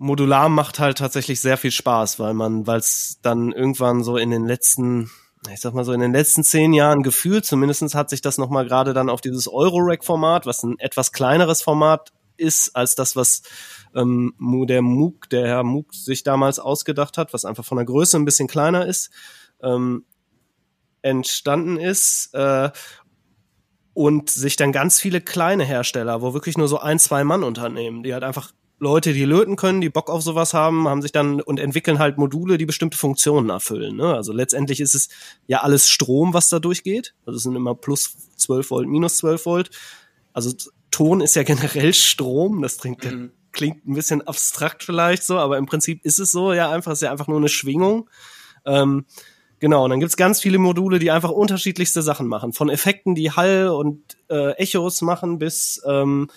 [0.02, 4.32] Modular macht halt tatsächlich sehr viel Spaß, weil man, weil es dann irgendwann so in
[4.32, 5.12] den letzten
[5.52, 8.66] ich sag mal so, in den letzten zehn Jahren gefühlt, zumindestens hat sich das nochmal
[8.66, 13.41] gerade dann auf dieses Eurorack-Format, was ein etwas kleineres Format ist als das, was
[13.95, 14.34] ähm,
[14.68, 18.26] der MOOC, der Herr MOOC sich damals ausgedacht hat, was einfach von der Größe ein
[18.26, 19.10] bisschen kleiner ist,
[19.62, 20.06] ähm,
[21.02, 22.34] entstanden ist.
[22.34, 22.72] Äh,
[23.93, 28.04] und sich dann ganz viele kleine Hersteller, wo wirklich nur so ein, zwei Mann Unternehmen,
[28.04, 31.39] die halt einfach Leute, die löten können, die Bock auf sowas haben, haben sich dann
[31.39, 33.95] und entwickeln halt Module, die bestimmte Funktionen erfüllen.
[33.95, 34.15] Ne?
[34.15, 35.09] Also letztendlich ist es
[35.45, 37.13] ja alles Strom, was da durchgeht.
[37.27, 39.69] Also es sind immer plus 12 Volt, minus 12 Volt.
[40.34, 40.51] Also
[40.89, 42.63] Ton ist ja generell Strom.
[42.63, 43.29] Das klingt, mhm.
[43.51, 47.03] klingt ein bisschen abstrakt vielleicht so, aber im Prinzip ist es so, ja, einfach, ist
[47.03, 48.09] ja einfach nur eine Schwingung.
[48.65, 49.05] Ähm,
[49.59, 52.51] genau, und dann gibt's ganz viele Module, die einfach unterschiedlichste Sachen machen.
[52.51, 56.32] Von Effekten, die Hall und äh, Echos machen, bis ähm,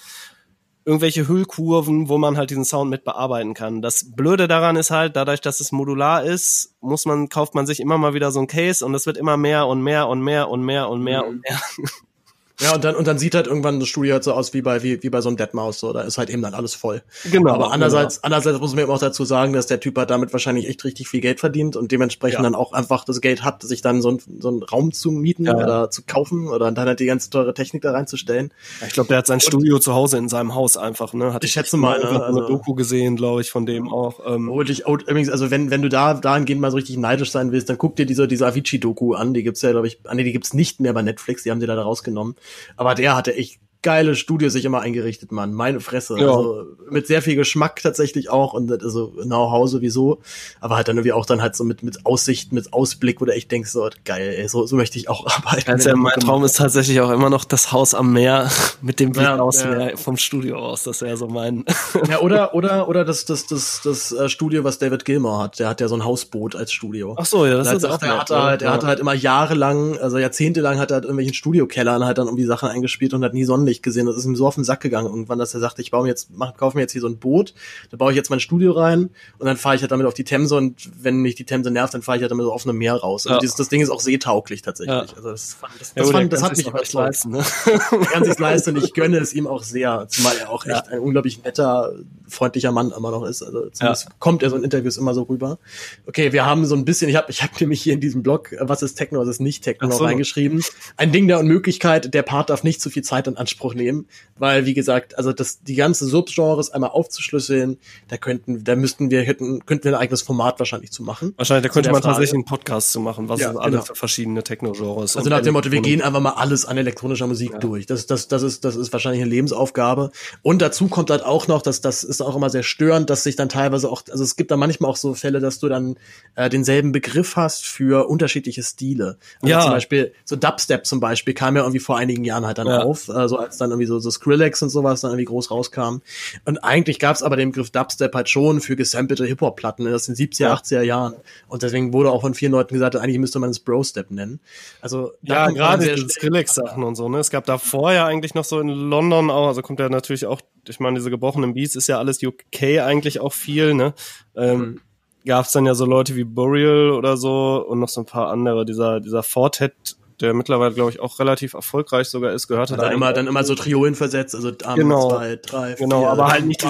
[0.85, 3.81] irgendwelche Hüllkurven, wo man halt diesen Sound mit bearbeiten kann.
[3.81, 7.81] Das Blöde daran ist halt, dadurch, dass es modular ist, muss man, kauft man sich
[7.81, 10.49] immer mal wieder so ein Case und es wird immer mehr und mehr und mehr
[10.49, 11.29] und mehr und mehr mhm.
[11.29, 11.61] und mehr.
[12.61, 14.85] Ja, und dann, und dann sieht halt irgendwann das Studio halt so aus wie bei,
[14.85, 15.93] wie, wie bei so einem Deadmaus, so.
[15.93, 17.03] Da ist halt eben dann alles voll.
[17.31, 17.53] Genau.
[17.53, 18.27] Aber andererseits, genau.
[18.27, 21.09] andererseits muss man eben auch dazu sagen, dass der Typ halt damit wahrscheinlich echt richtig
[21.09, 22.43] viel Geld verdient und dementsprechend ja.
[22.43, 25.47] dann auch einfach das Geld hat, sich dann so, ein, so einen Raum zu mieten
[25.47, 28.53] ja, oder zu kaufen oder dann halt die ganze teure Technik da reinzustellen.
[28.87, 31.35] Ich glaube, der hat sein und Studio zu Hause in seinem Haus einfach, ne?
[31.35, 32.23] Hatte ich schätze mal, ne?
[32.23, 34.21] Also, eine Doku gesehen, glaube ich, von dem auch.
[34.27, 34.49] Ähm.
[34.49, 37.51] Oh, ich, oh, übrigens, also wenn, wenn du da dahingehend mal so richtig neidisch sein
[37.51, 40.23] willst, dann guck dir diese, diese Avicii-Doku an, die gibt's ja, glaube ich, ah, nee,
[40.23, 42.37] die gibt's nicht mehr bei Netflix, die haben die da rausgenommen.
[42.77, 45.53] Aber der hat hatte echt geile Studio sich immer eingerichtet, Mann.
[45.53, 46.19] Meine Fresse.
[46.19, 46.27] Ja.
[46.27, 50.21] Also mit sehr viel Geschmack tatsächlich auch und also Know-how sowieso.
[50.61, 53.33] Aber halt dann irgendwie auch dann halt so mit, mit Aussicht, mit Ausblick, wo du
[53.33, 55.71] echt denkst, so geil, ey, so, so möchte ich auch arbeiten.
[55.71, 58.51] Also ja, mein Traum ist tatsächlich auch immer noch das Haus am Meer
[58.83, 59.97] mit dem Blick ja, aus ja.
[59.97, 60.83] vom Studio aus.
[60.83, 61.65] Das wäre so mein.
[62.09, 65.59] Ja, oder, oder, oder das, das, das, das, äh, Studio, was David Gilmour hat.
[65.59, 67.15] Der hat ja so ein Hausboot als Studio.
[67.19, 70.19] Ach so, ja, das ist auch er hatte halt, er hatte halt immer jahrelang, also
[70.19, 73.45] jahrzehntelang hat er halt irgendwelchen Studiokellern halt dann um die Sachen eingespielt und hat nie
[73.45, 74.07] Sonnenlicht Sonnenlicht gesehen.
[74.07, 76.09] Das ist ihm so auf den Sack gegangen irgendwann, dass er sagte, ich baue mir
[76.09, 77.55] jetzt, mach, kaufe mir jetzt hier so ein Boot,
[77.91, 80.25] da baue ich jetzt mein Studio rein und dann fahre ich halt damit auf die
[80.25, 82.95] Themse und wenn mich die Themse nervt, dann fahre ich halt damit auf einem Meer
[82.95, 83.27] raus.
[83.27, 83.41] Also ja.
[83.41, 84.95] dieses, das Ding ist auch seetauglich tatsächlich.
[84.95, 85.01] Ja.
[85.17, 86.95] Also das, das, das, ja, fand, das hat mich überzeugt.
[86.95, 87.45] Leisten, ne?
[87.91, 90.89] er kann sich leisten und ich gönne es ihm auch sehr, zumal er auch echt
[90.89, 91.93] ein unglaublich netter,
[92.29, 93.43] freundlicher Mann immer noch ist.
[93.43, 95.59] Also zumindest kommt er so in Interviews immer so rüber.
[96.07, 98.55] Okay, wir haben so ein bisschen, ich habe ich hab nämlich hier in diesem Blog,
[98.61, 100.05] was ist Techno, was ist nicht Techno, so.
[100.05, 100.63] reingeschrieben.
[100.97, 104.07] Ein Ding der Unmöglichkeit, der Part darf nicht zu viel Zeit in Anspruch Anspruch nehmen,
[104.37, 107.79] weil wie gesagt, also das die ganze Subgenres einmal aufzuschlüsseln,
[108.09, 111.35] da könnten, da müssten wir hätten könnten wir ein eigenes Format wahrscheinlich zu machen.
[111.37, 112.15] Wahrscheinlich, da könnte man Frage.
[112.15, 113.83] tatsächlich einen Podcast zu machen, was Ja, es alle genau.
[113.85, 115.17] für verschiedene Techno-Genres.
[115.17, 117.87] Also nach dem Motto, wir gehen einfach mal alles an elektronischer Musik durch.
[117.87, 120.11] Das, das, das ist, das ist wahrscheinlich eine Lebensaufgabe.
[120.43, 123.37] Und dazu kommt halt auch noch, dass das ist auch immer sehr störend, dass sich
[123.37, 125.97] dann teilweise auch, also es gibt da manchmal auch so Fälle, dass du dann
[126.35, 129.17] äh, denselben Begriff hast für unterschiedliche Stile.
[129.41, 129.61] Also Ja.
[129.61, 132.81] Zum Beispiel, so Dubstep zum Beispiel kam ja irgendwie vor einigen Jahren halt dann Ja.
[132.83, 135.99] auf, äh, so als dann irgendwie so, so Skrillex und sowas dann irgendwie groß rauskam.
[136.45, 140.15] Und eigentlich gab es aber den Begriff Dubstep halt schon für gesampelte Hip-Hop-Platten aus den
[140.15, 140.55] 70er, Ja.
[140.55, 141.15] 80er Jahren.
[141.49, 144.41] Und deswegen wurde auch von vielen Leuten gesagt, eigentlich müsste man es Bro-Step nennen.
[144.81, 147.19] Also Ja, gerade die Skrillex-Sachen und so, ne?
[147.19, 150.41] Es gab da vorher eigentlich noch so in London auch, also kommt ja natürlich auch,
[150.69, 153.95] ich meine, diese gebrochenen Beats ist ja alles UK eigentlich auch viel, ne?
[154.37, 154.81] Ähm, Mhm.
[155.27, 158.67] Gab's dann ja so Leute wie Burial oder so und noch so ein paar andere.
[158.67, 162.91] Dieser, dieser Fortet, der mittlerweile, glaube ich, auch relativ erfolgreich sogar ist, Und dann da
[162.91, 165.11] immer, dann immer so Triolen versetzt, also Arm Genau.
[165.11, 166.63] zwei, drei, Genau, vier, aber halt nicht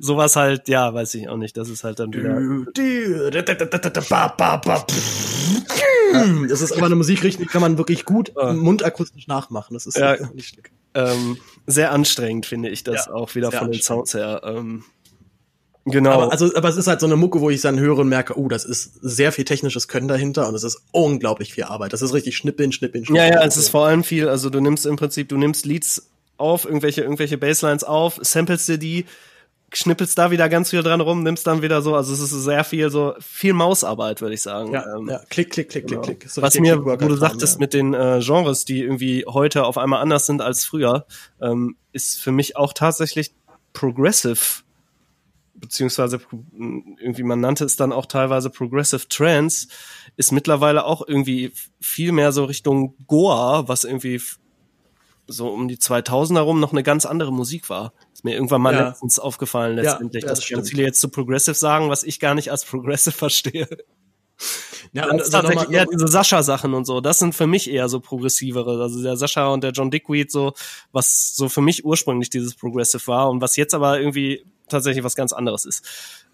[0.00, 1.56] sowas halt, ja, weiß ich auch nicht.
[1.56, 2.40] Das ist halt dann wieder.
[6.48, 9.74] Das ist aber eine Musikrichtung, die kann man wirklich gut mundakustisch nachmachen.
[9.74, 10.14] Das ist Ja.
[10.14, 10.26] äh.
[10.94, 13.80] Ähm, sehr anstrengend, finde ich das Ja, auch wieder von den.
[13.80, 14.42] Sounds her.
[14.44, 14.84] Ähm,
[15.84, 16.10] genau.
[16.10, 18.38] Aber, also, aber es ist halt so eine Mucke, wo ich dann höre und merke,
[18.38, 21.92] oh, das ist sehr viel technisches Können dahinter und es ist unglaublich viel Arbeit.
[21.92, 23.32] Das ist richtig schnippeln, schnippeln, ja, schnippeln.
[23.32, 26.64] ja, es ist vor allem viel, also du nimmst im Prinzip, du nimmst Leads auf,
[26.64, 29.06] irgendwelche, irgendwelche Basslines auf, samplest dir die,
[29.74, 32.64] schnippelst da wieder ganz viel dran rum, nimmst dann wieder so, also es ist sehr
[32.64, 34.72] viel so, viel Mausarbeit, würde ich sagen.
[34.72, 36.02] ja, Ähm, ja, klick, klick, klick, Genau.
[36.02, 36.30] klick, klick.
[36.30, 37.60] So Was mir, wo du sagtest, ja.
[37.60, 41.06] mit den äh, Genres, die irgendwie heute auf einmal anders sind als früher,
[41.40, 43.32] ähm, ist für mich auch tatsächlich
[43.72, 44.62] Progressive,
[45.62, 46.20] beziehungsweise
[46.52, 49.68] mh, irgendwie, man nannte es dann auch teilweise Progressive Trance,
[50.16, 54.20] ist mittlerweile auch irgendwie viel mehr so Richtung Goa, was irgendwie
[55.26, 57.94] so um die 2000er rum noch eine ganz andere Musik war.
[58.12, 58.88] Ist mir irgendwann mal Ja.
[58.88, 60.68] letztens aufgefallen, letztendlich, ja, dass das ganz stimmt.
[60.68, 63.68] viele jetzt zu Progressive sagen, was ich gar nicht als Progressive verstehe.
[64.92, 67.00] Ja, Das und ist also tatsächlich eher diese Sascha-Sachen und so.
[67.00, 68.82] Das sind für mich eher so progressivere.
[68.82, 70.52] Also der Sascha und der John Dickweed so,
[70.90, 75.16] was so für mich ursprünglich dieses Progressive war und was jetzt aber irgendwie tatsächlich was
[75.16, 75.82] ganz anderes ist.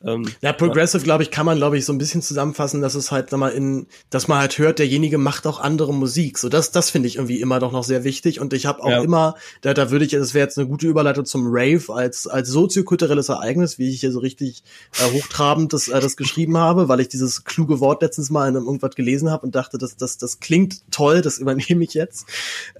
[0.05, 3.11] Ähm, Ja, Progressive, glaube ich, kann man, glaube ich, so ein bisschen zusammenfassen, dass es
[3.11, 6.39] halt, sag mal, in, dass man halt hört, derjenige macht auch andere Musik.
[6.39, 8.39] So, das, das finde ich irgendwie immer doch noch sehr wichtig.
[8.39, 9.03] Und ich habe auch Ja.
[9.03, 12.49] immer, da, da würde ich, das wäre jetzt eine gute Überleitung zum Rave als, als
[12.49, 14.63] soziokulturelles Ereignis, wie ich hier so richtig
[15.01, 18.57] äh, hochtrabend das, äh, das geschrieben habe, weil ich dieses kluge Wort letztens mal in
[18.57, 22.27] einem irgendwas gelesen habe und dachte, das, das, das klingt toll, das übernehme ich jetzt.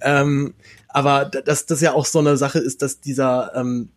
[0.01, 0.53] Ähm,
[0.87, 3.89] aber d- dass das ja auch so eine Sache ist, dass dieser, ähm,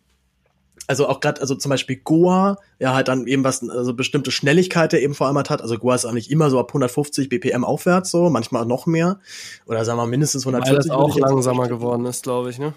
[0.87, 4.91] also auch gerade, also zum Beispiel Goa, ja halt dann eben was, also bestimmte Schnelligkeit
[4.91, 5.61] der eben vor allem hat.
[5.61, 9.19] Also Goa ist eigentlich immer so ab 150 BPM aufwärts so, manchmal noch mehr.
[9.65, 10.89] Oder sagen wir mindestens weil 140.
[10.89, 12.73] das würde auch langsamer geworden ist, glaube ich, ne?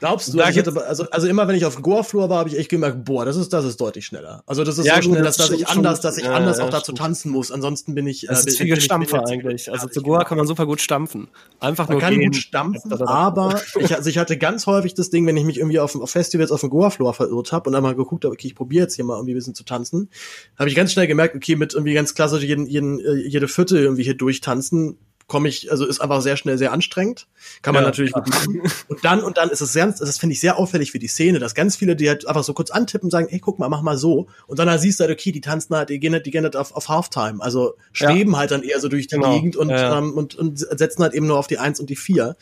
[0.00, 0.38] Glaubst du?
[0.40, 2.68] Also, ich hatte, also, also immer wenn ich auf dem Goa-Flur war, habe ich echt
[2.68, 4.42] gemerkt, boah, das ist, das ist deutlich schneller.
[4.46, 6.02] Also das ist Ja, so gut, schnell, das dass, dass ich anders, schon.
[6.02, 7.50] dass ich Ja, anders ja, auch dazu tanzen muss.
[7.50, 8.26] Ansonsten bin ich.
[8.28, 9.72] Das äh, ist ich- Gestampfer eigentlich.
[9.72, 11.28] Also zu Goa kann man super gut stampfen.
[11.58, 12.30] Einfach Man nur kann gehen.
[12.30, 15.80] gut stampfen, aber ich, also ich hatte ganz häufig das Ding, wenn ich mich irgendwie
[15.80, 18.54] auf, auf Festivals auf dem Goa-Floor verirrt habe und dann mal geguckt habe, okay, ich
[18.54, 20.10] probiere jetzt hier mal irgendwie ein bisschen zu tanzen,
[20.58, 23.78] habe ich ganz schnell gemerkt, okay, mit irgendwie ganz klassisch jeden, jeden, äh, jede Viertel
[23.82, 24.98] irgendwie hier durchtanzen,
[25.28, 27.28] komme ich, also ist einfach sehr schnell sehr anstrengend.
[27.62, 28.62] Kann man Ja, natürlich gut machen.
[28.88, 31.38] Und dann, und dann ist es sehr, das finde ich sehr auffällig für die Szene,
[31.38, 33.96] dass ganz viele, die halt einfach so kurz antippen sagen, ey, guck mal, mach mal
[33.96, 34.26] so.
[34.46, 36.44] Und dann halt siehst du halt, okay, die tanzen halt, die gehen halt, die gehen
[36.44, 37.42] halt auf, auf Halftime.
[37.42, 39.34] Also schweben halt dann eher so durch die Genau.
[39.34, 39.98] Gegend und, Ja, ja.
[39.98, 42.36] ähm, und, und setzen halt eben nur auf die Eins und die Vier.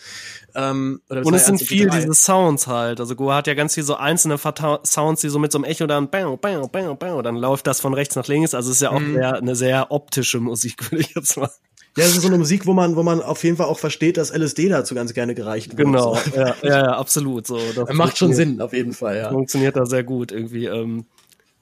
[0.54, 2.00] Ähm, oder Und es sind viel drei.
[2.00, 3.00] diese Sounds halt.
[3.00, 5.64] Also Goa hat ja ganz viel so einzelne Verta Sounds, die so mit so einem
[5.64, 8.54] Echo dann bang, bang, bang, bang, dann läuft das von rechts nach links.
[8.54, 9.14] Also es ist ja auch Mhm.
[9.14, 11.50] sehr, eine sehr optische Musik, würde ich jetzt mal.
[11.97, 14.16] Ja, es ist so eine Musik, wo man, wo man auf jeden Fall auch versteht,
[14.18, 15.86] dass LSD dazu ganz gerne gereicht wird.
[15.86, 16.36] Genau, So.
[16.39, 17.47] ja, ja, ja, absolut.
[17.47, 19.31] So, das Macht schon Sinn, auf jeden Fall, ja.
[19.31, 20.66] Funktioniert da sehr gut irgendwie.
[20.66, 21.06] Ähm,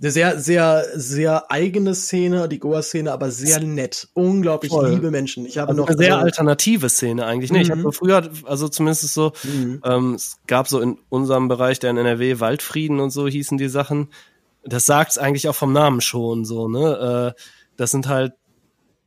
[0.02, 4.09] Eine sehr, sehr, sehr eigene Szene, die Goa-Szene, aber sehr nett.
[4.15, 4.90] Unglaublich Voll.
[4.90, 5.47] liebe Menschen.
[5.47, 7.52] Ich habe also noch eine sehr also, alternative Szene eigentlich.
[7.52, 7.62] Ne?
[7.62, 7.78] Ich Mhm.
[7.85, 9.81] habe früher, also zumindest so, Mhm.
[9.85, 13.69] ähm, es gab so in unserem Bereich, der in NRW, Waldfrieden und so hießen die
[13.69, 14.09] Sachen.
[14.65, 17.35] Das sagt's eigentlich auch vom Namen schon so, ne?
[17.36, 17.40] Äh,
[17.77, 18.32] das sind halt,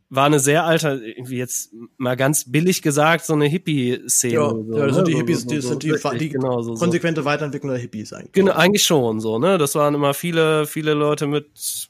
[0.10, 4.34] war eine sehr alte, irgendwie jetzt mal ganz billig gesagt, so eine Hippie-Szene.
[4.34, 5.10] Ja, so, ja, das sind ne?
[5.10, 8.32] die So- Hippies, so- die sind die, richtig, die genau, konsequente Weiterentwicklung der Hippies eigentlich.
[8.32, 9.58] Genau, eigentlich schon so, ne?
[9.58, 11.90] Das waren immer viele, viele Leute mit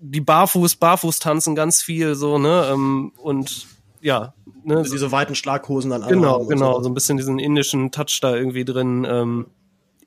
[0.00, 2.70] die barfuß, barfuß tanzen ganz viel so, ne?
[2.72, 3.66] Ähm, und
[4.00, 4.32] ja,
[4.64, 4.78] ne?
[4.78, 6.84] Also diese weiten Schlaghosen dann Genau, genau, so.
[6.84, 9.04] so ein bisschen diesen indischen Touch da irgendwie drin.
[9.08, 9.46] Ähm,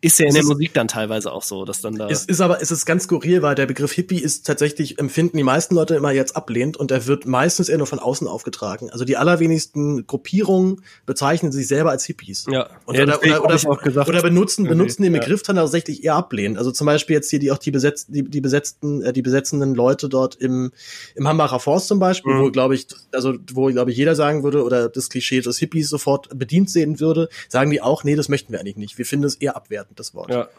[0.02, 2.10] ist ja in der Musik dann teilweise auch so, dass dann da.
[2.10, 5.44] Es ist aber, es ist ganz skurril, weil der Begriff Hippie ist tatsächlich, empfinden die
[5.44, 8.90] meisten Leute immer jetzt ablehnt und er wird meistens eher nur von außen aufgetragen.
[8.90, 12.48] Also die allerwenigsten Gruppierungen bezeichnen sich selber als Hippies.
[12.50, 12.70] Ja.
[12.86, 15.20] Und ja, oder, oder, oder, oder benutzen, benutzen den ja.
[15.20, 16.58] Begriff dann tatsächlich eher ablehnen.
[16.58, 19.76] Also zum Beispiel jetzt hier die auch die besetzten, die, die besetzten, äh, die besetzenden
[19.76, 20.72] Leute dort im,
[21.16, 22.42] im Hambacher Forst zum Beispiel, Mhm.
[22.42, 25.90] wo glaube ich, also wo glaube ich jeder sagen würde oder das Klischee des Hippies
[25.90, 28.98] sofort bedient sehen würde, sagen die auch, nee, das möchten wir eigentlich nicht.
[28.98, 30.32] Wir finden es eher abwertend, das Wort.
[30.32, 30.50] Ja.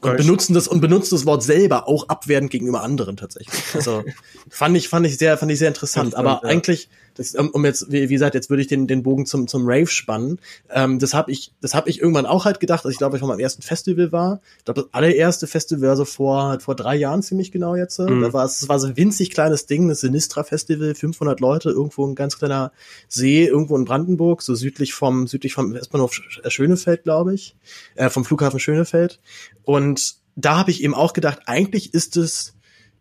[0.00, 3.62] Und benutzen das und benutzen das Wort selber auch abwertend gegenüber anderen tatsächlich.
[3.72, 4.02] Also
[4.50, 6.14] fand ich fand ich sehr fand ich sehr interessant.
[6.14, 6.52] Interessant, Aber ja.
[6.52, 9.62] eigentlich, das, um jetzt wie, wie gesagt, jetzt würde ich den den Bogen zum zum
[9.66, 10.38] Rave spannen.
[10.70, 13.20] Ähm, das habe ich das habe ich irgendwann auch halt gedacht, als ich glaube ich
[13.20, 14.40] von meinem ersten Festival war.
[14.58, 17.98] Ich glaube das allererste Festival war so vor vor drei Jahren ziemlich genau jetzt.
[17.98, 18.20] Mhm.
[18.22, 22.06] Da war es war so ein winzig kleines Ding, das Sinistra Festival, 500 Leute, irgendwo
[22.06, 22.72] ein ganz kleiner
[23.08, 27.56] See irgendwo in Brandenburg, so südlich vom südlich vom S-Bahnhof Sch- Schönefeld, glaube ich,
[27.94, 29.20] äh, vom Flughafen Schönefeld.
[29.64, 32.54] Und da habe ich eben auch gedacht, eigentlich ist es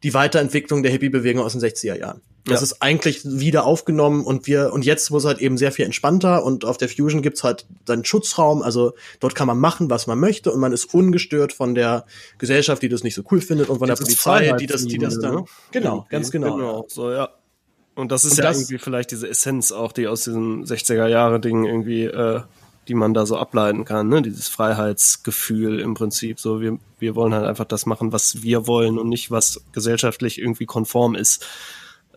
[0.03, 2.21] die Weiterentwicklung der Hippie-Bewegung aus den 60er Jahren.
[2.45, 2.63] Das Ja.
[2.63, 6.65] ist eigentlich wieder aufgenommen und wir, und jetzt es halt eben sehr viel entspannter und
[6.65, 10.51] auf der Fusion gibt's halt seinen Schutzraum, also dort kann man machen, was man möchte
[10.51, 12.05] und man ist ungestört von der
[12.39, 14.85] Gesellschaft, die das nicht so cool findet und von der Das ist Polizei, die das,
[14.85, 15.45] die das dann, ne?
[15.71, 16.09] genau, Irgendwie.
[16.09, 16.55] ganz genau.
[16.55, 17.29] Genau, so, ja.
[17.93, 21.65] Und das ist Und ja das- irgendwie vielleicht diese Essenz auch, die aus diesem 60er-Jahre-Ding
[21.65, 22.41] irgendwie, äh,
[22.87, 24.21] die man da so ableiten kann, ne?
[24.23, 26.39] Dieses Freiheitsgefühl im Prinzip.
[26.39, 30.39] So, wir, wir wollen halt einfach das machen, was wir wollen und nicht, was gesellschaftlich
[30.39, 31.45] irgendwie konform ist.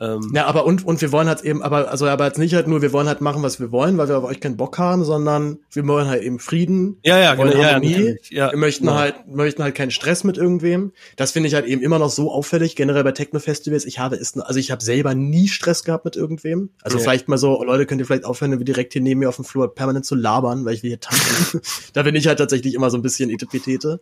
[0.05, 2.67] Ähm, Ja, aber und, und wir wollen halt eben, aber, also, aber jetzt nicht halt
[2.67, 5.05] nur, wir wollen halt machen, was wir wollen, weil wir auf euch keinen Bock haben,
[5.05, 6.99] sondern wir wollen halt eben Frieden.
[7.05, 7.91] Ja, ja, wir wollen genau, ja, Harmonie.
[7.93, 8.99] natürlich, ja, wir möchten genau.
[8.99, 10.93] halt, möchten halt keinen Stress mit irgendwem.
[11.17, 13.85] Das finde ich halt eben immer noch so auffällig, generell bei Techno-Festivals.
[13.85, 16.71] Ich habe es, also ich habe selber nie Stress gehabt mit irgendwem.
[16.83, 17.05] Also Ja.
[17.05, 19.37] vielleicht mal so, oh, Leute, könnt ihr vielleicht aufhören, wie direkt hier neben mir auf
[19.37, 21.61] dem Flur permanent zu labern, weil ich will hier tanzen.
[21.93, 24.01] da bin ich halt tatsächlich immer so ein bisschen Etepetete.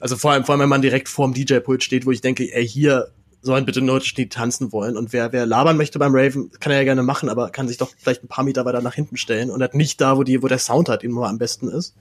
[0.00, 2.66] Also vor allem, vor allem, wenn man direkt vorm DJ-Pult steht, wo ich denke, ey,
[2.66, 3.08] hier,
[3.42, 4.96] sollen bitte Leute die tanzen wollen.
[4.96, 7.76] Und wer, wer labern möchte beim Raven, kann er ja gerne machen, aber kann sich
[7.76, 10.42] doch vielleicht ein paar Meter weiter nach hinten stellen und halt nicht da, wo die,
[10.42, 11.94] wo der Sound halt mal am besten ist.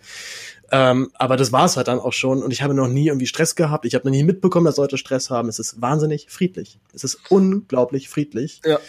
[0.72, 2.44] Ähm, aber das war es halt dann auch schon.
[2.44, 3.86] Und ich habe noch nie irgendwie Stress gehabt.
[3.86, 5.50] Ich habe noch nie mitbekommen, dass Leute Stress haben.
[5.50, 6.80] Es ist wahnsinnig friedlich.
[6.94, 8.62] Es ist unglaublich friedlich.
[8.64, 8.80] Ja.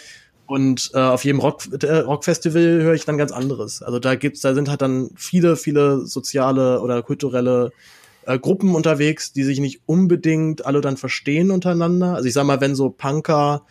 [0.45, 3.81] Und äh, auf jedem Rock, äh, Rockfestival höre ich dann ganz anderes.
[3.81, 7.71] Also da gibt's, da sind halt dann viele, viele soziale oder kulturelle
[8.25, 12.15] äh, Gruppen unterwegs, die sich nicht unbedingt alle dann verstehen untereinander.
[12.15, 13.65] Also ich sag mal, wenn so Punker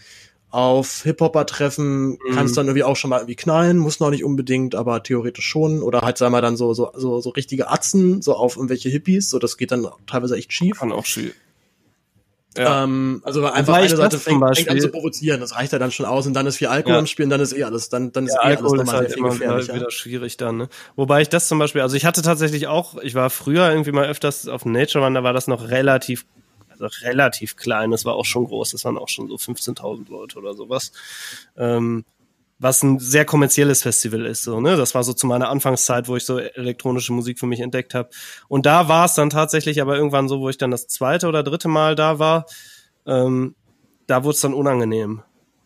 [0.51, 4.23] auf Hip-Hopper treffen, kann es dann irgendwie auch schon mal irgendwie knallen, muss noch nicht
[4.23, 5.83] unbedingt, aber theoretisch schon.
[5.83, 9.31] Oder halt, sagen wir dann so, so, so, so richtige Atzen, so auf irgendwelche Hippies,
[9.31, 10.79] so das geht dann teilweise echt schief.
[10.79, 11.35] kann auch schwierig.
[12.57, 12.85] Ja.
[12.85, 15.55] Ähm, also einfach eine ich Seite das zum fängt, fängt an Beispiel- zu provozieren, das
[15.55, 16.99] reicht ja dann schon aus und dann ist viel Alkohol Ja.
[17.01, 18.85] im Spiel und dann ist eh alles, dann, dann ist Ja, eh alles Alkohol ist
[18.87, 19.75] nochmal halt sehr viel immer wieder, gefährlicher.
[19.75, 20.57] wieder schwierig dann.
[20.59, 20.69] Ne?
[20.97, 24.07] Wobei ich das zum Beispiel, also ich hatte tatsächlich auch, ich war früher irgendwie mal
[24.07, 26.27] öfters auf dem Nature Run, da war das noch relativ,
[26.69, 30.39] also relativ klein, das war auch schon groß, das waren auch schon so 15.000 Leute
[30.39, 30.93] oder sowas.
[31.57, 32.05] Ähm,
[32.63, 34.77] was ein sehr kommerzielles Festival ist, so, ne?
[34.77, 38.11] Das war so zu meiner Anfangszeit, wo ich so elektronische Musik für mich entdeckt habe.
[38.47, 41.43] Und da war es dann tatsächlich aber irgendwann so, wo ich dann das zweite oder
[41.43, 42.47] dritte Mal da war,
[43.05, 43.57] ähm,
[44.07, 45.23] da wurde es dann unangenehm.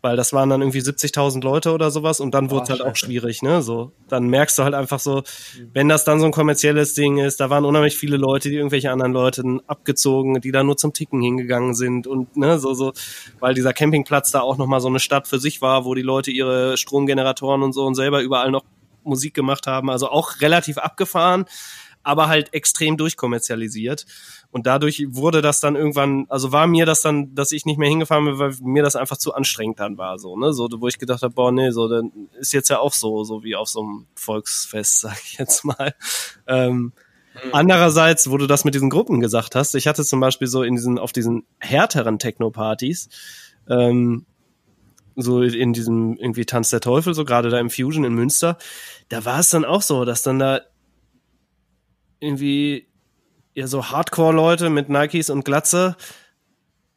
[0.07, 2.95] Weil das waren dann irgendwie 70.000 Leute oder sowas und dann wurde es halt auch
[2.95, 3.61] schwierig, ne?
[3.61, 5.25] So, dann merkst du halt einfach so,
[5.73, 8.93] wenn das dann so ein kommerzielles Ding ist, da waren unheimlich viele Leute, die irgendwelche
[8.93, 12.93] anderen Leute abgezogen, die da nur zum Ticken hingegangen sind und ne, so, so,
[13.41, 16.31] weil dieser Campingplatz da auch nochmal so eine Stadt für sich war, wo die Leute
[16.31, 18.63] ihre Stromgeneratoren und so und selber überall noch
[19.03, 21.47] Musik gemacht haben, also auch relativ abgefahren,
[22.05, 24.07] aber halt extrem durchkommerzialisiert.
[24.57, 27.91] Und dadurch wurde das dann irgendwann, also war mir das dann, dass ich nicht mehr
[27.91, 30.99] hingefahren bin, weil mir das einfach zu anstrengend dann war, so, ne, so, wo ich
[30.99, 32.11] gedacht habe, boah, nee, so, dann
[32.41, 35.95] ist jetzt ja auch so, so wie auf so einem Volksfest, sag ich jetzt mal.
[36.47, 36.95] Ähm,
[37.53, 40.77] Andererseits, wo du das mit diesen Gruppen gesagt hast, ich hatte zum Beispiel so in
[40.77, 43.11] diesen, auf diesen härteren Techno-Partys,
[43.69, 44.25] ähm,
[45.17, 48.57] so in diesem irgendwie Tanz der Teufel, so gerade da im Fusion in Münster,
[49.11, 50.63] da war es dann auch so, dass dann da
[52.21, 52.89] irgendwie
[53.57, 55.97] ja so Hardcore-Leute mit Nikes und Glatze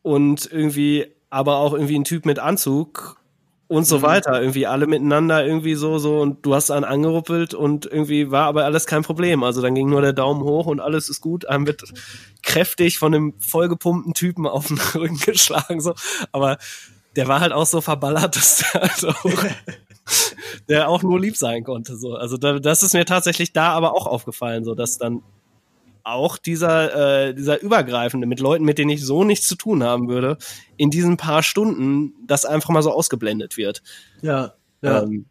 [0.02, 3.18] und irgendwie aber auch irgendwie ein Typ mit Anzug
[3.68, 7.86] und so weiter, irgendwie alle miteinander irgendwie so so und du hast einen angeruppelt und
[7.86, 9.44] irgendwie war aber alles kein Problem.
[9.44, 11.48] Also dann ging nur der Daumen hoch und alles ist gut.
[11.48, 11.84] Einem wird
[12.44, 15.94] kräftig von einem vollgepumpten Typen auf den Rücken geschlagen so,
[16.32, 16.58] aber
[17.16, 19.46] der war halt auch so verballert, dass der halt auch,
[20.68, 22.16] der auch nur lieb sein konnte so.
[22.16, 25.22] Also da, das ist mir tatsächlich da aber auch aufgefallen, so dass dann
[26.12, 30.08] auch dieser, äh, dieser Übergreifende mit Leuten, mit denen ich so nichts zu tun haben
[30.08, 30.38] würde,
[30.78, 33.82] in diesen paar Stunden das einfach mal so ausgeblendet wird.
[34.22, 35.04] Ja, ja.
[35.04, 35.26] Ähm,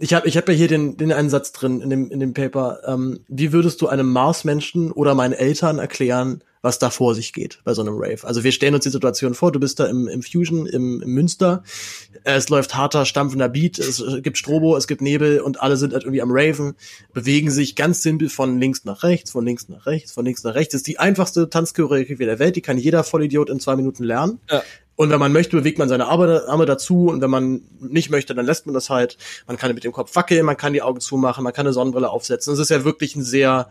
[0.00, 2.34] ich habe ich hab ja hier den, den einen Satz drin in dem, in dem
[2.34, 2.80] Paper.
[2.86, 7.60] Ähm, wie würdest du einem Marsmenschen oder meinen Eltern erklären, was da vor sich geht
[7.64, 8.24] bei so einem Rave?
[8.24, 11.10] Also wir stellen uns die Situation vor, du bist da im, im Fusion, im, im
[11.10, 11.62] Münster,
[12.24, 16.04] es läuft harter, stampfender Beat, es gibt Strobo, es gibt Nebel und alle sind halt
[16.04, 16.74] irgendwie am Raven,
[17.12, 20.54] bewegen sich ganz simpel von links nach rechts, von links nach rechts, von links nach
[20.54, 20.72] rechts.
[20.72, 24.40] Das ist die einfachste Tanzchoreografie der Welt, die kann jeder Vollidiot in zwei Minuten lernen.
[24.50, 24.62] Ja.
[24.98, 27.06] Und wenn man möchte, bewegt man seine Arme, dazu.
[27.06, 29.16] Und wenn man nicht möchte, dann lässt man das halt.
[29.46, 32.10] Man kann mit dem Kopf wackeln, man kann die Augen zumachen, man kann eine Sonnenbrille
[32.10, 32.52] aufsetzen.
[32.52, 33.70] Das ist ja wirklich ein sehr,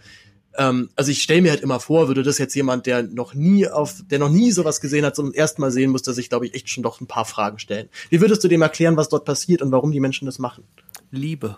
[0.57, 3.67] ähm, also ich stelle mir halt immer vor, würde das jetzt jemand, der noch nie
[3.67, 6.45] auf, der noch nie sowas gesehen hat, zum ersten Mal sehen, muss der sich, glaube
[6.45, 7.89] ich, echt schon doch ein paar Fragen stellen.
[8.09, 10.63] Wie würdest du dem erklären, was dort passiert und warum die Menschen das machen?
[11.11, 11.57] Liebe.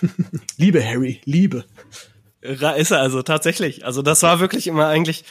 [0.56, 1.64] Liebe, Harry, Liebe.
[2.42, 3.84] Ist er also tatsächlich.
[3.84, 5.24] Also das war wirklich immer eigentlich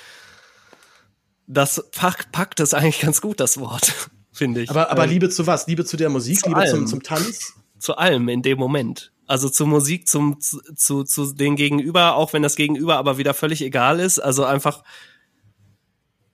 [1.48, 3.94] das pack, packt es eigentlich ganz gut, das Wort,
[4.32, 4.70] finde ich.
[4.70, 5.68] Aber, aber ähm, Liebe zu was?
[5.68, 6.72] Liebe zu der Musik, zu Liebe allem.
[6.72, 7.54] zum, zum Tanz?
[7.80, 9.12] Zu allem in dem Moment.
[9.28, 13.34] Also zur Musik, zum, zu, zu, zu den Gegenüber, auch wenn das Gegenüber aber wieder
[13.34, 14.20] völlig egal ist.
[14.20, 14.84] Also einfach,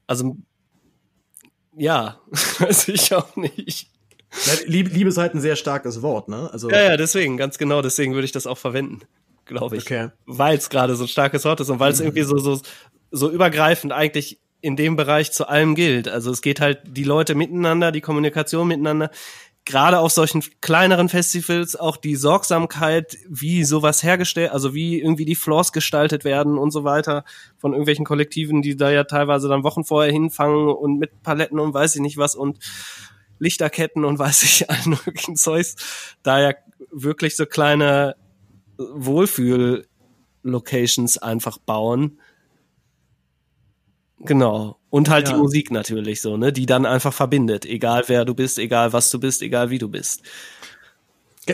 [0.07, 0.37] also,
[1.75, 2.19] ja,
[2.59, 3.89] weiß ich auch nicht.
[4.65, 6.49] Liebe, Liebe ist halt ein sehr starkes Wort, ne?
[6.51, 9.01] Also ja, ja, deswegen, ganz genau, deswegen würde ich das auch verwenden,
[9.45, 9.83] glaube ich.
[9.83, 10.09] Okay.
[10.25, 12.07] Weil es gerade so ein starkes Wort ist und weil es mhm.
[12.07, 12.61] irgendwie so, so,
[13.11, 16.07] so übergreifend eigentlich in dem Bereich zu allem gilt.
[16.07, 19.11] Also es geht halt die Leute miteinander, die Kommunikation miteinander,
[19.65, 25.35] gerade auf solchen kleineren Festivals auch die Sorgsamkeit, wie sowas hergestellt, also wie irgendwie die
[25.35, 27.23] Floors gestaltet werden und so weiter
[27.57, 31.73] von irgendwelchen Kollektiven, die da ja teilweise dann Wochen vorher hinfangen und mit Paletten und
[31.73, 32.59] weiß ich nicht was und
[33.39, 35.75] Lichterketten und weiß ich allen möglichen Zeugs,
[36.23, 36.53] da ja
[36.91, 38.15] wirklich so kleine
[38.77, 42.19] Wohlfühl-Locations einfach bauen
[44.25, 44.77] Genau.
[44.89, 45.33] Und halt ja.
[45.33, 49.09] die Musik natürlich so, ne, die dann einfach verbindet, egal wer du bist, egal was
[49.09, 50.21] du bist, egal wie du bist.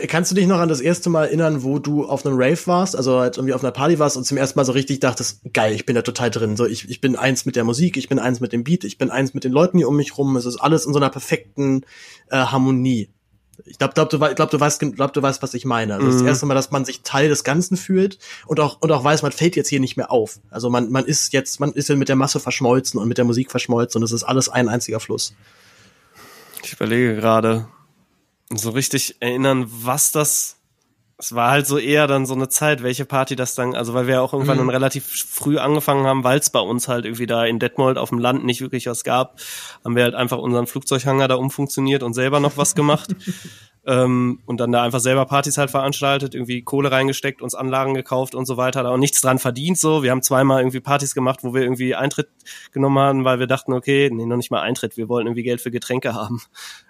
[0.06, 2.94] Kannst du dich noch an das erste Mal erinnern, wo du auf einem Rave warst,
[2.94, 5.72] also halt irgendwie auf einer Party warst und zum ersten Mal so richtig dachtest, geil,
[5.74, 6.56] ich bin da total drin.
[6.56, 8.98] So, ich, ich bin eins mit der Musik, ich bin eins mit dem Beat, ich
[8.98, 10.36] bin eins mit den Leuten hier um mich rum.
[10.36, 11.86] Es ist alles in so einer perfekten
[12.30, 13.08] äh, Harmonie.
[13.64, 15.94] Ich glaube, glaub, du, glaub, du weißt, glaub, du weißt, was ich meine.
[15.94, 16.12] Also mhm.
[16.12, 19.22] das erste Mal, dass man sich Teil des Ganzen fühlt und auch und auch weiß,
[19.22, 20.40] man fällt jetzt hier nicht mehr auf.
[20.50, 23.24] Also man man ist jetzt, man ist ja mit der Masse verschmolzen und mit der
[23.24, 25.34] Musik verschmolzen und es ist alles ein einziger Fluss.
[26.62, 27.68] Ich überlege gerade,
[28.50, 30.57] so richtig erinnern, was das
[31.20, 34.06] es war halt so eher dann so eine Zeit, welche Party das dann, also weil
[34.06, 34.60] wir auch irgendwann mhm.
[34.60, 38.10] dann relativ früh angefangen haben, weil es bei uns halt irgendwie da in Detmold auf
[38.10, 39.40] dem Land nicht wirklich was gab,
[39.84, 43.16] haben wir halt einfach unseren Flugzeughanger da umfunktioniert und selber noch was gemacht.
[43.84, 48.36] ähm, und dann da einfach selber Partys halt veranstaltet, irgendwie Kohle reingesteckt, uns Anlagen gekauft
[48.36, 50.04] und so weiter, da auch nichts dran verdient so.
[50.04, 52.28] Wir haben zweimal irgendwie Partys gemacht, wo wir irgendwie Eintritt
[52.70, 55.60] genommen haben, weil wir dachten, okay, nee, noch nicht mal Eintritt, wir wollten irgendwie Geld
[55.60, 56.40] für Getränke haben.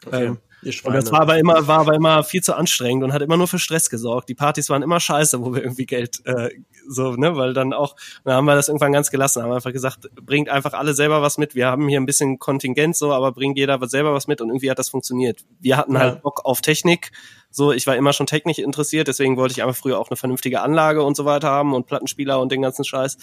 [0.06, 0.26] Okay.
[0.26, 3.36] Ähm, und das war aber immer, war aber immer viel zu anstrengend und hat immer
[3.36, 4.28] nur für Stress gesorgt.
[4.28, 6.50] Die Partys waren immer scheiße, wo wir irgendwie Geld äh,
[6.88, 7.94] so, ne, weil dann auch,
[8.24, 11.38] dann haben wir das irgendwann ganz gelassen, haben einfach gesagt, bringt einfach alle selber was
[11.38, 11.54] mit.
[11.54, 14.70] Wir haben hier ein bisschen Kontingent so, aber bringt jeder selber was mit und irgendwie
[14.70, 15.44] hat das funktioniert.
[15.60, 16.12] Wir hatten halt ja.
[16.14, 17.12] halt Bock auf Technik.
[17.50, 20.60] So, ich war immer schon technisch interessiert, deswegen wollte ich einfach früher auch eine vernünftige
[20.60, 23.16] Anlage und so weiter haben und Plattenspieler und den ganzen Scheiß.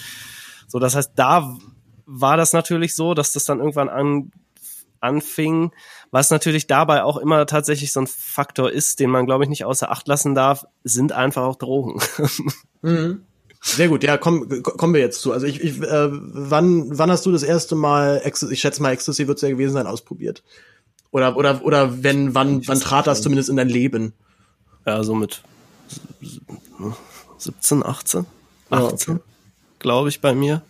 [0.68, 1.58] So, das heißt, da
[2.06, 4.32] war das natürlich so, dass das dann irgendwann an,
[5.06, 5.72] anfing,
[6.12, 9.66] was natürlich dabei auch immer tatsächlich so ein Faktor ist, den man, glaube ich, nicht
[9.66, 12.02] außer Acht lassen darf, sind einfach auch Drogen.
[12.82, 13.24] Mhm.
[13.62, 15.32] Sehr gut, ja, komm, kommen wir jetzt zu.
[15.32, 19.28] Also ich, ich äh, wann, wann hast du das erste Mal, ich schätze mal, Ecstasy
[19.28, 20.44] wird es ja gewesen sein, ausprobiert?
[21.10, 24.14] Oder, oder, oder wenn, wann, wann trat das zumindest in dein Leben?
[24.86, 25.42] Ja, so mit
[27.40, 28.28] 17, 18,
[28.70, 29.24] 18, ja, okay.
[29.80, 30.62] glaube ich, bei mir.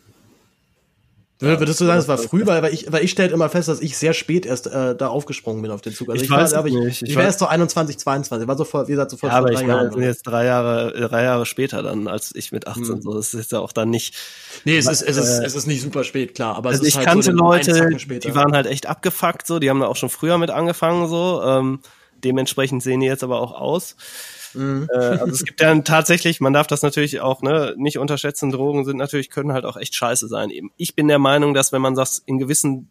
[1.39, 3.81] Würdest du sagen, es war früh, weil, weil ich, weil ich stellte immer fest, dass
[3.81, 6.09] ich sehr spät erst äh, da aufgesprungen bin auf den Zug.
[6.09, 7.01] Also ich, ich weiß war, ich, nicht.
[7.01, 9.61] Ich, ich war erst so 21, 22, war sofort, wie gesagt, sofort ja, aber drei
[9.61, 9.89] ich Jahren.
[9.89, 13.01] bin jetzt drei Jahre, drei Jahre später dann, als ich mit 18, hm.
[13.01, 13.13] so.
[13.13, 14.15] Das ist ja auch dann nicht.
[14.63, 16.87] Nee, es ist, es ist, äh, es ist nicht super spät, klar, aber also es
[16.87, 19.87] ist ich halt kannte so Leute, die waren halt echt abgefuckt, so, die haben da
[19.87, 21.79] auch schon früher mit angefangen, so, ähm,
[22.23, 23.97] dementsprechend sehen die jetzt aber auch aus.
[24.55, 24.87] Mhm.
[24.91, 28.85] Äh, also es gibt ja tatsächlich, man darf das natürlich auch ne, nicht unterschätzen, Drogen
[28.85, 30.71] sind natürlich, können halt auch echt scheiße sein eben.
[30.77, 32.89] Ich bin der Meinung, dass wenn man sagt, in gewissen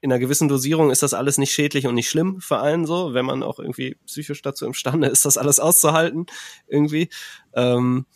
[0.00, 3.14] in einer gewissen Dosierung ist das alles nicht schädlich und nicht schlimm für einen so,
[3.14, 6.26] wenn man auch irgendwie psychisch dazu imstande ist, das alles auszuhalten
[6.68, 7.08] irgendwie.
[7.52, 8.06] Ähm,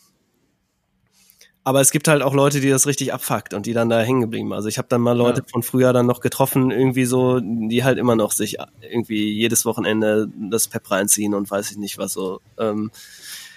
[1.63, 4.21] aber es gibt halt auch Leute, die das richtig abfuckt und die dann da hängen
[4.21, 4.53] geblieben.
[4.53, 5.47] Also ich habe dann mal Leute ja.
[5.49, 10.27] von früher dann noch getroffen, irgendwie so, die halt immer noch sich irgendwie jedes Wochenende
[10.49, 12.41] das Pep reinziehen und weiß ich nicht was so.
[12.57, 12.91] Ähm,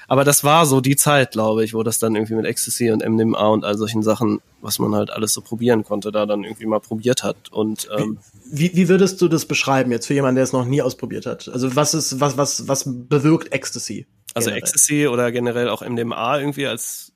[0.09, 3.05] aber das war so die Zeit, glaube ich, wo das dann irgendwie mit Ecstasy und
[3.05, 6.67] MDMA und all solchen Sachen, was man halt alles so probieren konnte, da dann irgendwie
[6.67, 7.51] mal probiert hat.
[7.51, 8.19] Und ähm,
[8.49, 11.49] wie, wie würdest du das beschreiben jetzt für jemanden, der es noch nie ausprobiert hat?
[11.49, 14.07] Also was ist, was, was, was bewirkt Ecstasy?
[14.33, 14.63] Also generell?
[14.63, 17.13] Ecstasy oder generell auch MDMA irgendwie als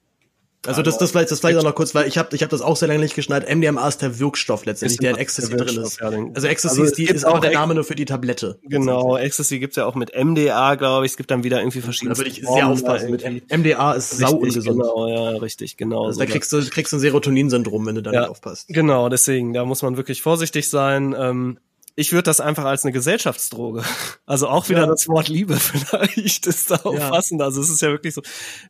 [0.66, 2.60] Also das, das vielleicht, das vielleicht auch noch kurz, weil ich habe, ich habe das
[2.60, 3.48] auch sehr lange nicht geschnallt.
[3.48, 6.02] MDMA ist der Wirkstoff letztendlich, der in Ecstasy drin ist.
[6.02, 8.58] Also Ecstasy Also ist, die, ist auch der Name nur für die Tablette.
[8.64, 11.12] Genau, Ecstasy gibt's ja auch mit MDA, glaube ich.
[11.12, 13.10] Es gibt dann wieder irgendwie verschiedene Da würde ich sehr aufpassen.
[13.10, 14.82] Mit M- MDA ist sau Richtig, ungesund.
[14.82, 16.04] Genau, ja, richtig, genau.
[16.06, 18.20] Also so da kriegst du, kriegst du ein Serotonin-Syndrom, wenn du da Ja.
[18.20, 18.68] nicht aufpasst.
[18.68, 21.14] Genau, deswegen, da muss man wirklich vorsichtig sein.
[21.18, 21.58] Ähm,
[21.96, 23.82] ich würde das einfach als eine Gesellschaftsdroge.
[24.26, 24.86] Also auch wieder Ja.
[24.86, 27.40] das Wort Liebe vielleicht ist da auffassend.
[27.40, 28.20] Also es ist ja wirklich so,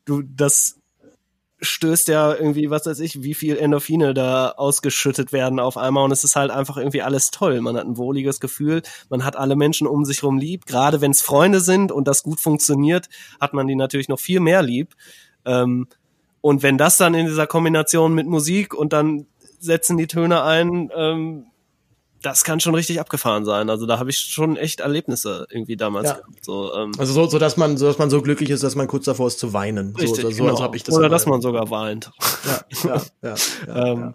[0.04, 0.76] du, das
[1.61, 6.12] stößt ja irgendwie, was weiß ich, wie viel Endorphine da ausgeschüttet werden auf einmal und
[6.12, 7.61] es ist halt einfach irgendwie alles toll.
[7.61, 10.66] Man hat ein wohliges Gefühl, man hat alle Menschen um sich rum lieb.
[10.66, 13.09] Gerade wenn es Freunde sind und das gut funktioniert,
[13.41, 14.95] hat man die natürlich noch viel mehr lieb.
[15.45, 15.89] Ähm,
[16.41, 19.27] und wenn das dann in dieser Kombination mit Musik und dann
[19.59, 21.47] setzen die Töne ein, ähm,
[22.22, 23.70] das kann schon richtig abgefahren sein.
[23.70, 26.14] Also da habe ich schon echt Erlebnisse irgendwie damals Ja.
[26.14, 26.44] gehabt.
[26.44, 28.86] So, ähm, Also so, so dass man, so dass man so glücklich ist, dass man
[28.88, 29.94] kurz davor ist zu weinen.
[29.97, 30.51] richtig, so, so, so genau.
[30.51, 30.94] also habe ich das.
[30.94, 32.10] Oder dass man sogar weint.
[32.84, 33.36] ja, ja,
[33.66, 34.14] ja, ähm,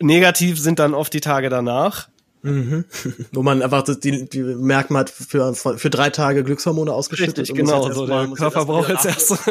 [0.00, 2.08] Negativ sind dann oft die Tage danach.
[2.42, 2.84] Mhm.
[3.32, 7.38] Wo man einfach das, die, die merkt, man hat für, für drei Tage Glückshormone ausgeschüttet.
[7.38, 7.90] Richtig, genau.
[7.92, 9.32] So, der Körper braucht jetzt erst.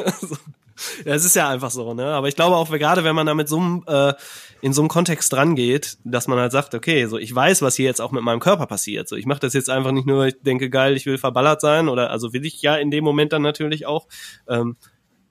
[1.06, 2.06] Ja, es ist ja einfach so, ne?
[2.06, 4.14] Aber ich glaube auch, gerade wenn man da mit so einem, äh,
[4.62, 7.86] in so einem Kontext rangeht, dass man halt sagt, okay, so ich weiß, was hier
[7.86, 9.08] jetzt auch mit meinem Körper passiert.
[9.08, 11.90] So, ich mache das jetzt einfach nicht nur, ich denke, geil, ich will verballert sein,
[11.90, 14.08] oder also will ich ja in dem Moment dann natürlich auch,
[14.48, 14.78] ähm,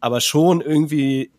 [0.00, 1.30] aber schon irgendwie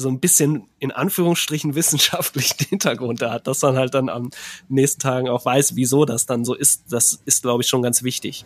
[0.00, 4.30] so ein bisschen in Anführungsstrichen wissenschaftlichen Hintergrund da hat, dass man halt dann am
[4.68, 6.84] nächsten Tagen auch weiß, wieso das dann so ist.
[6.90, 8.44] Das ist, glaube ich, schon ganz wichtig,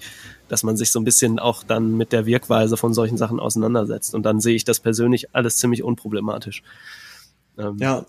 [0.48, 4.14] dass man sich so ein bisschen auch dann mit der Wirkweise von solchen Sachen auseinandersetzt.
[4.14, 6.62] Und dann sehe ich das persönlich alles ziemlich unproblematisch.
[7.58, 8.04] Ähm, Ja.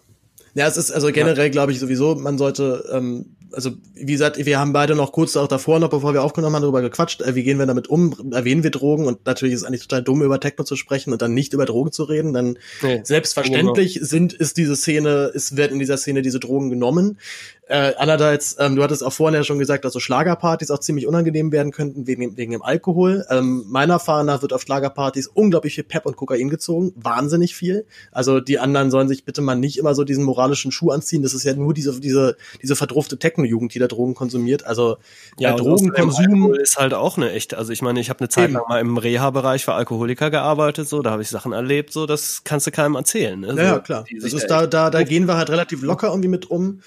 [0.55, 4.57] Ja, es ist also generell, glaube ich, sowieso, man sollte, ähm, also wie gesagt, wir
[4.57, 7.43] haben beide noch kurz auch davor, noch bevor wir aufgenommen haben, darüber gequatscht, äh, wie
[7.43, 10.39] gehen wir damit um, erwähnen wir Drogen und natürlich ist es eigentlich total dumm, über
[10.39, 14.55] Techno zu sprechen und dann nicht über Drogen zu reden, dann Nee, selbstverständlich sind, ist
[14.55, 17.19] diese Szene, ist, werden in dieser Szene diese Drogen genommen.
[17.67, 21.07] Äh, andererseits, ähm, du hattest auch vorhin ja schon gesagt, dass so Schlagerpartys auch ziemlich
[21.07, 23.25] unangenehm werden könnten wegen, dem- wegen dem Alkohol.
[23.31, 27.87] Ähm, meiner Erfahrung nach wird auf Schlagerpartys unglaublich viel Pep und Kokain gezogen, wahnsinnig viel.
[28.11, 31.23] Also die anderen sollen sich bitte mal nicht immer so diesen moralischen Schuh anziehen.
[31.23, 34.65] Das ist ja nur diese diese diese verdurfte Techno-Jugend, die da Drogen konsumiert.
[34.67, 34.97] Also
[35.39, 36.53] Ja, äh, und außerdem Drogenkonsum.
[36.55, 37.57] Ist halt auch eine echte.
[37.57, 41.01] Also ich meine, ich habe eine Zeit lang mal im Reha-Bereich für Alkoholiker gearbeitet, so
[41.01, 43.39] da habe ich Sachen erlebt, so das kannst du keinem erzählen.
[43.39, 43.47] Ne?
[43.47, 44.05] Ja, so, ja, klar.
[44.21, 46.81] Das ist da, da, da gehen wir halt relativ locker irgendwie mit um.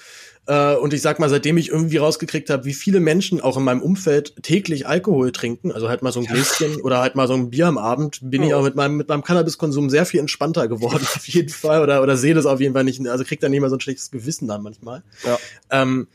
[0.49, 3.63] Äh, Und ich sag mal, seitdem ich irgendwie rausgekriegt habe, wie viele Menschen auch in
[3.63, 7.35] meinem Umfeld täglich Alkohol trinken, also halt mal so ein Gläschen oder halt mal so
[7.35, 10.67] ein Bier am Abend, bin ich auch mit meinem, mit meinem Cannabiskonsum sehr viel entspannter
[10.67, 11.83] geworden, auf jeden Fall.
[11.83, 13.81] Oder, oder sehe das auf jeden Fall nicht, also kriegt dann nicht mehr so ein
[13.81, 15.03] schlechtes Gewissen dann manchmal.
[15.23, 15.37] Ja.
[15.69, 16.07] Ähm,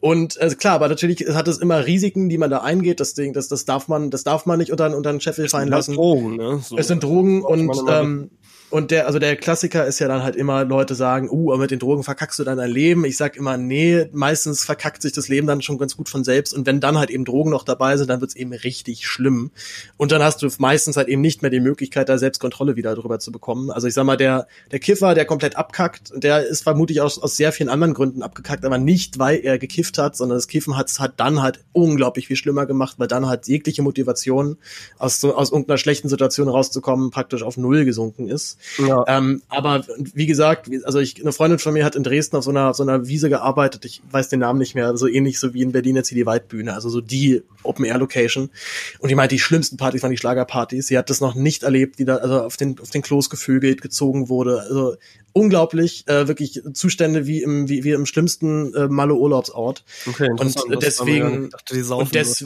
[0.00, 2.98] und also klar, aber natürlich hat es immer Risiken, die man da eingeht.
[2.98, 5.64] Das Ding, das, das darf man, das darf man nicht unter, unter den Scheffel fallen
[5.64, 5.94] halt lassen.
[5.94, 6.60] Drogen, ne?
[6.64, 6.76] So.
[6.76, 8.30] Es sind Drogen und ähm,
[8.72, 11.70] und der also der Klassiker ist ja dann halt immer Leute sagen, uh, aber mit
[11.70, 13.04] den Drogen verkackst du dann dein Leben.
[13.04, 16.54] Ich sag immer, nee, meistens verkackt sich das Leben dann schon ganz gut von selbst
[16.54, 19.50] und wenn dann halt eben Drogen noch dabei sind, dann wird's eben richtig schlimm
[19.98, 23.18] und dann hast du meistens halt eben nicht mehr die Möglichkeit da Selbstkontrolle wieder drüber
[23.18, 23.70] zu bekommen.
[23.70, 27.36] Also ich sag mal, der der Kiffer, der komplett abkackt, der ist vermutlich aus, aus
[27.36, 30.98] sehr vielen anderen Gründen abgekackt, aber nicht weil er gekifft hat, sondern das Kiffen hat's
[30.98, 34.56] hat dann halt unglaublich viel schlimmer gemacht, weil dann halt jegliche Motivation
[34.98, 38.58] aus so aus irgendeiner schlechten Situation rauszukommen praktisch auf null gesunken ist.
[38.78, 39.04] Ja.
[39.08, 39.84] Ähm, aber
[40.14, 42.76] wie gesagt, also ich, eine Freundin von mir hat in Dresden auf so einer, auf
[42.76, 45.72] so einer Wiese gearbeitet, ich weiß den Namen nicht mehr, so ähnlich so wie in
[45.72, 48.50] Berlin jetzt hier die Waldbühne, also so die Open-Air-Location.
[48.98, 50.86] Und die meint, die schlimmsten Partys waren die Schlagerpartys.
[50.86, 53.82] Sie hat das noch nicht erlebt, wie da also auf den, auf den Klos gevögelt,
[53.82, 54.60] gezogen wurde.
[54.62, 54.96] Also
[55.34, 59.84] unglaublich, äh, wirklich Zustände wie im, wie, wie im schlimmsten äh, Malle-Urlaubsort.
[60.06, 62.44] Okay, interessant, und deswegen- dachte, die saufen und des-.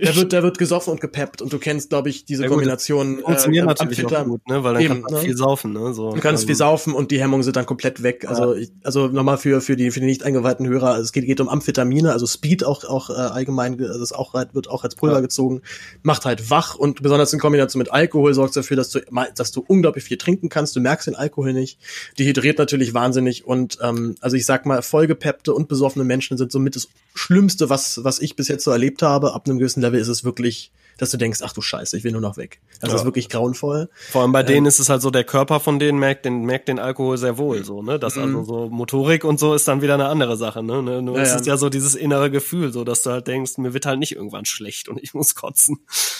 [0.00, 3.18] Da wird, da wird gesoffen und gepeppt und du kennst, glaube ich, diese Ja, Kombination.
[3.18, 4.62] funktioniert äh, natürlich auch gut, ne?
[4.62, 5.20] Weil dann Eben, kann man ne?
[5.20, 5.92] viel saufen, ne?
[5.94, 8.24] So, Du kannst viel saufen und die Hemmungen sind dann komplett weg.
[8.28, 11.26] Also, ich, also nochmal für, für die, für die nicht eingeweihten Hörer, also es geht,
[11.26, 14.68] geht um Amphetamine, also Speed auch, auch äh, allgemein, ge- also es auch, halt- wird
[14.68, 15.20] auch als Pulver Ja.
[15.20, 15.62] gezogen,
[16.02, 19.00] macht halt wach und besonders in Kombination mit Alkohol sorgt dafür, dass du,
[19.36, 20.74] dass du unglaublich viel trinken kannst.
[20.76, 21.78] Du merkst den Alkohol nicht.
[22.18, 26.76] Dehydriert natürlich wahnsinnig und ähm, also ich sag mal, vollgepeppte und besoffene Menschen sind somit
[26.76, 29.34] das Schlimmste, was, was ich bis jetzt so erlebt habe.
[29.34, 30.70] Ab einem gewissen Level ist es wirklich
[31.00, 32.60] dass du denkst, ach du Scheiße, ich will nur noch weg.
[32.80, 32.96] Das ja.
[32.96, 33.88] ist wirklich grauenvoll.
[34.10, 36.44] Vor allem bei ähm, denen ist es halt so, der Körper von denen merkt den,
[36.44, 37.98] merkt den Alkohol sehr wohl, so, ne?
[37.98, 38.22] Das mhm.
[38.22, 40.82] also so Motorik und so ist dann wieder eine andere Sache, ne?
[40.82, 41.00] ne?
[41.00, 43.72] Nur ja, es ist ja so dieses innere Gefühl, so, dass du halt denkst, mir
[43.72, 45.78] wird halt nicht irgendwann schlecht und ich muss kotzen.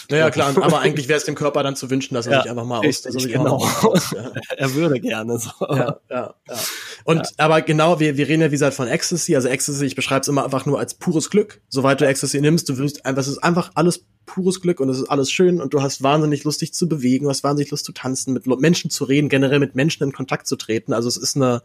[0.08, 2.64] Naja, klar, aber eigentlich wäre es dem Körper dann zu wünschen, dass er sich einfach
[2.64, 3.56] mal aus, dass er sich genau.
[3.56, 4.14] aus,
[4.56, 5.50] Er würde gerne, so.
[5.60, 6.56] Ja, ja, ja.
[7.04, 10.22] Und, aber genau, wir, wir reden ja wie gesagt von Ecstasy, also Ecstasy, ich beschreibe
[10.22, 11.60] es immer einfach nur als pures Glück.
[11.68, 14.98] Soweit du Ecstasy nimmst, du wirst einfach, es ist einfach alles pures Glück und es
[14.98, 17.84] ist alles schön und du hast wahnsinnig Lust, dich zu bewegen, du hast wahnsinnig Lust
[17.84, 20.92] zu tanzen, mit Menschen zu reden, generell mit Menschen in Kontakt zu treten.
[20.92, 21.62] Also es ist eine,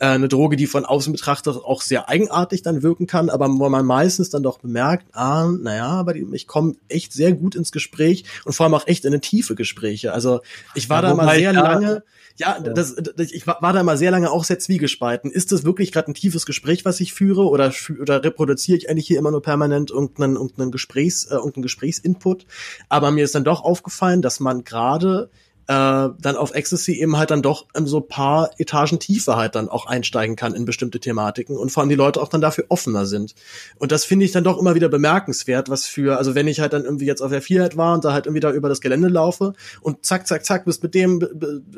[0.00, 3.68] äh, eine Droge, die von außen betrachtet auch sehr eigenartig dann wirken kann, aber wo
[3.68, 8.24] man meistens dann doch bemerkt, ah, naja, aber ich komme echt sehr gut ins Gespräch
[8.44, 10.12] und vor allem auch echt in eine tiefe Gespräche.
[10.12, 10.40] Also
[10.74, 12.02] ich war ja, da mal sehr lange
[12.40, 15.30] ja, das, das, ich war da mal sehr lange auch sehr zwiegespalten.
[15.30, 17.70] Ist das wirklich gerade ein tiefes Gespräch, was ich führe, oder,
[18.00, 22.46] oder reproduziere ich eigentlich hier immer nur permanent irgendeinen, irgendeinen Gesprächs, äh, irgendeinen Gesprächsinput?
[22.88, 25.30] Aber mir ist dann doch aufgefallen, dass man gerade
[25.66, 29.68] äh, dann auf Ecstasy eben halt dann doch in so paar Etagen tiefer halt dann
[29.68, 33.06] auch einsteigen kann in bestimmte Thematiken und vor allem die Leute auch dann dafür offener
[33.06, 33.34] sind.
[33.76, 36.72] Und das finde ich dann doch immer wieder bemerkenswert, was für, also wenn ich halt
[36.72, 39.08] dann irgendwie jetzt auf der Vierheit war und da halt irgendwie da über das Gelände
[39.08, 41.24] laufe und zack, zack, zack, bist mit dem,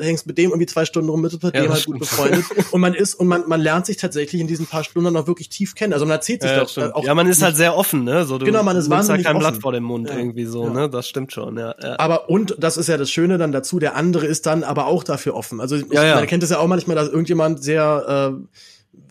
[0.01, 2.81] hängst mit dem irgendwie zwei Stunden rum, mit, mit ja, dem halt gut befreundet und
[2.81, 5.75] man ist und man, man lernt sich tatsächlich in diesen paar Stunden noch wirklich tief
[5.75, 5.93] kennen.
[5.93, 7.05] Also man erzählt sich ja, doch äh, auch.
[7.05, 8.25] Ja, man ist halt sehr offen, ne?
[8.25, 10.17] So, du genau, man ist wahnsinnig halt kein Blatt vor dem Mund ja.
[10.17, 10.89] irgendwie so, ne?
[10.89, 11.99] Das stimmt schon, ja, ja.
[11.99, 15.05] Aber und das ist ja das Schöne dann dazu, der andere ist dann aber auch
[15.05, 15.61] dafür offen.
[15.61, 16.15] Also ich, ja, ja.
[16.16, 18.59] man kennt es ja auch manchmal, dass irgendjemand sehr äh,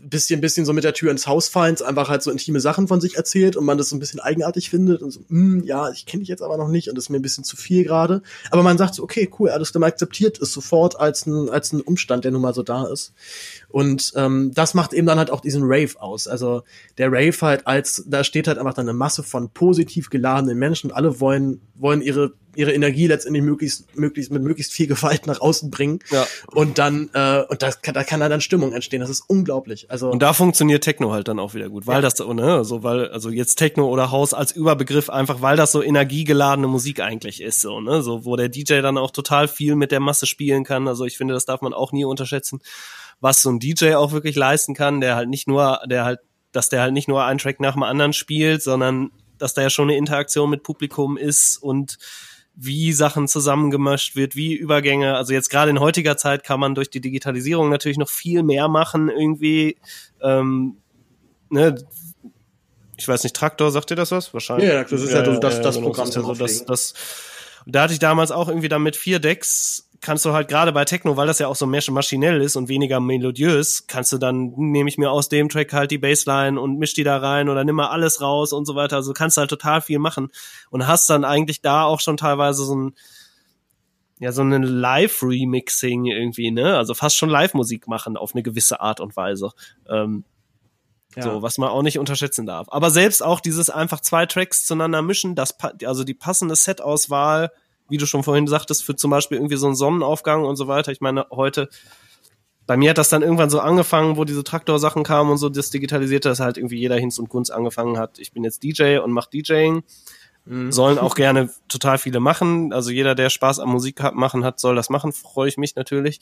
[0.04, 3.02] bisschen, bisschen so mit der Tür ins Haus fallen, einfach halt so intime Sachen von
[3.02, 6.06] sich erzählt und man das so ein bisschen eigenartig findet und so, hm, ja, ich
[6.06, 8.22] kenne dich jetzt aber noch nicht und das ist mir ein bisschen zu viel gerade.
[8.52, 11.82] Aber man sagt so, okay, cool, alles dann akzeptiert ist sofort als ein, als ein
[11.82, 13.14] Umstand, der nun mal so da ist.
[13.72, 16.28] Und ähm, das macht eben dann halt auch diesen Rave aus.
[16.28, 16.64] Also
[16.98, 20.92] der Rave halt als, da steht halt einfach dann eine Masse von positiv geladenen Menschen
[20.92, 25.40] und alle wollen, wollen ihre ihre Energie letztendlich möglichst, möglichst mit möglichst viel Gewalt nach
[25.40, 26.00] außen bringen.
[26.10, 26.28] Ja.
[26.48, 29.02] Und dann, äh, und das kann, da kann dann Stimmung entstehen.
[29.02, 29.90] Das ist unglaublich.
[29.90, 32.02] Also und da funktioniert Techno halt dann auch wieder gut, weil ja.
[32.02, 35.72] das so, ne, so weil also jetzt Techno oder Haus als Überbegriff einfach, weil das
[35.72, 39.76] so energiegeladene Musik eigentlich ist, so ne, so wo der DJ dann auch total viel
[39.76, 40.88] mit der Masse spielen kann.
[40.88, 42.60] Also ich finde, das darf man auch nie unterschätzen,
[43.22, 46.20] was so ein DJ auch wirklich leisten kann, der halt nicht nur, der halt
[46.52, 49.70] dass der halt nicht nur einen Track nach dem anderen spielt, sondern dass da ja
[49.70, 51.98] schon eine Interaktion mit Publikum ist und
[52.54, 55.16] wie Sachen zusammengemischt wird, wie Übergänge.
[55.16, 58.68] Also jetzt gerade in heutiger Zeit kann man durch die Digitalisierung natürlich noch viel mehr
[58.68, 59.78] machen irgendwie.
[60.22, 60.78] Ähm,
[61.50, 61.76] ne,
[62.98, 64.34] ich weiß nicht, Traktor, sagt ihr das was?
[64.34, 64.70] Wahrscheinlich.
[64.70, 66.12] Ja, das ist ja, ja das, das, genau, Programm.
[66.12, 66.94] Das, das, das,
[67.66, 70.84] da hatte ich damals auch irgendwie dann mit vier Decks kannst du halt gerade bei
[70.84, 74.52] Techno, weil das ja auch so mehr maschinell ist und weniger melodiös, kannst du dann,
[74.58, 77.64] nehme ich mir aus dem Track halt die Bassline und misch die da rein oder
[77.64, 78.98] nimm mal alles raus und so weiter.
[78.98, 80.30] Also kannst du halt total viel machen
[80.72, 82.96] und hast dann eigentlich da auch schon teilweise so ein,
[84.20, 86.78] ja, so ein Live-Remixing irgendwie, ne?
[86.78, 89.52] Also fast schon Live-Musik machen auf eine gewisse Art und Weise.
[89.90, 90.26] Ähm,
[91.16, 91.24] ja.
[91.24, 92.68] So, was man auch nicht unterschätzen darf.
[92.70, 95.56] Aber selbst auch dieses einfach zwei Tracks zueinander mischen, das,
[95.86, 97.52] also die passende Set-Auswahl,
[97.92, 100.92] wie du schon vorhin sagtest, für zum Beispiel irgendwie so einen Sonnenaufgang und so weiter.
[100.92, 101.70] Ich meine, heute,
[102.66, 105.70] bei mir hat das dann irgendwann so angefangen, wo diese Traktorsachen kamen und so, das
[105.70, 108.18] Digitalisierte, dass halt irgendwie jeder Hinz und Kunst angefangen hat.
[108.18, 109.84] Ich bin jetzt DJ und mach DJing.
[110.46, 110.72] Mhm.
[110.72, 112.74] Sollen auch gerne total viele machen.
[112.74, 115.12] Also jeder, der Spaß am Musik machen hat, soll das machen.
[115.12, 116.22] Freue ich mich natürlich.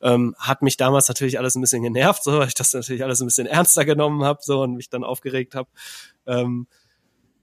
[0.00, 3.20] Ähm, hat mich damals natürlich alles ein bisschen genervt, so, weil ich das natürlich alles
[3.20, 5.68] ein bisschen ernster genommen habe, so und mich dann aufgeregt habe.
[6.26, 6.66] Ähm,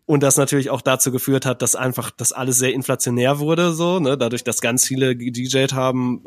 [0.06, 4.00] und das natürlich auch dazu geführt hat, dass einfach das alles sehr inflationär wurde, so,
[4.00, 6.24] ne, dadurch, dass ganz viele DJt haben,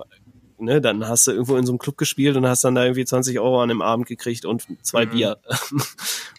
[0.59, 3.05] ne, dann hast du irgendwo in so einem Club gespielt und hast dann da irgendwie
[3.05, 5.11] 20 Euro an dem Abend gekriegt und zwei mhm.
[5.11, 5.37] Bier.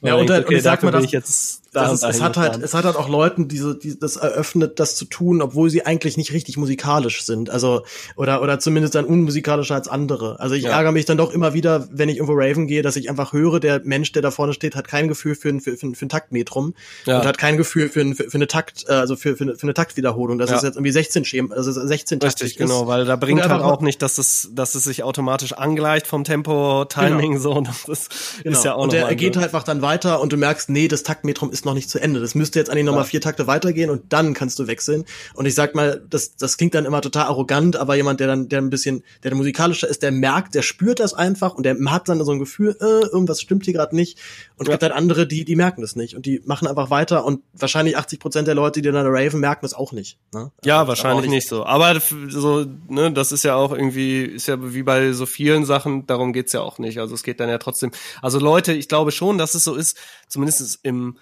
[0.02, 2.62] ja, und, okay, und ich sag mal, das, ich jetzt da ist, es hat halt,
[2.62, 6.18] es hat halt auch Leuten diese, die, das eröffnet, das zu tun, obwohl sie eigentlich
[6.18, 7.50] nicht richtig musikalisch sind.
[7.50, 7.84] Also,
[8.16, 10.40] oder, oder zumindest dann unmusikalischer als andere.
[10.40, 10.72] Also ich ja.
[10.72, 13.60] ärgere mich dann doch immer wieder, wenn ich irgendwo Raven gehe, dass ich einfach höre,
[13.60, 16.10] der Mensch, der da vorne steht, hat kein Gefühl für ein, für, für, für ein
[16.10, 16.74] Taktmetrum
[17.06, 17.20] ja.
[17.20, 19.56] und hat kein Gefühl für, ein, für, für eine Takt, äh, also für, für, eine,
[19.56, 20.38] für eine Taktwiederholung.
[20.38, 20.58] Das ja.
[20.58, 24.02] ist jetzt irgendwie 16 Schema, also 16 Richtig, genau, weil da bringt halt auch nicht,
[24.02, 27.40] dass es, dass es sich automatisch angleicht vom Tempo, Timing, genau.
[27.40, 27.64] so.
[27.88, 28.10] Das
[28.44, 28.58] genau.
[28.58, 31.04] ist ja auch Und der geht halt einfach dann weiter und du merkst, nee, das
[31.04, 32.20] Taktmetrum ist noch nicht zu Ende.
[32.20, 35.06] Das müsste jetzt eigentlich nochmal vier Takte weitergehen und dann kannst du wechseln.
[35.34, 38.50] Und ich sag mal, das, das klingt dann immer total arrogant, aber jemand, der dann,
[38.50, 42.10] der ein bisschen, der musikalischer ist, der merkt, der spürt das einfach und der hat
[42.10, 44.18] dann so ein Gefühl, äh, irgendwas stimmt hier gerade nicht.
[44.58, 44.74] Und es ja.
[44.74, 47.98] gibt halt andere, die, die merken das nicht und die machen einfach weiter und wahrscheinlich
[47.98, 50.18] 80 Prozent der Leute, die dann Raven merken das auch nicht.
[50.34, 50.52] Ne?
[50.64, 51.32] Ja, also, wahrscheinlich nicht.
[51.32, 51.66] nicht so.
[51.66, 52.00] Aber
[52.30, 56.34] so, ne, das ist ja auch irgendwie, ist ja wie bei so vielen Sachen, darum
[56.34, 57.00] geht's ja auch nicht.
[57.00, 57.92] Also es geht dann ja trotzdem.
[58.22, 61.18] Also Leute, ich glaube schon, dass es so ist, zumindest im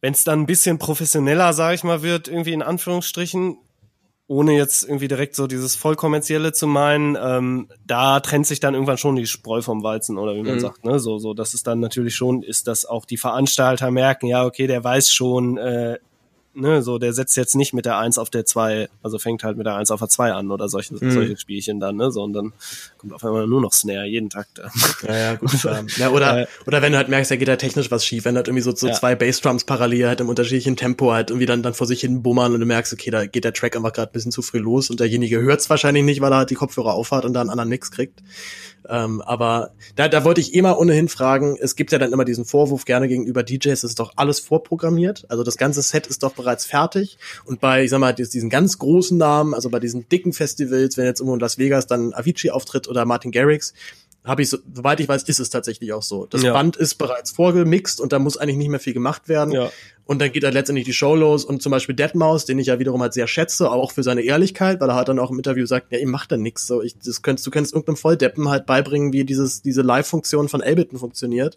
[0.00, 3.58] wenn es dann ein bisschen professioneller, sage ich mal, wird, irgendwie in Anführungsstrichen,
[4.28, 8.98] ohne jetzt irgendwie direkt so dieses vollkommerzielle zu meinen, ähm, da trennt sich dann irgendwann
[8.98, 10.60] schon die Spreu vom Weizen oder wie man mhm.
[10.60, 11.00] sagt, ne?
[11.00, 14.66] So, so, das ist dann natürlich schon, ist, dass auch die Veranstalter merken, ja, okay,
[14.66, 15.98] der weiß schon, äh,
[16.58, 19.56] ne, so der setzt jetzt nicht mit der 1 auf der 2, also fängt halt
[19.56, 21.10] mit der 1 auf der 2 an oder solche, mhm.
[21.10, 22.52] solche Spielchen dann, ne, so und dann
[22.98, 24.60] kommt auf einmal nur noch Snare jeden Takt.
[25.06, 25.50] Ja, ja, gut.
[25.96, 28.36] ja, oder, äh, oder wenn du halt merkst, da geht da technisch was schief, wenn
[28.36, 28.92] halt irgendwie so, so ja.
[28.92, 32.52] zwei Bassdrums parallel halt im unterschiedlichen Tempo halt irgendwie dann, dann vor sich hin bummern
[32.54, 34.90] und du merkst, okay, da geht der Track einfach gerade ein bisschen zu früh los
[34.90, 37.70] und derjenige hört's wahrscheinlich nicht, weil er halt die Kopfhörer aufhat und da einen anderen
[37.70, 38.20] Mix kriegt.
[38.88, 42.44] Ähm, aber da, da wollte ich immer ohnehin fragen, es gibt ja dann immer diesen
[42.46, 45.26] Vorwurf gerne gegenüber DJs, es ist doch alles vorprogrammiert.
[45.28, 47.18] Also das ganze Set ist doch bereits fertig.
[47.44, 51.04] Und bei, ich sag mal, diesen ganz großen Namen, also bei diesen dicken Festivals, wenn
[51.04, 53.74] jetzt irgendwo in Las Vegas dann Avicii auftritt oder Martin Garrix,
[54.24, 56.26] habe ich, so, soweit ich weiß, ist es tatsächlich auch so.
[56.26, 56.52] Das ja.
[56.52, 59.52] Band ist bereits vorgemixt und da muss eigentlich nicht mehr viel gemacht werden.
[59.52, 59.70] Ja.
[60.04, 62.78] Und dann geht halt letztendlich die Show los und zum Beispiel Deadmaus, den ich ja
[62.78, 65.66] wiederum halt sehr schätze, auch für seine Ehrlichkeit, weil er halt dann auch im Interview
[65.66, 66.66] sagt, ja, ihr macht da nix.
[66.66, 70.62] So, ich, das könntest, du könntest irgendeinem Volldeppen halt beibringen, wie dieses, diese Live-Funktion von
[70.62, 71.56] Ableton funktioniert.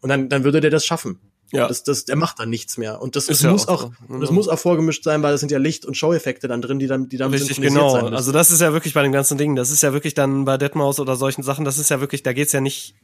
[0.00, 1.18] Und dann, dann würde der das schaffen.
[1.50, 1.66] Ja.
[1.66, 3.00] Das, das, der macht dann nichts mehr.
[3.00, 4.18] Und das, das ja muss auch, so.
[4.18, 6.86] das muss auch vorgemischt sein, weil das sind ja Licht- und Show-Effekte dann drin, die
[6.86, 7.94] dann, die dann Richtig, genau.
[7.94, 9.56] Also das ist ja wirklich bei dem ganzen Ding.
[9.56, 12.32] Das ist ja wirklich dann bei Deadmaus oder solchen Sachen, das ist ja wirklich, da
[12.32, 12.94] geht's ja nicht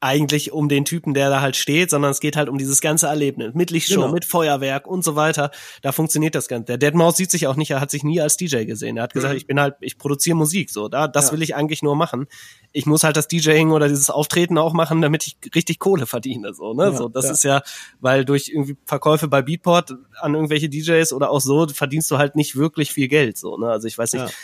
[0.00, 3.06] eigentlich um den Typen, der da halt steht, sondern es geht halt um dieses ganze
[3.06, 4.12] Erlebnis mit Lichtshow, genau.
[4.12, 5.50] mit Feuerwerk und so weiter.
[5.82, 6.64] Da funktioniert das Ganze.
[6.66, 8.96] Der Deadmaus sieht sich auch nicht, er hat sich nie als DJ gesehen.
[8.96, 9.38] Er hat gesagt, mhm.
[9.38, 11.32] ich bin halt, ich produziere Musik, so, da, das ja.
[11.32, 12.26] will ich eigentlich nur machen.
[12.72, 16.54] Ich muss halt das DJing oder dieses Auftreten auch machen, damit ich richtig Kohle verdiene,
[16.54, 17.32] so, ne, ja, so, das ja.
[17.32, 17.62] ist ja,
[18.00, 22.36] weil durch irgendwie Verkäufe bei Beatport an irgendwelche DJs oder auch so verdienst du halt
[22.36, 24.34] nicht wirklich viel Geld, so, ne, also ich weiß nicht,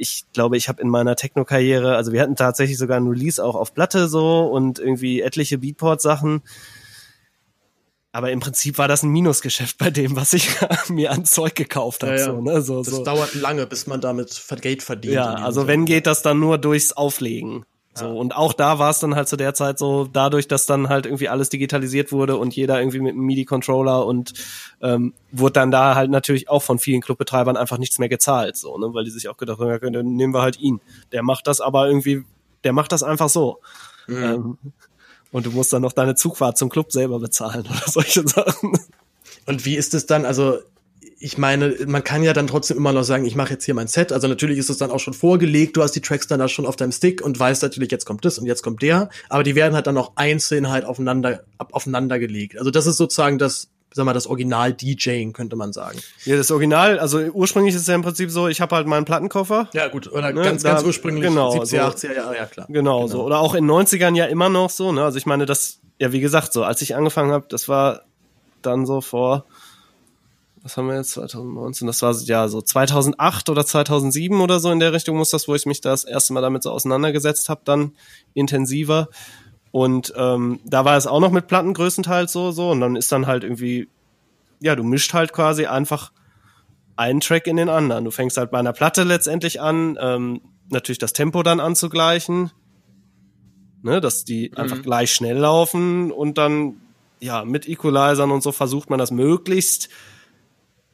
[0.00, 3.54] ich glaube, ich habe in meiner Techno-Karriere, also wir hatten tatsächlich sogar ein Release auch
[3.54, 6.42] auf Platte so und irgendwie etliche Beatport-Sachen.
[8.12, 10.48] Aber im Prinzip war das ein Minusgeschäft bei dem, was ich
[10.88, 12.14] mir an Zeug gekauft habe.
[12.14, 12.24] Ja, ja.
[12.24, 12.62] so, ne?
[12.62, 13.04] so, das so.
[13.04, 15.14] dauert lange, bis man damit Geld verdient.
[15.14, 17.66] Ja, also wenn geht das dann nur durchs Auflegen.
[18.00, 18.12] So, ja.
[18.12, 21.06] und auch da war es dann halt zu der Zeit so, dadurch, dass dann halt
[21.06, 24.32] irgendwie alles digitalisiert wurde und jeder irgendwie mit einem MIDI-Controller und
[24.80, 28.76] ähm, wurde dann da halt natürlich auch von vielen Clubbetreibern einfach nichts mehr gezahlt, so,
[28.78, 30.80] ne, weil die sich auch gedacht haben, ja, dann nehmen wir halt ihn.
[31.12, 32.24] Der macht das aber irgendwie,
[32.64, 33.60] der macht das einfach so.
[34.06, 34.22] Mhm.
[34.22, 34.58] Ähm,
[35.32, 38.78] und du musst dann noch deine Zugfahrt zum Club selber bezahlen oder solche Sachen.
[39.46, 40.58] Und wie ist es dann, also
[41.22, 43.88] ich meine, man kann ja dann trotzdem immer noch sagen, ich mache jetzt hier mein
[43.88, 44.10] Set.
[44.10, 46.64] Also natürlich ist es dann auch schon vorgelegt, du hast die Tracks dann da schon
[46.64, 49.10] auf deinem Stick und weißt natürlich, jetzt kommt das und jetzt kommt der.
[49.28, 52.58] Aber die werden halt dann auch einzeln halt aufeinander, aufeinander gelegt.
[52.58, 55.98] Also das ist sozusagen das, sag mal, das Original DJing, könnte man sagen.
[56.24, 59.04] Ja, das Original, also ursprünglich ist es ja im Prinzip so, ich habe halt meinen
[59.04, 59.68] Plattenkoffer.
[59.74, 62.66] Ja, gut, oder ne, ganz, da, ganz ursprünglich, genau, 70er, so, 80er, ja, ja, klar.
[62.70, 63.24] Genau, genau, so.
[63.24, 65.04] Oder auch in 90ern ja immer noch so, ne?
[65.04, 68.04] Also ich meine, das, ja, wie gesagt, so, als ich angefangen habe, das war
[68.62, 69.44] dann so vor
[70.62, 74.80] was haben wir jetzt, 2019, das war ja so 2008 oder 2007 oder so in
[74.80, 77.92] der Richtung muss das, wo ich mich das erste Mal damit so auseinandergesetzt habe, dann
[78.34, 79.08] intensiver.
[79.72, 82.70] Und ähm, da war es auch noch mit Platten größtenteils so, so.
[82.70, 83.88] Und dann ist dann halt irgendwie,
[84.60, 86.12] ja, du mischt halt quasi einfach
[86.96, 88.04] einen Track in den anderen.
[88.04, 92.50] Du fängst halt bei einer Platte letztendlich an, ähm, natürlich das Tempo dann anzugleichen,
[93.82, 94.58] ne, dass die mhm.
[94.58, 96.80] einfach gleich schnell laufen und dann,
[97.20, 99.88] ja, mit Equalizern und so versucht man das möglichst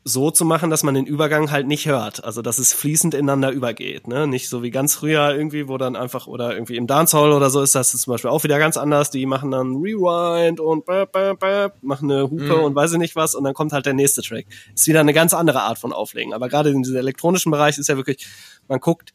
[0.09, 2.23] so zu machen, dass man den Übergang halt nicht hört.
[2.23, 4.07] Also dass es fließend ineinander übergeht.
[4.07, 4.29] Ne?
[4.29, 7.61] Nicht so wie ganz früher irgendwie, wo dann einfach, oder irgendwie im Dancehall oder so
[7.61, 9.11] ist das zum Beispiel auch wieder ganz anders.
[9.11, 12.63] Die machen dann Rewind und bap, bap, bap, machen eine Hupe mhm.
[12.63, 14.47] und weiß ich nicht was und dann kommt halt der nächste Track.
[14.73, 16.33] Ist wieder eine ganz andere Art von Auflegen.
[16.35, 18.29] Aber gerade in diesem elektronischen Bereich ist ja wirklich,
[18.69, 19.13] man guckt,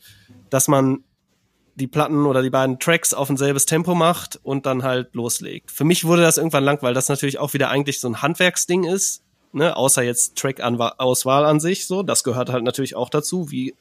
[0.50, 1.06] dass man
[1.76, 5.72] die Platten oder die beiden Tracks auf ein selbes Tempo macht und dann halt loslegt.
[5.72, 8.84] Für mich wurde das irgendwann lang, weil das natürlich auch wieder eigentlich so ein Handwerksding
[8.84, 9.24] ist
[9.54, 13.76] ne, außer jetzt Track-Auswahl an sich, so, das gehört halt natürlich auch dazu, wie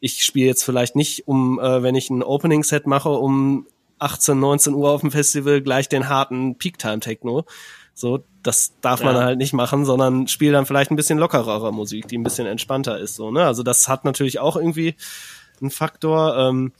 [0.00, 3.66] ich spiele jetzt vielleicht nicht, um, äh, wenn ich ein Opening-Set mache, um
[4.00, 7.44] 18, 19 Uhr auf dem Festival gleich den harten Peak-Time-Techno.
[7.94, 9.06] So, das darf ja.
[9.06, 12.46] man halt nicht machen, sondern spiele dann vielleicht ein bisschen lockerere Musik, die ein bisschen
[12.46, 13.14] entspannter ist.
[13.14, 13.44] So, ne?
[13.46, 14.96] Also das hat natürlich auch irgendwie
[15.60, 16.36] einen Faktor.
[16.36, 16.72] Ähm,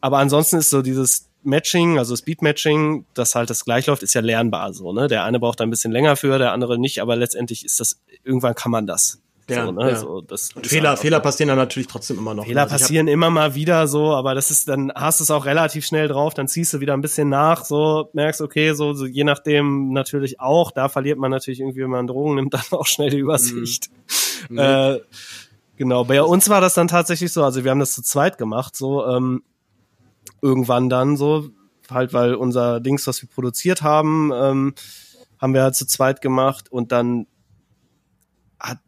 [0.00, 4.20] aber ansonsten ist so dieses Matching, also Speed-Matching, das halt das gleich läuft, ist ja
[4.20, 5.08] lernbar so, ne?
[5.08, 8.00] Der eine braucht da ein bisschen länger für, der andere nicht, aber letztendlich ist das,
[8.24, 9.20] irgendwann kann man das.
[9.48, 9.90] Ja, so, ne?
[9.90, 9.96] ja.
[9.96, 12.44] so, das und Fehler, Fehler passieren dann natürlich trotzdem immer noch.
[12.44, 15.46] Fehler also passieren immer mal wieder so, aber das ist, dann hast du es auch
[15.46, 19.06] relativ schnell drauf, dann ziehst du wieder ein bisschen nach, so, merkst, okay, so, so
[19.06, 22.86] je nachdem natürlich auch, da verliert man natürlich irgendwie, wenn man Drogen nimmt, dann auch
[22.86, 23.88] schnell die Übersicht.
[24.50, 24.58] Mhm.
[24.58, 25.00] Äh,
[25.76, 28.76] genau, bei uns war das dann tatsächlich so, also wir haben das zu zweit gemacht,
[28.76, 29.42] so, ähm,
[30.42, 31.48] irgendwann dann so,
[31.90, 34.74] halt weil unser Dings, was wir produziert haben, ähm,
[35.38, 37.26] haben wir halt zu zweit gemacht und dann
[38.58, 38.78] hat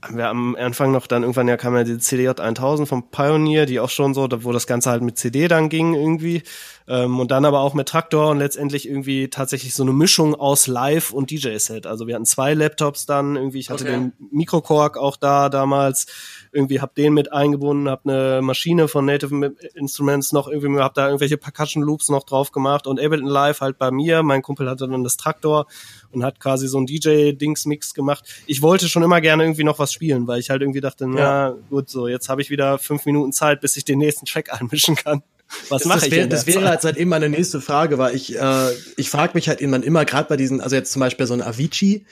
[0.00, 3.66] haben wir am Anfang noch dann irgendwann ja kam ja die CDJ 1000 vom Pioneer,
[3.66, 6.42] die auch schon so, wo das Ganze halt mit CD dann ging irgendwie
[6.88, 10.66] ähm, und dann aber auch mit Traktor und letztendlich irgendwie tatsächlich so eine Mischung aus
[10.66, 11.86] Live und DJ-Set.
[11.86, 13.92] Also wir hatten zwei Laptops dann irgendwie, ich hatte Okay.
[13.92, 16.06] den Microcork auch da damals,
[16.50, 21.06] irgendwie hab den mit eingebunden, hab eine Maschine von Native Instruments noch irgendwie, hab da
[21.06, 24.22] irgendwelche Percussion Loops noch drauf gemacht und Ableton Live halt bei mir.
[24.22, 25.66] Mein Kumpel hatte dann das Traktor
[26.10, 28.24] und hat quasi so ein DJ-Dings-Mix gemacht.
[28.46, 31.54] Ich wollte schon immer gerne irgendwie noch was spielen, weil ich halt irgendwie dachte, na
[31.68, 34.96] gut, so jetzt habe ich wieder fünf Minuten Zeit, bis ich den nächsten Track einmischen
[34.96, 35.22] kann.
[35.70, 36.68] Was mache das ich der das wäre Zeit?
[36.68, 40.28] halt seitdem meine nächste Frage, weil ich, äh, ich frage mich halt immer, immer gerade
[40.28, 42.04] bei diesen, also jetzt zum Beispiel so ein Avicii,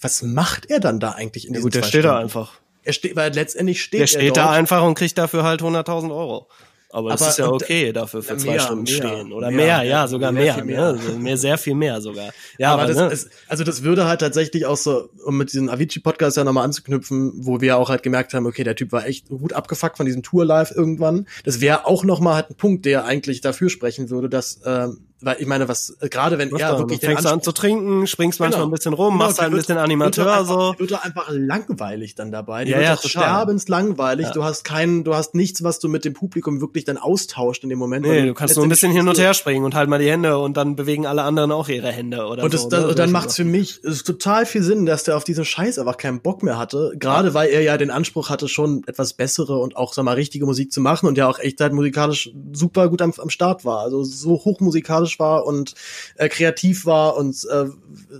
[0.00, 2.22] was macht er dann da eigentlich in Ja, diesen gut, der zwei steht da Stunden?
[2.24, 2.52] einfach.
[2.84, 4.36] Er steht, weil letztendlich steht Der er steht dort.
[4.38, 6.48] da einfach und kriegt dafür halt 100.000 Euro.
[6.94, 9.32] Aber das Aber- ist ja okay dafür für Ja, zwei mehr, Stunden mehr, stehen.
[9.32, 10.62] Oder mehr, mehr, ja, sogar mehr.
[10.62, 10.82] mehr.
[10.84, 12.30] Also mehr, sehr viel mehr sogar.
[12.58, 15.52] Ja, aber aber, das ne, ist, also das würde halt tatsächlich auch so, um mit
[15.52, 19.06] diesem Avicii-Podcast ja nochmal anzuknüpfen, wo wir auch halt gemerkt haben, okay, der Typ war
[19.06, 21.26] echt gut abgefuckt von diesem Tour-Live irgendwann.
[21.44, 25.36] Das wäre auch nochmal halt ein Punkt, der eigentlich dafür sprechen würde, dass, ähm, weil
[25.38, 26.78] ich meine, was, äh, gerade wenn was er dann?
[26.78, 28.68] wirklich fängst an zu trinken, springst manchmal Genau.
[28.70, 30.74] ein bisschen rum, Genau, machst halt ein wird- bisschen wird Animateur er einfach, so.
[30.78, 32.64] Wird er einfach langweilig dann dabei.
[32.64, 33.08] Die Ja, wird ja,
[33.46, 34.26] sterbenslangweilig.
[34.26, 34.32] Ja.
[34.32, 37.68] Du hast keinen, du hast nichts, was du mit dem Publikum wirklich dann austauscht in
[37.70, 38.06] dem Moment.
[38.06, 40.38] Nee, du kannst nur ein bisschen hin und her springen und halt mal die Hände
[40.38, 42.68] und dann bewegen alle anderen auch ihre Hände oder Und so.
[42.68, 42.86] das, ne?
[42.86, 46.20] dann Solche macht's für mich total viel Sinn, dass der auf diesen Scheiß einfach keinen
[46.20, 46.92] Bock mehr hatte.
[46.98, 50.46] Gerade weil er ja den Anspruch hatte, schon etwas bessere und auch, sag mal, richtige
[50.46, 53.80] Musik zu machen und ja auch echt halt musikalisch super gut am, am Start war.
[53.80, 55.74] Also so hochmusikalisch war und
[56.16, 57.66] äh, kreativ war und äh,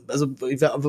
[0.08, 0.26] also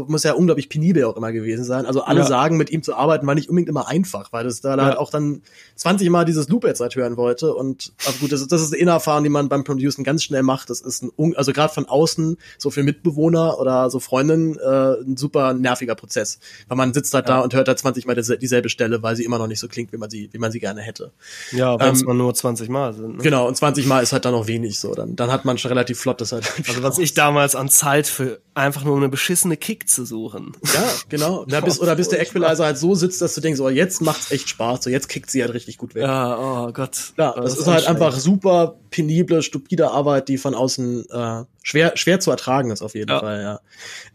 [0.07, 1.85] muss ja unglaublich penibel auch immer gewesen sein.
[1.85, 2.25] Also alle Ja.
[2.25, 4.85] sagen, mit ihm zu arbeiten war nicht unbedingt immer einfach, weil das da Ja.
[4.85, 5.41] halt auch dann
[5.75, 7.53] 20 Mal dieses Loop jetzt halt hören wollte.
[7.53, 10.43] Und aber gut, das ist, das ist eine Innerfahrung, die man beim Producen ganz schnell
[10.43, 10.69] macht.
[10.69, 15.17] Das ist ein, also gerade von außen, so für Mitbewohner oder so Freundinnen, äh, ein
[15.17, 16.39] super nerviger Prozess.
[16.67, 19.23] Weil man sitzt halt da und hört halt 20 Mal diese- dieselbe Stelle, weil sie
[19.23, 21.11] immer noch nicht so klingt, wie man sie, wie man sie gerne hätte.
[21.51, 23.17] Ja, wenn es ähm, mal nur 20 Mal sind.
[23.17, 23.23] Ne?
[23.23, 24.93] Genau, und 20 Mal ist halt dann noch wenig so.
[24.93, 26.51] Dann, dann hat man schon relativ flott das halt.
[26.67, 30.53] Also was ich damals an Zeit für einfach nur eine beschissene Kick zu suchen.
[30.73, 31.45] Ja, genau.
[31.47, 34.31] Na, bis, oder bis der Equalizer halt so sitzt, dass du denkst, oh, jetzt macht's
[34.31, 36.03] echt Spaß, so jetzt kickt sie halt richtig gut weg.
[36.03, 37.13] Ja, oh Gott.
[37.17, 42.19] Ja, das, ist halt einfach super penible, stupide Arbeit, die von außen äh, schwer schwer
[42.19, 43.19] zu ertragen ist auf jeden Ja.
[43.19, 43.59] Fall, ja.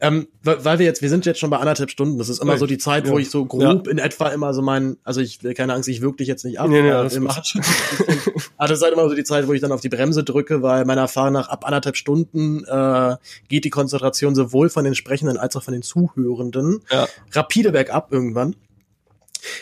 [0.01, 2.17] Ähm, weil, weil wir jetzt, wir sind jetzt schon bei anderthalb Stunden.
[2.19, 2.59] Das ist immer Ui.
[2.59, 3.19] so die Zeit, wo Ja.
[3.23, 6.29] ich so grob in etwa immer so mein, also ich will keine Angst, ich wirklich
[6.29, 6.69] jetzt nicht ab.
[6.69, 7.63] Nee, nee, machen schon-
[8.57, 10.63] Aber das ist halt immer so die Zeit, wo ich dann auf die Bremse drücke,
[10.63, 13.17] weil meiner Erfahrung nach ab anderthalb Stunden äh,
[13.49, 17.09] geht die Konzentration sowohl von den Sprechenden als auch von den Zuhörenden Ja.
[17.33, 18.55] rapide bergab irgendwann.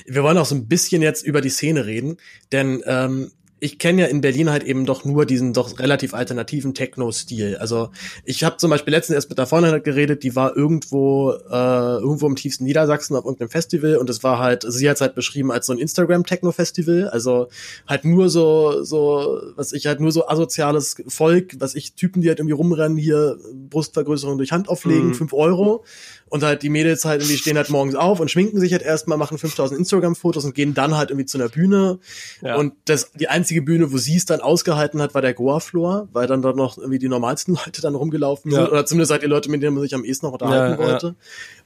[0.06, 2.16] Wir wollen auch so ein bisschen jetzt über die Szene reden,
[2.52, 6.74] denn ähm, ich kenne ja in Berlin halt eben doch nur diesen doch relativ alternativen
[6.74, 7.56] Techno-Stil.
[7.56, 7.88] Also
[8.24, 12.26] ich habe zum Beispiel letztens erst mit der Freundin geredet, die war irgendwo äh, irgendwo
[12.26, 15.50] im tiefsten Niedersachsen auf irgendeinem Festival und es war halt, sie hat es halt beschrieben
[15.50, 17.48] als so ein Instagram-Techno-Festival, also
[17.86, 22.28] halt nur so so, was ich halt nur so asoziales Volk, was ich Typen, die
[22.28, 23.38] halt irgendwie rumrennen, hier
[23.70, 25.14] Brustvergrößerung durch Hand auflegen, Mhm.
[25.14, 25.84] fünf Euro
[26.28, 29.16] und halt die Mädels halt irgendwie stehen halt morgens auf und schminken sich halt erstmal,
[29.16, 31.98] machen 5000 Instagram-Fotos und gehen dann halt irgendwie zu einer Bühne.
[32.42, 32.56] Ja.
[32.56, 36.26] Und das, die einzige Bühne, wo sie es dann ausgehalten hat, war der Goa-Floor, weil
[36.26, 38.58] dann dort noch irgendwie die normalsten Leute dann rumgelaufen Ja.
[38.62, 38.70] sind.
[38.72, 41.14] Oder zumindest halt die Leute, mit denen man sich am ehesten noch unterhalten Ja, ja.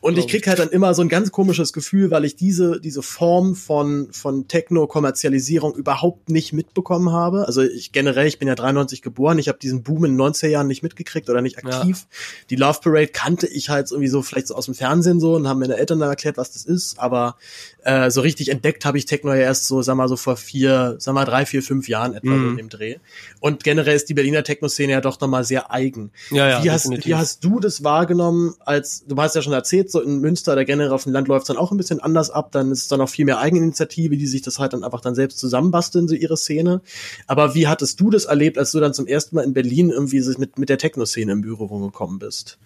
[0.03, 3.03] Und ich krieg halt dann immer so ein ganz komisches Gefühl, weil ich diese, diese
[3.03, 7.47] Form von, von Techno-Kommerzialisierung überhaupt nicht mitbekommen habe.
[7.47, 10.49] Also ich generell, ich bin ja 93 geboren, ich habe diesen Boom in den 90er
[10.49, 12.07] Jahren nicht mitgekriegt oder nicht aktiv.
[12.49, 15.47] Die Love Parade kannte ich halt irgendwie so vielleicht so aus dem Fernsehen so und
[15.47, 16.99] haben meine Eltern dann erklärt, was das ist.
[16.99, 17.37] Aber
[17.85, 20.97] äh, so richtig entdeckt habe ich Techno ja erst so, sag mal, so vor vier,
[20.99, 22.51] sag mal, drei, vier, fünf Jahren etwa so Mhm.
[22.51, 22.97] in dem Dreh.
[23.41, 26.11] Und generell ist die Berliner Techno-Szene ja doch nochmal sehr eigen.
[26.31, 27.07] Ja, ja, wie, hast, definitiv.
[27.07, 30.65] wie hast du das wahrgenommen, als du hast ja schon erzählt, so in Münster oder
[30.65, 32.89] generell auf dem Land läuft es dann auch ein bisschen anders ab, dann ist es
[32.89, 36.15] dann auch viel mehr Eigeninitiative, die sich das halt dann einfach dann selbst zusammenbasteln, so
[36.15, 36.81] ihre Szene.
[37.27, 40.21] Aber wie hattest du das erlebt, als du dann zum ersten Mal in Berlin irgendwie
[40.39, 42.59] mit, mit der Techno-Szene in Berührung gekommen bist?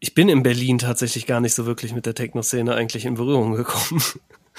[0.00, 3.54] Ich bin in Berlin tatsächlich gar nicht so wirklich mit der Techno-Szene eigentlich in Berührung
[3.54, 4.02] gekommen.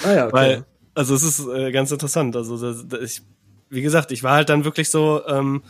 [0.04, 0.34] Ah ja, okay.
[0.34, 2.36] Weil, also es ist äh, ganz interessant.
[2.36, 3.22] Also das, das, ich,
[3.70, 5.64] wie gesagt, ich war halt dann wirklich so ähm,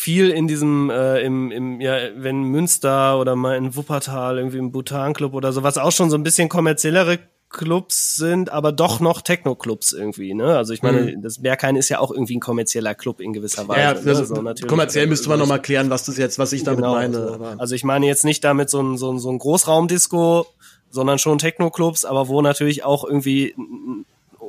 [0.00, 4.72] viel in diesem, äh, im, im, ja, wenn Münster oder mal in Wuppertal, irgendwie im
[4.72, 7.18] Bhutan-Club oder so, was auch schon so ein bisschen kommerziellere
[7.50, 10.56] Clubs sind, aber doch noch Techno-Clubs irgendwie, ne?
[10.56, 14.00] Also ich meine, das Berghain ist ja auch irgendwie ein kommerzieller Club in gewisser Weise.
[14.00, 14.06] Mhm.
[14.08, 14.68] ja, das, So, natürlich.
[14.68, 16.94] kommerziell müsste man Also noch ich- mal klären, was das jetzt, was ich damit Genau,
[16.94, 17.12] meine.
[17.14, 17.44] so.
[17.58, 20.46] Also ich meine jetzt nicht damit so ein, so ein, so ein Großraumdisco,
[20.90, 23.54] sondern schon Techno-Clubs, aber wo natürlich auch irgendwie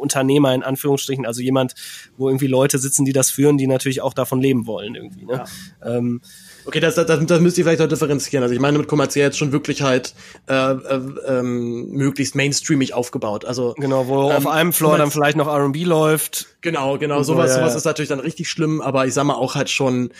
[0.01, 1.75] Unternehmer in Anführungsstrichen, also jemand,
[2.17, 5.25] wo irgendwie Leute sitzen, die das führen, die natürlich auch davon leben wollen irgendwie.
[5.25, 5.43] Ne?
[5.81, 5.97] Ja.
[5.97, 6.21] Ähm,
[6.65, 8.43] Okay, das, das, das müsst ihr vielleicht auch differenzieren.
[8.43, 10.13] Also ich meine mit kommerziell jetzt schon wirklich halt
[10.47, 13.45] äh, äh, ähm, möglichst mainstreamig aufgebaut.
[13.45, 16.47] Also genau, wo ähm, auf einem Floor dann vielleicht noch R&B läuft.
[16.61, 17.23] Genau, genau.
[17.23, 17.77] Sowas, so, ja, sowas ja.
[17.77, 18.81] ist natürlich dann richtig schlimm.
[18.81, 20.11] Aber ich sag mal auch halt schon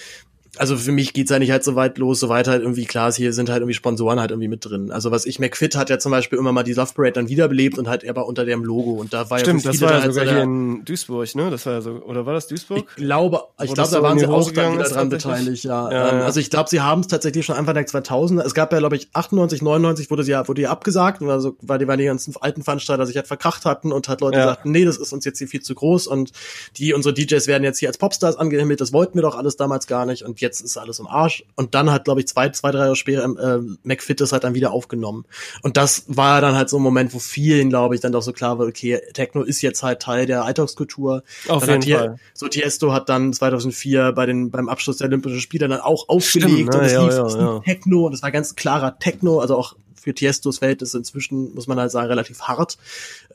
[0.57, 3.15] also für mich geht's eigentlich halt so weit los, so weit halt irgendwie klar ist,
[3.15, 4.91] hier sind halt irgendwie Sponsoren halt irgendwie mit drin.
[4.91, 7.78] Also was ich, McFit hat ja zum Beispiel immer mal die Love Parade dann wiederbelebt
[7.78, 10.14] und halt aber unter dem Logo und da war Stimmt, ja das war ja halt
[10.14, 11.49] sogar hier in Duisburg, ne?
[11.49, 12.80] Das war ja so, oder war das Duisburg?
[12.80, 15.90] Ich glaube, ich glaube, da waren sie auch dann wieder dran beteiligt, ja.
[15.90, 16.26] ja, ähm, ja.
[16.26, 18.41] Also ich glaube, sie haben es tatsächlich schon Anfang der 2000er.
[18.41, 21.80] Es gab ja, glaube ich, 98, 99 wurde sie ja, wurde ja abgesagt, also, weil
[21.80, 24.45] die, weil die ganzen alten Veranstalter sich halt verkracht hatten und halt Leute ja.
[24.48, 26.32] sagten, nee, das ist uns jetzt hier viel zu groß und
[26.76, 29.88] die, unsere DJs werden jetzt hier als Popstars angehimmelt, das wollten wir doch alles damals
[29.88, 31.22] gar nicht und jetzt ist alles im Arsch.
[31.22, 31.43] Arsch.
[31.55, 34.53] Und dann hat, glaube ich, zwei, zwei, drei Jahre später äh, McFit das halt dann
[34.53, 35.26] wieder aufgenommen.
[35.61, 38.34] Und das war dann halt so ein Moment, wo vielen, glaube ich, dann doch so
[38.34, 41.23] klar war, okay, Techno ist jetzt halt Teil der Alltagskultur.
[41.47, 42.19] Auf dann jeden Fall.
[42.34, 46.73] So Tiesto hat dann 2004 bei den, beim Abschluss der Olympischen Spiele dann auch aufgelegt
[46.73, 46.80] Stimmt, ne?
[46.80, 47.59] und es ja, lief, ja, ja.
[47.59, 51.80] Techno und es war ganz klarer Techno, also auch für Tiestos Verhältnisse inzwischen, muss man
[51.80, 52.78] halt sagen, relativ hart.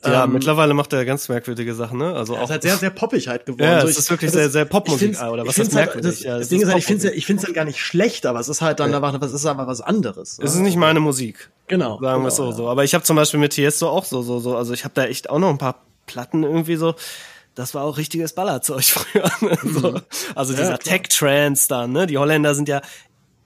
[0.03, 2.13] Ja, ähm, mittlerweile macht er ganz merkwürdige Sachen, ne?
[2.13, 2.43] Also auch.
[2.43, 3.63] ist halt sehr, sehr poppig halt geworden.
[3.63, 6.11] Ja, so, es ist wirklich sehr, sehr Popmusik, oder was ist halt, merkwürdig?
[6.11, 8.25] Das, ja, das Ding ist halt, ich finde es ich find's halt gar nicht schlecht,
[8.25, 8.97] aber es ist halt dann ja.
[8.97, 10.37] einfach, was ist einfach was anderes.
[10.41, 11.49] Es ist nicht meine Musik.
[11.67, 11.99] Genau.
[12.01, 12.51] Sagen wir genau, so, ja.
[12.51, 12.67] so.
[12.67, 15.05] Aber ich habe zum Beispiel mit Tiesto auch so, so, so, also ich habe da
[15.05, 16.95] echt auch noch ein paar Platten irgendwie so,
[17.57, 19.31] das war auch richtiges Ballerzeug früher.
[19.41, 19.57] Ne?
[19.63, 19.91] so.
[19.91, 20.01] Mhm.
[20.35, 22.07] Also dieser ja, Tech-Trance dann, ne?
[22.07, 22.81] Die Holländer sind ja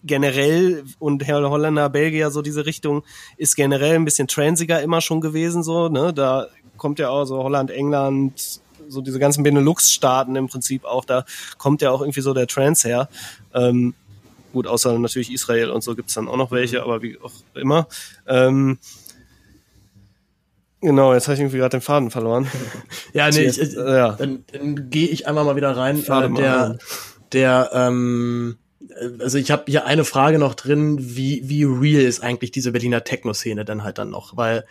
[0.03, 3.03] generell und Herr Holländer, Belgier, so diese Richtung
[3.37, 6.13] ist generell ein bisschen transiger immer schon gewesen, so, ne?
[6.13, 6.47] Da
[6.77, 11.25] kommt ja auch so Holland, England, so diese ganzen Benelux-Staaten im Prinzip auch, da
[11.57, 13.09] kommt ja auch irgendwie so der Trans her.
[13.53, 13.93] Ähm,
[14.51, 17.87] gut, außer natürlich Israel und so gibt's dann auch noch welche, aber wie auch immer.
[18.27, 18.79] Ähm,
[20.83, 22.47] Genau, jetzt habe ich irgendwie gerade den Faden verloren.
[23.13, 24.13] ja, nee, ich, ich, äh, ja.
[24.13, 25.99] dann, dann gehe ich einmal mal wieder rein.
[25.99, 26.77] Äh, der,
[27.31, 28.57] der, ähm,
[29.19, 33.03] also ich habe hier eine Frage noch drin, wie, wie real ist eigentlich diese Berliner
[33.03, 34.37] Techno-Szene denn halt dann noch?
[34.37, 34.65] Weil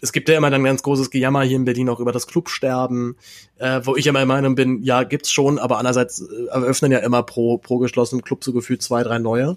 [0.00, 3.16] es gibt ja immer dann ganz großes Gejammer hier in Berlin auch über das Clubsterben,
[3.58, 6.98] äh, wo ich immer der Meinung bin, ja, gibt's schon, aber andererseits äh, eröffnen ja
[6.98, 9.56] immer pro, pro geschlossenen Club so gefühlt zwei, drei neue.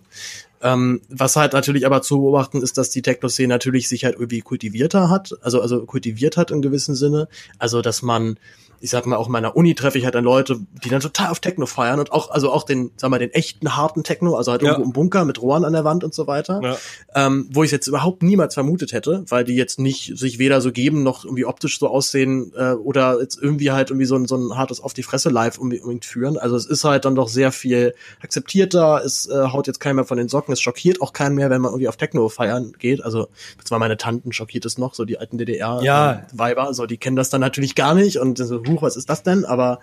[0.61, 4.41] Ähm, was halt natürlich aber zu beobachten ist, dass die Techno-Szene natürlich sich halt irgendwie
[4.41, 7.27] kultivierter hat, also, also kultiviert hat im gewissen Sinne.
[7.59, 8.37] Also, dass man
[8.81, 11.29] ich sag mal, auch in meiner Uni treffe ich halt dann Leute, die dann total
[11.29, 14.51] auf Techno feiern und auch, also auch den, sag mal, den echten harten Techno, also
[14.51, 14.69] halt ja.
[14.69, 16.77] irgendwo im Bunker mit Rohren an der Wand und so weiter, ja.
[17.15, 20.71] ähm, wo ich jetzt überhaupt niemals vermutet hätte, weil die jetzt nicht sich weder so
[20.71, 24.35] geben noch irgendwie optisch so aussehen äh, oder jetzt irgendwie halt irgendwie so ein, so
[24.35, 26.37] ein hartes auf die Fresse live unbedingt führen.
[26.37, 30.05] Also es ist halt dann doch sehr viel akzeptierter, es äh, haut jetzt keiner mehr
[30.05, 33.03] von den Socken, es schockiert auch keinen mehr, wenn man irgendwie auf Techno feiern geht.
[33.03, 33.27] Also
[33.63, 36.69] zwar meine Tanten schockiert es noch, so die alten DDR-Weiber, ja.
[36.69, 39.23] äh, so die kennen das dann natürlich gar nicht und so, huch, was ist das
[39.23, 39.45] denn?
[39.45, 39.79] Aber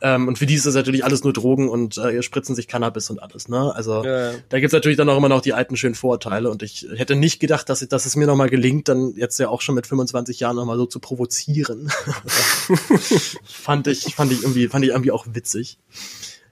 [0.00, 3.10] ähm, und für die ist das natürlich alles nur Drogen und äh, spritzen sich Cannabis
[3.10, 3.74] und alles, ne?
[3.74, 4.38] Also ja, ja.
[4.48, 7.40] da gibt's natürlich dann auch immer noch die alten schönen Vorurteile und ich hätte nicht
[7.40, 10.56] gedacht, dass, dass es mir nochmal gelingt, dann jetzt ja auch schon mit 25 Jahren
[10.56, 11.88] nochmal so zu provozieren.
[13.44, 15.78] fand ich, fand ich irgendwie, fand ich irgendwie auch witzig.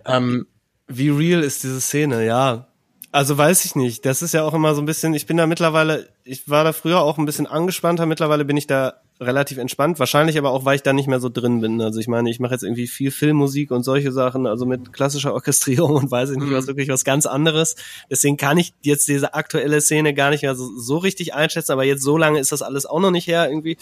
[0.04, 0.46] Ähm,
[0.88, 2.68] Wie real ist diese Szene, ja.
[3.12, 4.04] Also weiß ich nicht.
[4.04, 6.72] Das ist ja auch immer so ein bisschen, ich bin da mittlerweile, ich war da
[6.72, 9.98] früher auch ein bisschen angespannter, mittlerweile bin ich da relativ entspannt.
[9.98, 11.80] Wahrscheinlich aber auch, weil ich da nicht mehr so drin bin.
[11.80, 15.32] Also ich meine, ich mache jetzt irgendwie viel Filmmusik und solche Sachen, also mit klassischer
[15.32, 16.68] Orchestrierung und weiß ich nicht, was mhm.
[16.68, 17.76] wirklich was ganz anderes.
[18.10, 21.84] Deswegen kann ich jetzt diese aktuelle Szene gar nicht mehr so, so richtig einschätzen, aber
[21.84, 23.78] jetzt so lange ist das alles auch noch nicht her irgendwie.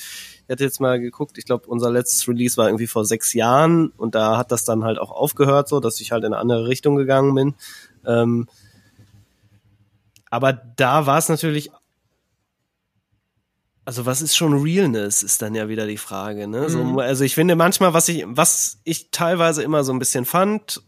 [0.46, 3.88] Ich hatte jetzt mal geguckt, ich glaube, unser letztes Release war irgendwie vor sechs Jahren
[3.96, 6.68] und da hat das dann halt auch aufgehört, so dass ich halt in eine andere
[6.68, 7.54] Richtung gegangen bin.
[8.06, 8.46] Ähm,
[10.30, 11.70] aber da war es natürlich
[13.84, 16.48] also was ist schon Realness, ist dann ja wieder die Frage.
[16.48, 16.70] Ne?
[16.70, 16.98] So, mhm.
[16.98, 20.82] also ich finde manchmal, was ich, was ich teilweise immer so ein bisschen fand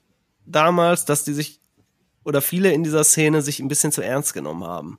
[0.46, 1.60] damals, dass die sich
[2.24, 4.98] oder viele in dieser Szene sich ein bisschen zu ernst genommen haben.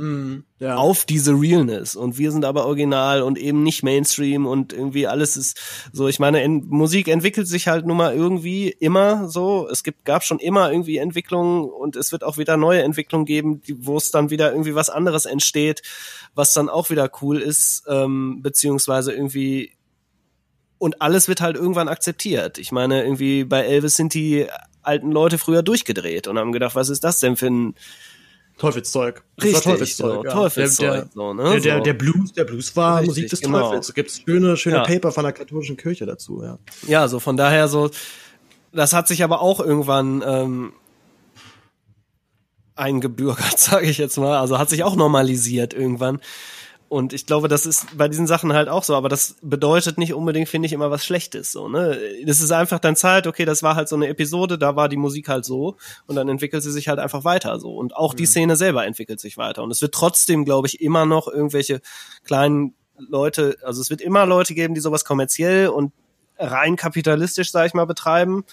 [0.00, 0.76] Mhm, ja.
[0.76, 1.96] Auf diese Realness.
[1.96, 5.60] Und wir sind aber original und eben nicht Mainstream und irgendwie alles ist
[5.92, 6.08] so.
[6.08, 9.68] Ich meine, in, Musik entwickelt sich halt nun mal irgendwie immer so.
[9.70, 13.60] Es gibt, gab schon immer irgendwie Entwicklungen und es wird auch wieder neue Entwicklungen geben,
[13.78, 15.82] wo es dann wieder irgendwie was anderes entsteht
[16.34, 19.72] was dann auch wieder cool ist, ähm, beziehungsweise irgendwie
[20.78, 22.56] und alles wird halt irgendwann akzeptiert.
[22.56, 24.46] Ich meine, irgendwie bei Elvis sind die
[24.82, 27.74] alten Leute früher durchgedreht und haben gedacht, was ist das denn für ein
[28.60, 29.24] Teufelszeug.
[29.36, 30.14] Das Richtig, Teufelszeug.
[30.16, 30.32] So, ja.
[30.32, 31.42] Teufelszeug der, so, ne?
[31.42, 33.60] der, der, der, Blues, der Blues war Richtig, Musik des genau.
[33.60, 33.86] Teufels.
[33.86, 34.82] Da gibt's schöne, schöne ja.
[34.82, 36.58] Paper von der katholischen Kirche dazu, ja.
[36.86, 37.90] Ja, so von daher so,
[38.72, 40.72] das hat sich aber auch irgendwann ähm,
[42.76, 44.38] eingebürgert, sage ich jetzt mal.
[44.38, 46.20] Also hat sich auch normalisiert irgendwann.
[46.90, 50.12] Und ich glaube, das ist bei diesen Sachen halt auch so, aber das bedeutet nicht
[50.12, 51.52] unbedingt, finde ich, immer was Schlechtes.
[51.52, 51.96] So, ne?
[52.26, 54.96] Das ist einfach dann Zeit, okay, das war halt so eine Episode, da war die
[54.96, 55.76] Musik halt so
[56.08, 57.76] und dann entwickelt sie sich halt einfach weiter so.
[57.76, 59.62] Und auch die Szene selber entwickelt sich weiter.
[59.62, 61.80] Und es wird trotzdem, glaube ich, immer noch irgendwelche
[62.24, 65.92] kleinen Leute, also es wird immer Leute geben, die sowas kommerziell und
[66.38, 68.44] rein kapitalistisch, sag ich mal, betreiben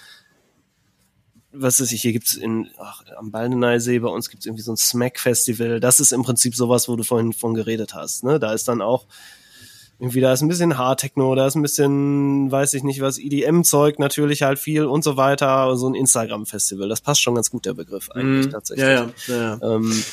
[1.52, 4.76] was ist ich, hier gibt's in ach, am Baldeneysee bei uns gibt's irgendwie so ein
[4.76, 5.80] Smack Festival.
[5.80, 8.24] Das ist im Prinzip sowas, wo du vorhin von geredet hast.
[8.24, 8.38] Ne?
[8.38, 9.06] Da ist dann auch
[10.00, 13.98] irgendwie da ist ein bisschen Hardtechno, da ist ein bisschen, weiß ich nicht was, EDM-Zeug
[13.98, 15.76] natürlich halt viel und so weiter.
[15.76, 18.86] So ein Instagram-Festival, das passt schon ganz gut der Begriff eigentlich mm, tatsächlich.
[18.86, 19.60] Ja, ja, ja.
[19.60, 20.04] Ähm,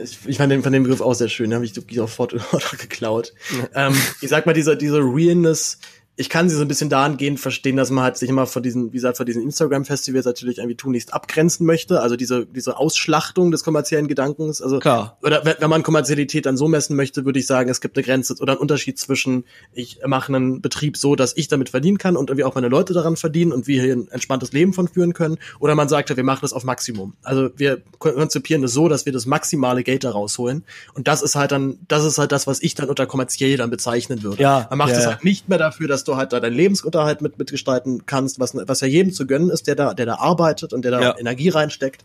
[0.00, 2.36] ich, ich fand den, fand den Begriff auch sehr schön, den habe ich sofort
[2.78, 3.34] geklaut.
[3.74, 3.88] Ja.
[3.88, 5.78] Ähm, ich sag mal, diese, diese Realness,
[6.14, 8.88] ich kann sie so ein bisschen dahingehend verstehen, dass man halt sich immer von diesen,
[8.88, 12.00] wie gesagt, von diesen Instagram-Festivals natürlich irgendwie tunlichst abgrenzen möchte.
[12.02, 14.60] Also diese, diese Ausschlachtung des kommerziellen Gedankens.
[14.60, 15.16] Also, Klar.
[15.22, 18.36] oder wenn man Kommerzialität dann so messen möchte, würde ich sagen, es gibt eine Grenze
[18.40, 22.28] oder einen Unterschied zwischen, ich mache einen Betrieb so, dass ich damit verdienen kann und
[22.28, 25.38] irgendwie auch meine Leute daran verdienen und wir hier ein entspanntes Leben von führen können.
[25.60, 27.14] Oder man sagt, wir machen das auf Maximum.
[27.22, 30.64] Also wir konzipieren das so, dass wir das maximale Geld da rausholen.
[30.92, 33.70] Und das ist halt dann, das ist halt das, was ich dann unter kommerziell dann
[33.70, 34.42] bezeichnen würde.
[34.42, 37.20] Ja, man macht es ja, halt nicht mehr dafür, dass du halt da deinen Lebensunterhalt
[37.22, 40.72] mit mitgestalten kannst, was, was ja jedem zu gönnen ist, der da, der da arbeitet
[40.72, 41.18] und der da Ja.
[41.18, 42.02] Energie reinsteckt.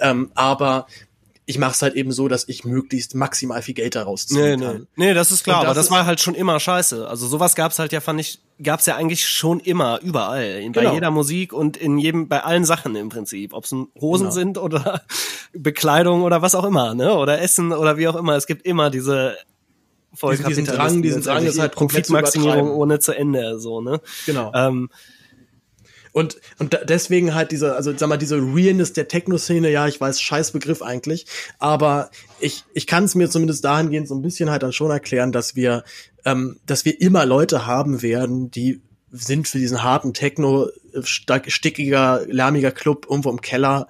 [0.00, 0.86] Ähm, aber
[1.46, 4.60] ich mache es halt eben so, dass ich möglichst maximal viel Geld daraus Nee, ziehen
[4.60, 4.66] nee.
[4.66, 4.86] kann.
[4.94, 7.08] nee, das ist klar, das aber das war halt schon immer scheiße.
[7.08, 10.44] Also sowas gab's halt ja, fand ich, gab's ja eigentlich schon immer, überall.
[10.60, 10.94] In, Bei Genau.
[10.94, 13.52] jeder Musik und in jedem, bei allen Sachen im Prinzip.
[13.52, 14.34] Ob's nun Hosen Genau.
[14.34, 15.00] sind oder
[15.52, 17.14] Bekleidung oder was auch immer, ne?
[17.16, 18.36] Oder Essen oder wie auch immer.
[18.36, 19.34] Es gibt immer diese
[20.32, 21.72] Diesen- diesen Drang, diesen Drang ist halt
[22.22, 24.00] Profitmaximierung ohne zu Ende, so, ne?
[24.26, 24.52] Genau.
[24.54, 24.90] Ähm,
[26.12, 30.20] Und, und deswegen halt diese, also sag mal, diese Realness der Techno-Szene, ja, ich weiß,
[30.20, 31.26] scheiß Begriff eigentlich,
[31.60, 32.10] aber
[32.40, 35.54] ich, ich kann es mir zumindest dahingehend so ein bisschen halt dann schon erklären, dass
[35.54, 35.84] wir,
[36.24, 38.80] ähm, dass wir immer Leute haben werden, die
[39.12, 43.86] sind für diesen harten Techno, äh, stark- stickiger, lärmiger Club irgendwo im Keller,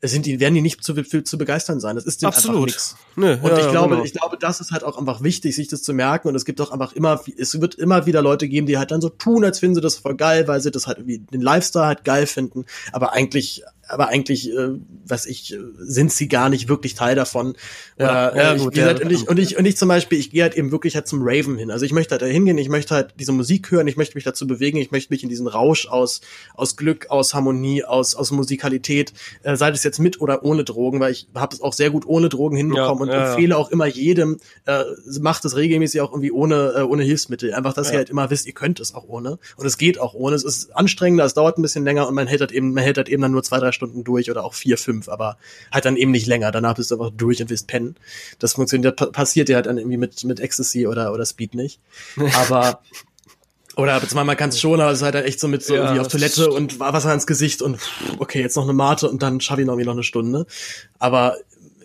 [0.00, 1.96] sind die, werden die nicht zu, für, zu begeistern sein.
[1.96, 2.70] Das ist denen einfach absolut.
[3.16, 4.04] Nö, Und ja, ich glaube, genau.
[4.04, 6.28] ich glaube, das ist halt auch einfach wichtig, sich das zu merken.
[6.28, 9.00] Und es gibt auch einfach immer, es wird immer wieder Leute geben, die halt dann
[9.00, 11.86] so tun, als finden sie das voll geil, weil sie das halt irgendwie den Lifestyle
[11.86, 12.64] halt geil finden.
[12.92, 14.70] Aber eigentlich, aber eigentlich, äh,
[15.06, 17.54] was ich, äh, sind sie gar nicht wirklich Teil davon.
[17.98, 18.90] Ja, ja, äh, ich, gut, ja.
[18.90, 21.20] und ich, und ich, und ich zum Beispiel, ich gehe halt eben wirklich halt zum
[21.22, 21.70] Raven hin.
[21.70, 24.24] Also ich möchte halt da hingehen, ich möchte halt diese Musik hören, ich möchte mich
[24.24, 26.20] dazu bewegen, ich möchte mich in diesen Rausch aus,
[26.54, 29.12] aus Glück, aus Harmonie, aus, aus Musikalität,
[29.42, 32.06] äh, sei das jetzt mit oder ohne Drogen, weil ich habe es auch sehr gut
[32.06, 34.82] ohne Drogen hinbekommen Ja, und ja, empfehle auch immer jedem, äh,
[35.20, 37.54] macht es regelmäßig auch irgendwie ohne, äh, ohne Hilfsmittel.
[37.54, 37.94] Einfach, dass Ja.
[37.94, 39.38] ihr halt immer wisst, ihr könnt es auch ohne.
[39.56, 40.36] Und es geht auch ohne.
[40.36, 42.96] Es ist anstrengender, es dauert ein bisschen länger und man hält halt eben, man hält
[42.96, 45.38] halt eben dann nur zwei, drei Stunden durch oder auch vier, fünf, aber
[45.72, 46.50] halt dann eben nicht länger.
[46.50, 47.96] Danach bist du einfach durch und willst pennen.
[48.38, 51.80] Das funktioniert, pa- passiert ja halt dann irgendwie mit, mit Ecstasy oder, oder Speed nicht.
[52.36, 52.80] Aber,
[53.76, 55.74] oder beziehungsweise man kann es schon, aber es ist halt dann echt so mit so
[55.74, 57.78] Ja, irgendwie auf das Toilette und Wasser ins Gesicht und
[58.18, 60.46] okay, jetzt noch eine Mate und dann schaffe ich noch irgendwie noch eine Stunde.
[60.98, 61.36] Aber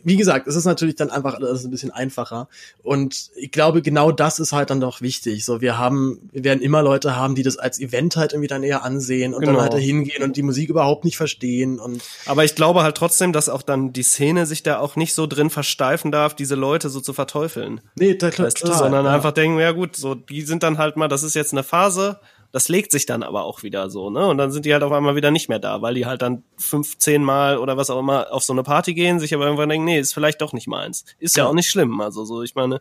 [0.04, 2.48] wie gesagt, es ist natürlich dann einfach alles ein bisschen einfacher.
[2.84, 5.46] Und ich glaube, genau das ist halt dann doch wichtig.
[5.46, 8.64] So, wir haben, wir werden immer Leute haben, die das als Event halt irgendwie dann
[8.64, 9.54] eher ansehen und Genau.
[9.54, 12.96] dann halt da hingehen und die Musik überhaupt nicht verstehen und Aber ich glaube halt
[12.98, 16.56] trotzdem, dass auch dann die Szene sich da auch nicht so drin versteifen darf, diese
[16.56, 17.82] Leute so zu verteufeln.
[17.96, 19.14] nee, da, Weißt du, total, sondern ja.
[19.16, 22.20] einfach denken, ja gut, so die sind dann halt mal, das ist jetzt eine Phase,
[22.52, 24.26] das legt sich dann aber auch wieder so, ne?
[24.28, 26.44] Und dann sind die halt auf einmal wieder nicht mehr da, weil die halt dann
[26.58, 29.86] 15 Mal oder was auch immer auf so eine Party gehen, sich aber irgendwann denken,
[29.86, 31.06] nee, ist vielleicht doch nicht meins.
[31.20, 31.50] Ist ja, Ja.
[31.50, 32.02] auch nicht schlimm.
[32.02, 32.80] Also so, ich meine,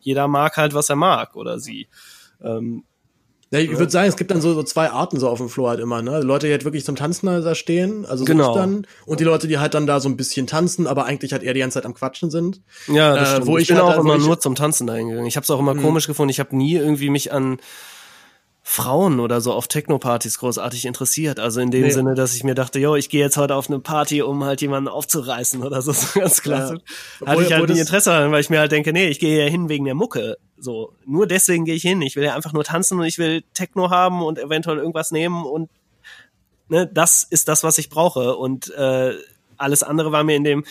[0.00, 1.88] jeder mag halt, was er mag oder sie.
[2.42, 2.84] Ähm,
[3.50, 5.68] Ja, ich würde sagen, es gibt dann so, so zwei Arten so auf dem Floor
[5.70, 6.18] halt immer, ne?
[6.20, 8.52] Die Leute, die halt wirklich zum Tanzen da stehen, also so Genau.
[8.52, 11.44] dann, und die Leute, die halt dann da so ein bisschen tanzen, aber eigentlich halt
[11.44, 12.62] eher die ganze Zeit am Quatschen sind.
[12.88, 13.46] Ja, das Äh, stimmt.
[13.46, 15.26] wo ich, ich bin halt auch immer nur zum Tanzen dahin gegangen.
[15.28, 16.30] Ich habe es auch immer komisch gefunden.
[16.30, 17.58] Ich habe nie irgendwie mich an
[18.66, 21.38] Frauen oder so auf Techno-Partys großartig interessiert.
[21.38, 21.90] Also in dem Nee.
[21.90, 24.62] Sinne, dass ich mir dachte, yo, ich gehe jetzt heute auf eine Party, um halt
[24.62, 25.92] jemanden aufzureißen oder so.
[25.92, 26.78] so ganz klasse.
[27.20, 27.26] Ja.
[27.26, 29.50] Hatte ich halt nie Interesse daran, weil ich mir halt denke, nee, ich gehe ja
[29.50, 30.38] hin wegen der Mucke.
[30.56, 32.00] So, nur deswegen gehe ich hin.
[32.00, 35.44] Ich will ja einfach nur tanzen und ich will Techno haben und eventuell irgendwas nehmen
[35.44, 35.68] und
[36.68, 38.34] ne, das ist das, was ich brauche.
[38.34, 39.12] Und äh,
[39.58, 40.64] alles andere war mir in dem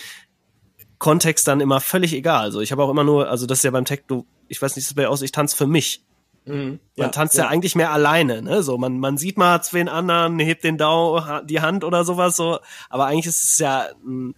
[0.98, 2.46] Kontext dann immer völlig egal.
[2.46, 4.88] Also ich habe auch immer nur, also das ist ja beim Techno, ich weiß nicht,
[4.88, 6.02] das bei aus, ich tanze für mich.
[6.46, 7.44] Man Ja, tanzt ja.
[7.44, 7.50] ja.
[7.50, 8.62] eigentlich mehr alleine, ne?
[8.62, 12.58] So, man, man sieht mal zwei anderen, hebt den Dau, die Hand oder sowas so,
[12.90, 14.34] aber eigentlich ist es ja ein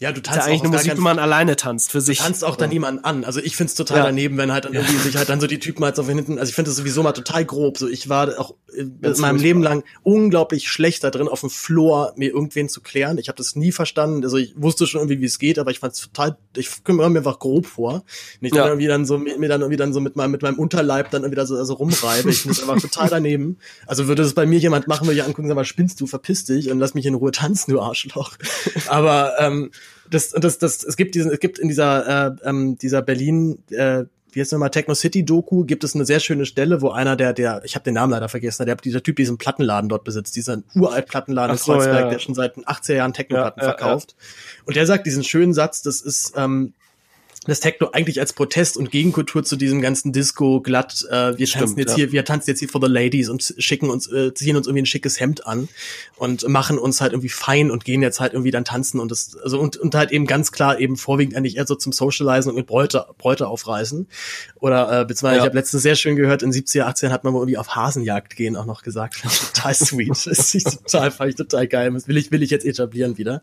[0.00, 2.00] Ja, du Das ist tanzt ja eigentlich auch eine Musik, die man alleine tanzt für
[2.00, 2.18] sich.
[2.18, 3.24] tanzt auch dann niemand an.
[3.24, 4.04] Also ich find's total Ja.
[4.04, 6.38] daneben, wenn halt dann irgendwie sich halt dann so die Typen halt so von hinten,
[6.38, 7.78] also ich finde das sowieso mal total grob.
[7.78, 9.38] So ich war auch in Ganz meinem.
[9.38, 13.18] Leben lang unglaublich schlecht da drin, auf dem Floor mir irgendwen zu klären.
[13.18, 14.22] Ich habe das nie verstanden.
[14.24, 17.18] Also ich wusste schon irgendwie, wie es geht, aber ich fand's total, ich komme mir
[17.18, 18.04] einfach grob vor.
[18.40, 18.62] Nicht Ja.
[18.62, 21.22] dann irgendwie dann so mir dann irgendwie dann so mit meinem mit meinem Unterleib dann
[21.22, 22.30] irgendwie da so also rumreibe.
[22.30, 23.58] Ich finde das einfach total daneben.
[23.86, 26.44] Also würde das bei mir jemand machen, würde ich angucken, sag mal, spinnst du, verpiss
[26.44, 28.36] dich und lass mich in Ruhe tanzen, du Arschloch.
[28.86, 29.70] Aber ähm,
[30.10, 34.04] das, das, das, es gibt diesen, es gibt in dieser, äh, ähm, dieser Berlin, äh,
[34.32, 37.32] wie heißt nochmal, Techno City Doku, gibt es eine sehr schöne Stelle, wo einer der,
[37.32, 40.62] der, ich habe den Namen leider vergessen, der, dieser Typ diesen Plattenladen dort besitzt, dieser
[40.74, 42.10] uralt Plattenladen in so, Kreuzberg, ja.
[42.10, 43.78] der schon seit den 80er Jahren Technoplatten Ja, ja, ja.
[43.78, 44.16] verkauft.
[44.64, 46.74] Und der sagt diesen schönen Satz, das ist, ähm,
[47.48, 51.62] das Techno eigentlich als Protest und Gegenkultur zu diesem ganzen Disco glatt, äh, wir Stimmt,
[51.62, 51.96] tanzen jetzt ja.
[51.96, 54.82] hier, wir tanzen jetzt hier for the ladies und schicken uns, äh, ziehen uns irgendwie
[54.82, 55.68] ein schickes Hemd an
[56.16, 59.36] und machen uns halt irgendwie fein und gehen jetzt halt irgendwie dann tanzen und das,
[59.36, 62.56] also und, und halt eben ganz klar eben vorwiegend eigentlich eher so zum Socializen und
[62.56, 64.08] mit Bräute, Bräute aufreißen.
[64.60, 65.42] Oder äh, beziehungsweise Ja.
[65.42, 68.36] ich habe letztens sehr schön gehört, in 70er, 80er hat man wohl irgendwie auf Hasenjagd
[68.36, 69.22] gehen auch noch gesagt.
[69.54, 70.10] Total sweet.
[70.10, 71.90] Das ist total, fand ich total geil.
[71.92, 73.42] Das will ich, will ich jetzt etablieren wieder.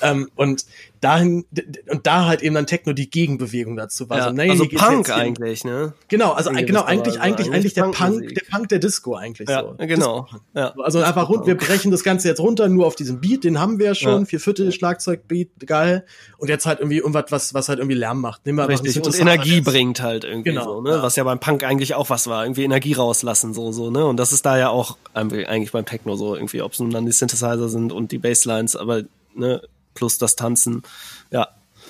[0.00, 0.64] Ähm, und
[1.00, 1.44] dahin,
[1.88, 4.18] und da halt eben dann Techno die Gegenbewegung dazu war.
[4.18, 5.92] Ja, so, nee, also Punk eigentlich, ne?
[6.08, 9.48] Genau, also In genau, gewisser eigentlich, eigentlich, Eigentlich der Punk, der Punk der Disco eigentlich
[9.48, 9.74] Ja, so.
[9.78, 10.26] genau.
[10.54, 10.74] Ja.
[10.78, 13.78] Also einfach rund, wir brechen das Ganze jetzt runter, nur auf diesen Beat, den haben
[13.78, 14.24] wir ja schon, Ja.
[14.26, 16.04] vier Viertel Schlagzeugbeat, geil.
[16.38, 18.46] Und jetzt halt irgendwie irgendwas, was, was halt irgendwie Lärm macht.
[18.46, 19.64] Nehmen wir Richtig, und Energie jetzt.
[19.64, 20.98] bringt halt irgendwie Genau, so, ne?
[21.02, 24.04] Was ja beim Punk eigentlich auch was war, irgendwie Energie rauslassen, so, so, ne?
[24.04, 27.06] Und das ist da ja auch eigentlich beim Techno so, irgendwie, ob es nun dann
[27.06, 29.02] die Synthesizer sind und die Basslines, aber,
[29.34, 29.62] ne,
[29.94, 30.82] plus das Tanzen,
[31.30, 31.48] ja.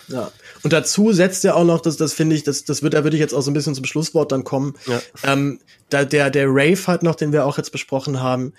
[0.08, 0.30] Ja.
[0.64, 3.16] Und dazu setzt er auch noch, das, das finde ich, das, das wird, da würde
[3.16, 4.74] ich jetzt auch so ein bisschen zum Schlusswort dann kommen.
[4.86, 5.00] Ja.
[5.22, 5.60] Ähm,
[5.90, 8.54] da, der, der Rave halt noch, den wir auch jetzt besprochen haben,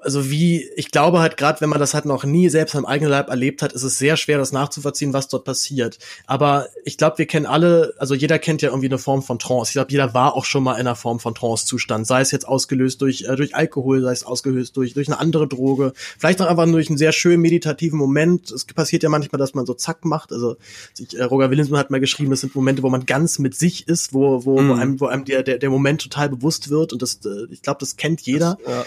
[0.00, 3.10] also wie, ich glaube halt gerade, wenn man das halt noch nie selbst am eigenen
[3.10, 5.98] Leib erlebt hat, ist es sehr schwer, das nachzuvollziehen, was dort passiert.
[6.26, 9.70] Aber ich glaube, wir kennen alle, also jeder kennt ja irgendwie eine Form von Trance.
[9.70, 12.46] Ich glaube, jeder war auch schon mal in einer Form von Trance-Zustand, sei es jetzt
[12.48, 16.46] ausgelöst durch, äh, durch Alkohol, sei es ausgelöst durch, durch eine andere Droge, vielleicht auch
[16.46, 18.50] einfach nur durch einen sehr schönen meditativen Moment.
[18.50, 20.32] Es passiert ja manchmal, dass man so zack macht.
[20.32, 20.56] Also
[20.94, 23.86] sich, äh, Roger Williamson hat mal geschrieben, das sind Momente, wo man ganz mit sich
[23.88, 24.72] ist, wo, wo, wo Mhm.
[24.72, 26.92] einem, wo einem der, der, der Moment total bewusst wird.
[26.92, 28.58] Und das, äh, ich glaube, das kennt jeder.
[28.66, 28.84] ja.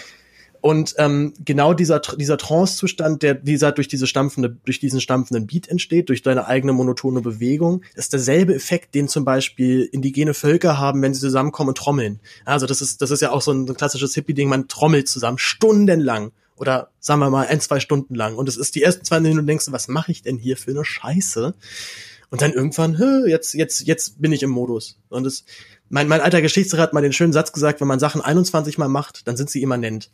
[0.66, 5.68] Und ähm, genau dieser dieser Trance-Zustand, der dieser durch diese stampfende durch diesen stampfenden Beat
[5.68, 11.02] entsteht, durch deine eigene monotone Bewegung, ist derselbe Effekt, den zum Beispiel indigene Völker haben,
[11.02, 12.18] wenn sie zusammenkommen und trommeln.
[12.44, 14.48] Also das ist das ist ja auch so ein, so ein klassisches Hippie-Ding.
[14.48, 18.34] Man trommelt zusammen stundenlang oder sagen wir mal ein zwei Stunden lang.
[18.34, 20.56] Und es ist die ersten zwei Minuten und denkst du, was mache ich denn hier
[20.56, 21.54] für eine Scheiße?
[22.28, 24.98] Und dann irgendwann, hä, jetzt jetzt jetzt bin ich im Modus.
[25.10, 25.44] Und es
[25.88, 28.88] mein, mein alter Geschichtslehrer hat mal den schönen Satz gesagt, wenn man Sachen 21 Mal
[28.88, 30.10] macht, dann sind sie immanent.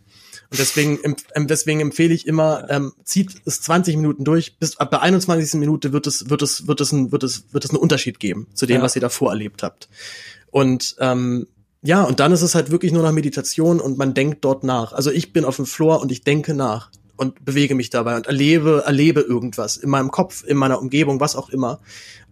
[0.52, 0.98] Und deswegen,
[1.34, 5.58] ähm, deswegen empfehle ich immer, ähm, zieht es 20 Minuten durch, bis ab der 21.
[5.58, 8.46] Minute wird es, wird es, wird es, ein, wird es, wird es einen Unterschied geben
[8.52, 8.82] zu dem, Ja.
[8.82, 9.88] was ihr davor erlebt habt.
[10.50, 11.46] Und ähm,
[11.80, 14.92] ja, und dann ist es halt wirklich nur noch Meditation und man denkt dort nach.
[14.92, 18.26] Also ich bin auf dem Floor und ich denke nach und bewege mich dabei und
[18.26, 21.80] erlebe, erlebe irgendwas in meinem Kopf, in meiner Umgebung, was auch immer.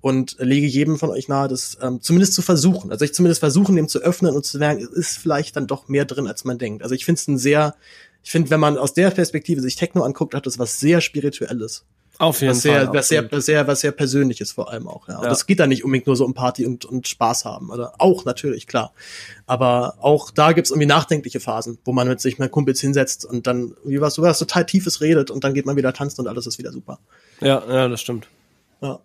[0.02, 2.90] Und lege jedem von euch nahe, das ähm, zumindest zu versuchen.
[2.90, 5.88] Also ich zumindest versuchen, dem zu öffnen und zu merken, es ist vielleicht dann doch
[5.88, 6.82] mehr drin, als man denkt.
[6.82, 7.74] Also ich finde es ein sehr,
[8.22, 11.84] ich finde, wenn man aus der Perspektive sich Techno anguckt, hat es was sehr Spirituelles.
[12.18, 12.94] Auf jeden Was sehr, Fall.
[12.94, 15.16] was sehr, was sehr, was sehr Persönliches vor allem auch, ja.
[15.20, 15.30] Und Ja.
[15.30, 17.70] es geht da nicht unbedingt nur so um Party und, und Spaß haben.
[17.70, 18.92] Oder auch natürlich, klar.
[19.47, 23.47] Aber auch da gibt's irgendwie nachdenkliche Phasen, wo man mit sich mit Kumpels hinsetzt und
[23.47, 26.26] dann, wie was, du was total Tiefes redet und dann geht man wieder tanzen und
[26.26, 26.98] alles ist wieder super.
[27.40, 28.26] ja, ja, das stimmt.
[28.82, 29.01] Ja.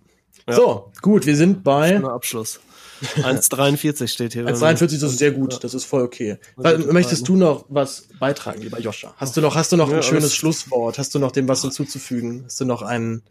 [0.47, 0.53] Ja.
[0.55, 2.59] So, gut, wir sind bei Schöner Abschluss.
[3.17, 4.43] 1,43 steht hier.
[4.45, 4.57] bei mir.
[4.57, 6.37] 1,43, das ist sehr gut, das ist voll okay.
[6.55, 9.13] Was, gute möchtest du noch was beitragen, lieber Joscha?
[9.17, 10.97] Hast du noch, hast du noch Ja, ein schönes Schlusswort?
[10.97, 12.43] Hast du noch dem was hinzuzufügen?
[12.45, 13.23] Hast du noch einen,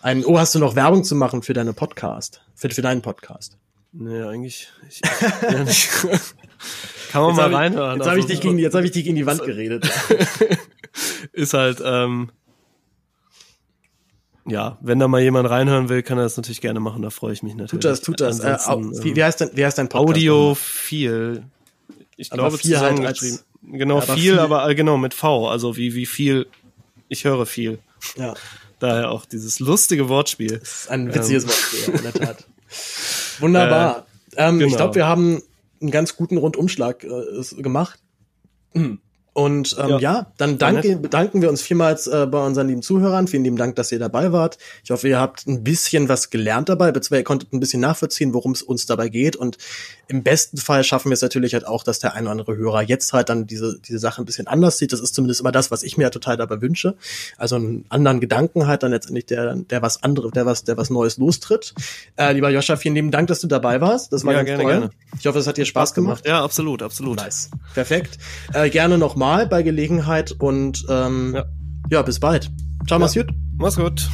[0.00, 2.40] einen, oh, hast du noch Werbung zu machen für deine Podcast?
[2.54, 3.56] Für, für deinen Podcast?
[3.92, 4.68] Nee, eigentlich.
[4.88, 5.00] Ich,
[5.42, 5.88] ja, nicht.
[7.10, 7.98] Kann man Jetzt mal hab reinhören.
[7.98, 9.88] Jetzt habe ich also, dich gegen, die- jetzt habe ich dich gegen die Wand geredet.
[11.32, 12.30] Ist halt, ähm,
[14.48, 17.02] ja, wenn da mal jemand reinhören will, kann er das natürlich gerne machen.
[17.02, 17.70] Da freue ich mich natürlich.
[17.70, 18.40] Tut das, tut das.
[18.40, 20.08] Äh, Ansonsten, wie, wie heißt dein, wie heißt dein Podcast?
[20.10, 21.44] Audiophil.
[22.16, 23.38] Ich Aber glaube, viel halt zusammengeschrieben.
[23.62, 25.48] genau, aber viel, viel- aber äh, genau, mit V.
[25.48, 26.46] Also wie, wie viel,
[27.08, 27.78] ich höre viel.
[28.16, 28.34] Ja,
[28.80, 30.58] Daher auch dieses lustige Wortspiel.
[30.58, 32.46] das ist ein witziges Wort, ja, in der Tat.
[33.40, 34.06] Wunderbar.
[34.36, 34.76] ähm, Ich genau.
[34.76, 35.42] glaube, wir haben
[35.80, 37.98] einen ganz guten Rundumschlag äh, gemacht.
[38.74, 39.00] Und
[39.38, 39.98] Und ähm, ja.
[39.98, 43.28] ja, dann danke, bedanken wir uns vielmals äh, bei unseren lieben Zuhörern.
[43.28, 44.58] Vielen lieben Dank, dass ihr dabei wart.
[44.82, 48.34] Ich hoffe, ihr habt ein bisschen was gelernt dabei, beziehungsweise ihr konntet ein bisschen nachvollziehen,
[48.34, 49.36] worum es uns dabei geht.
[49.36, 49.56] Und
[50.08, 52.82] im besten Fall schaffen wir es natürlich halt auch, dass der ein oder andere Hörer
[52.82, 54.92] jetzt halt dann diese, diese Sache ein bisschen anders sieht.
[54.92, 56.94] Das ist zumindest immer das, was ich mir ja total dabei wünsche.
[57.36, 60.90] Also einen anderen Gedanken halt dann letztendlich, der, der was andere, der was, der was
[60.90, 61.74] Neues lostritt.
[62.16, 64.12] Äh, lieber Joscha, vielen lieben Dank, dass du dabei warst.
[64.12, 64.72] Das war ja, ganz gerne, toll.
[64.72, 64.90] Gerne.
[65.18, 66.26] Ich hoffe, es hat dir Spaß, gemacht.
[66.26, 67.18] Ja, absolut, absolut.
[67.18, 67.50] Nice.
[67.74, 68.18] Perfekt.
[68.52, 71.44] Äh, gerne nochmal nochmal bei Gelegenheit und ähm, ja.
[71.90, 72.50] ja, bis bald.
[72.86, 72.98] Ciao, ja.
[72.98, 73.28] mach's gut.
[73.56, 74.08] Mach's gut.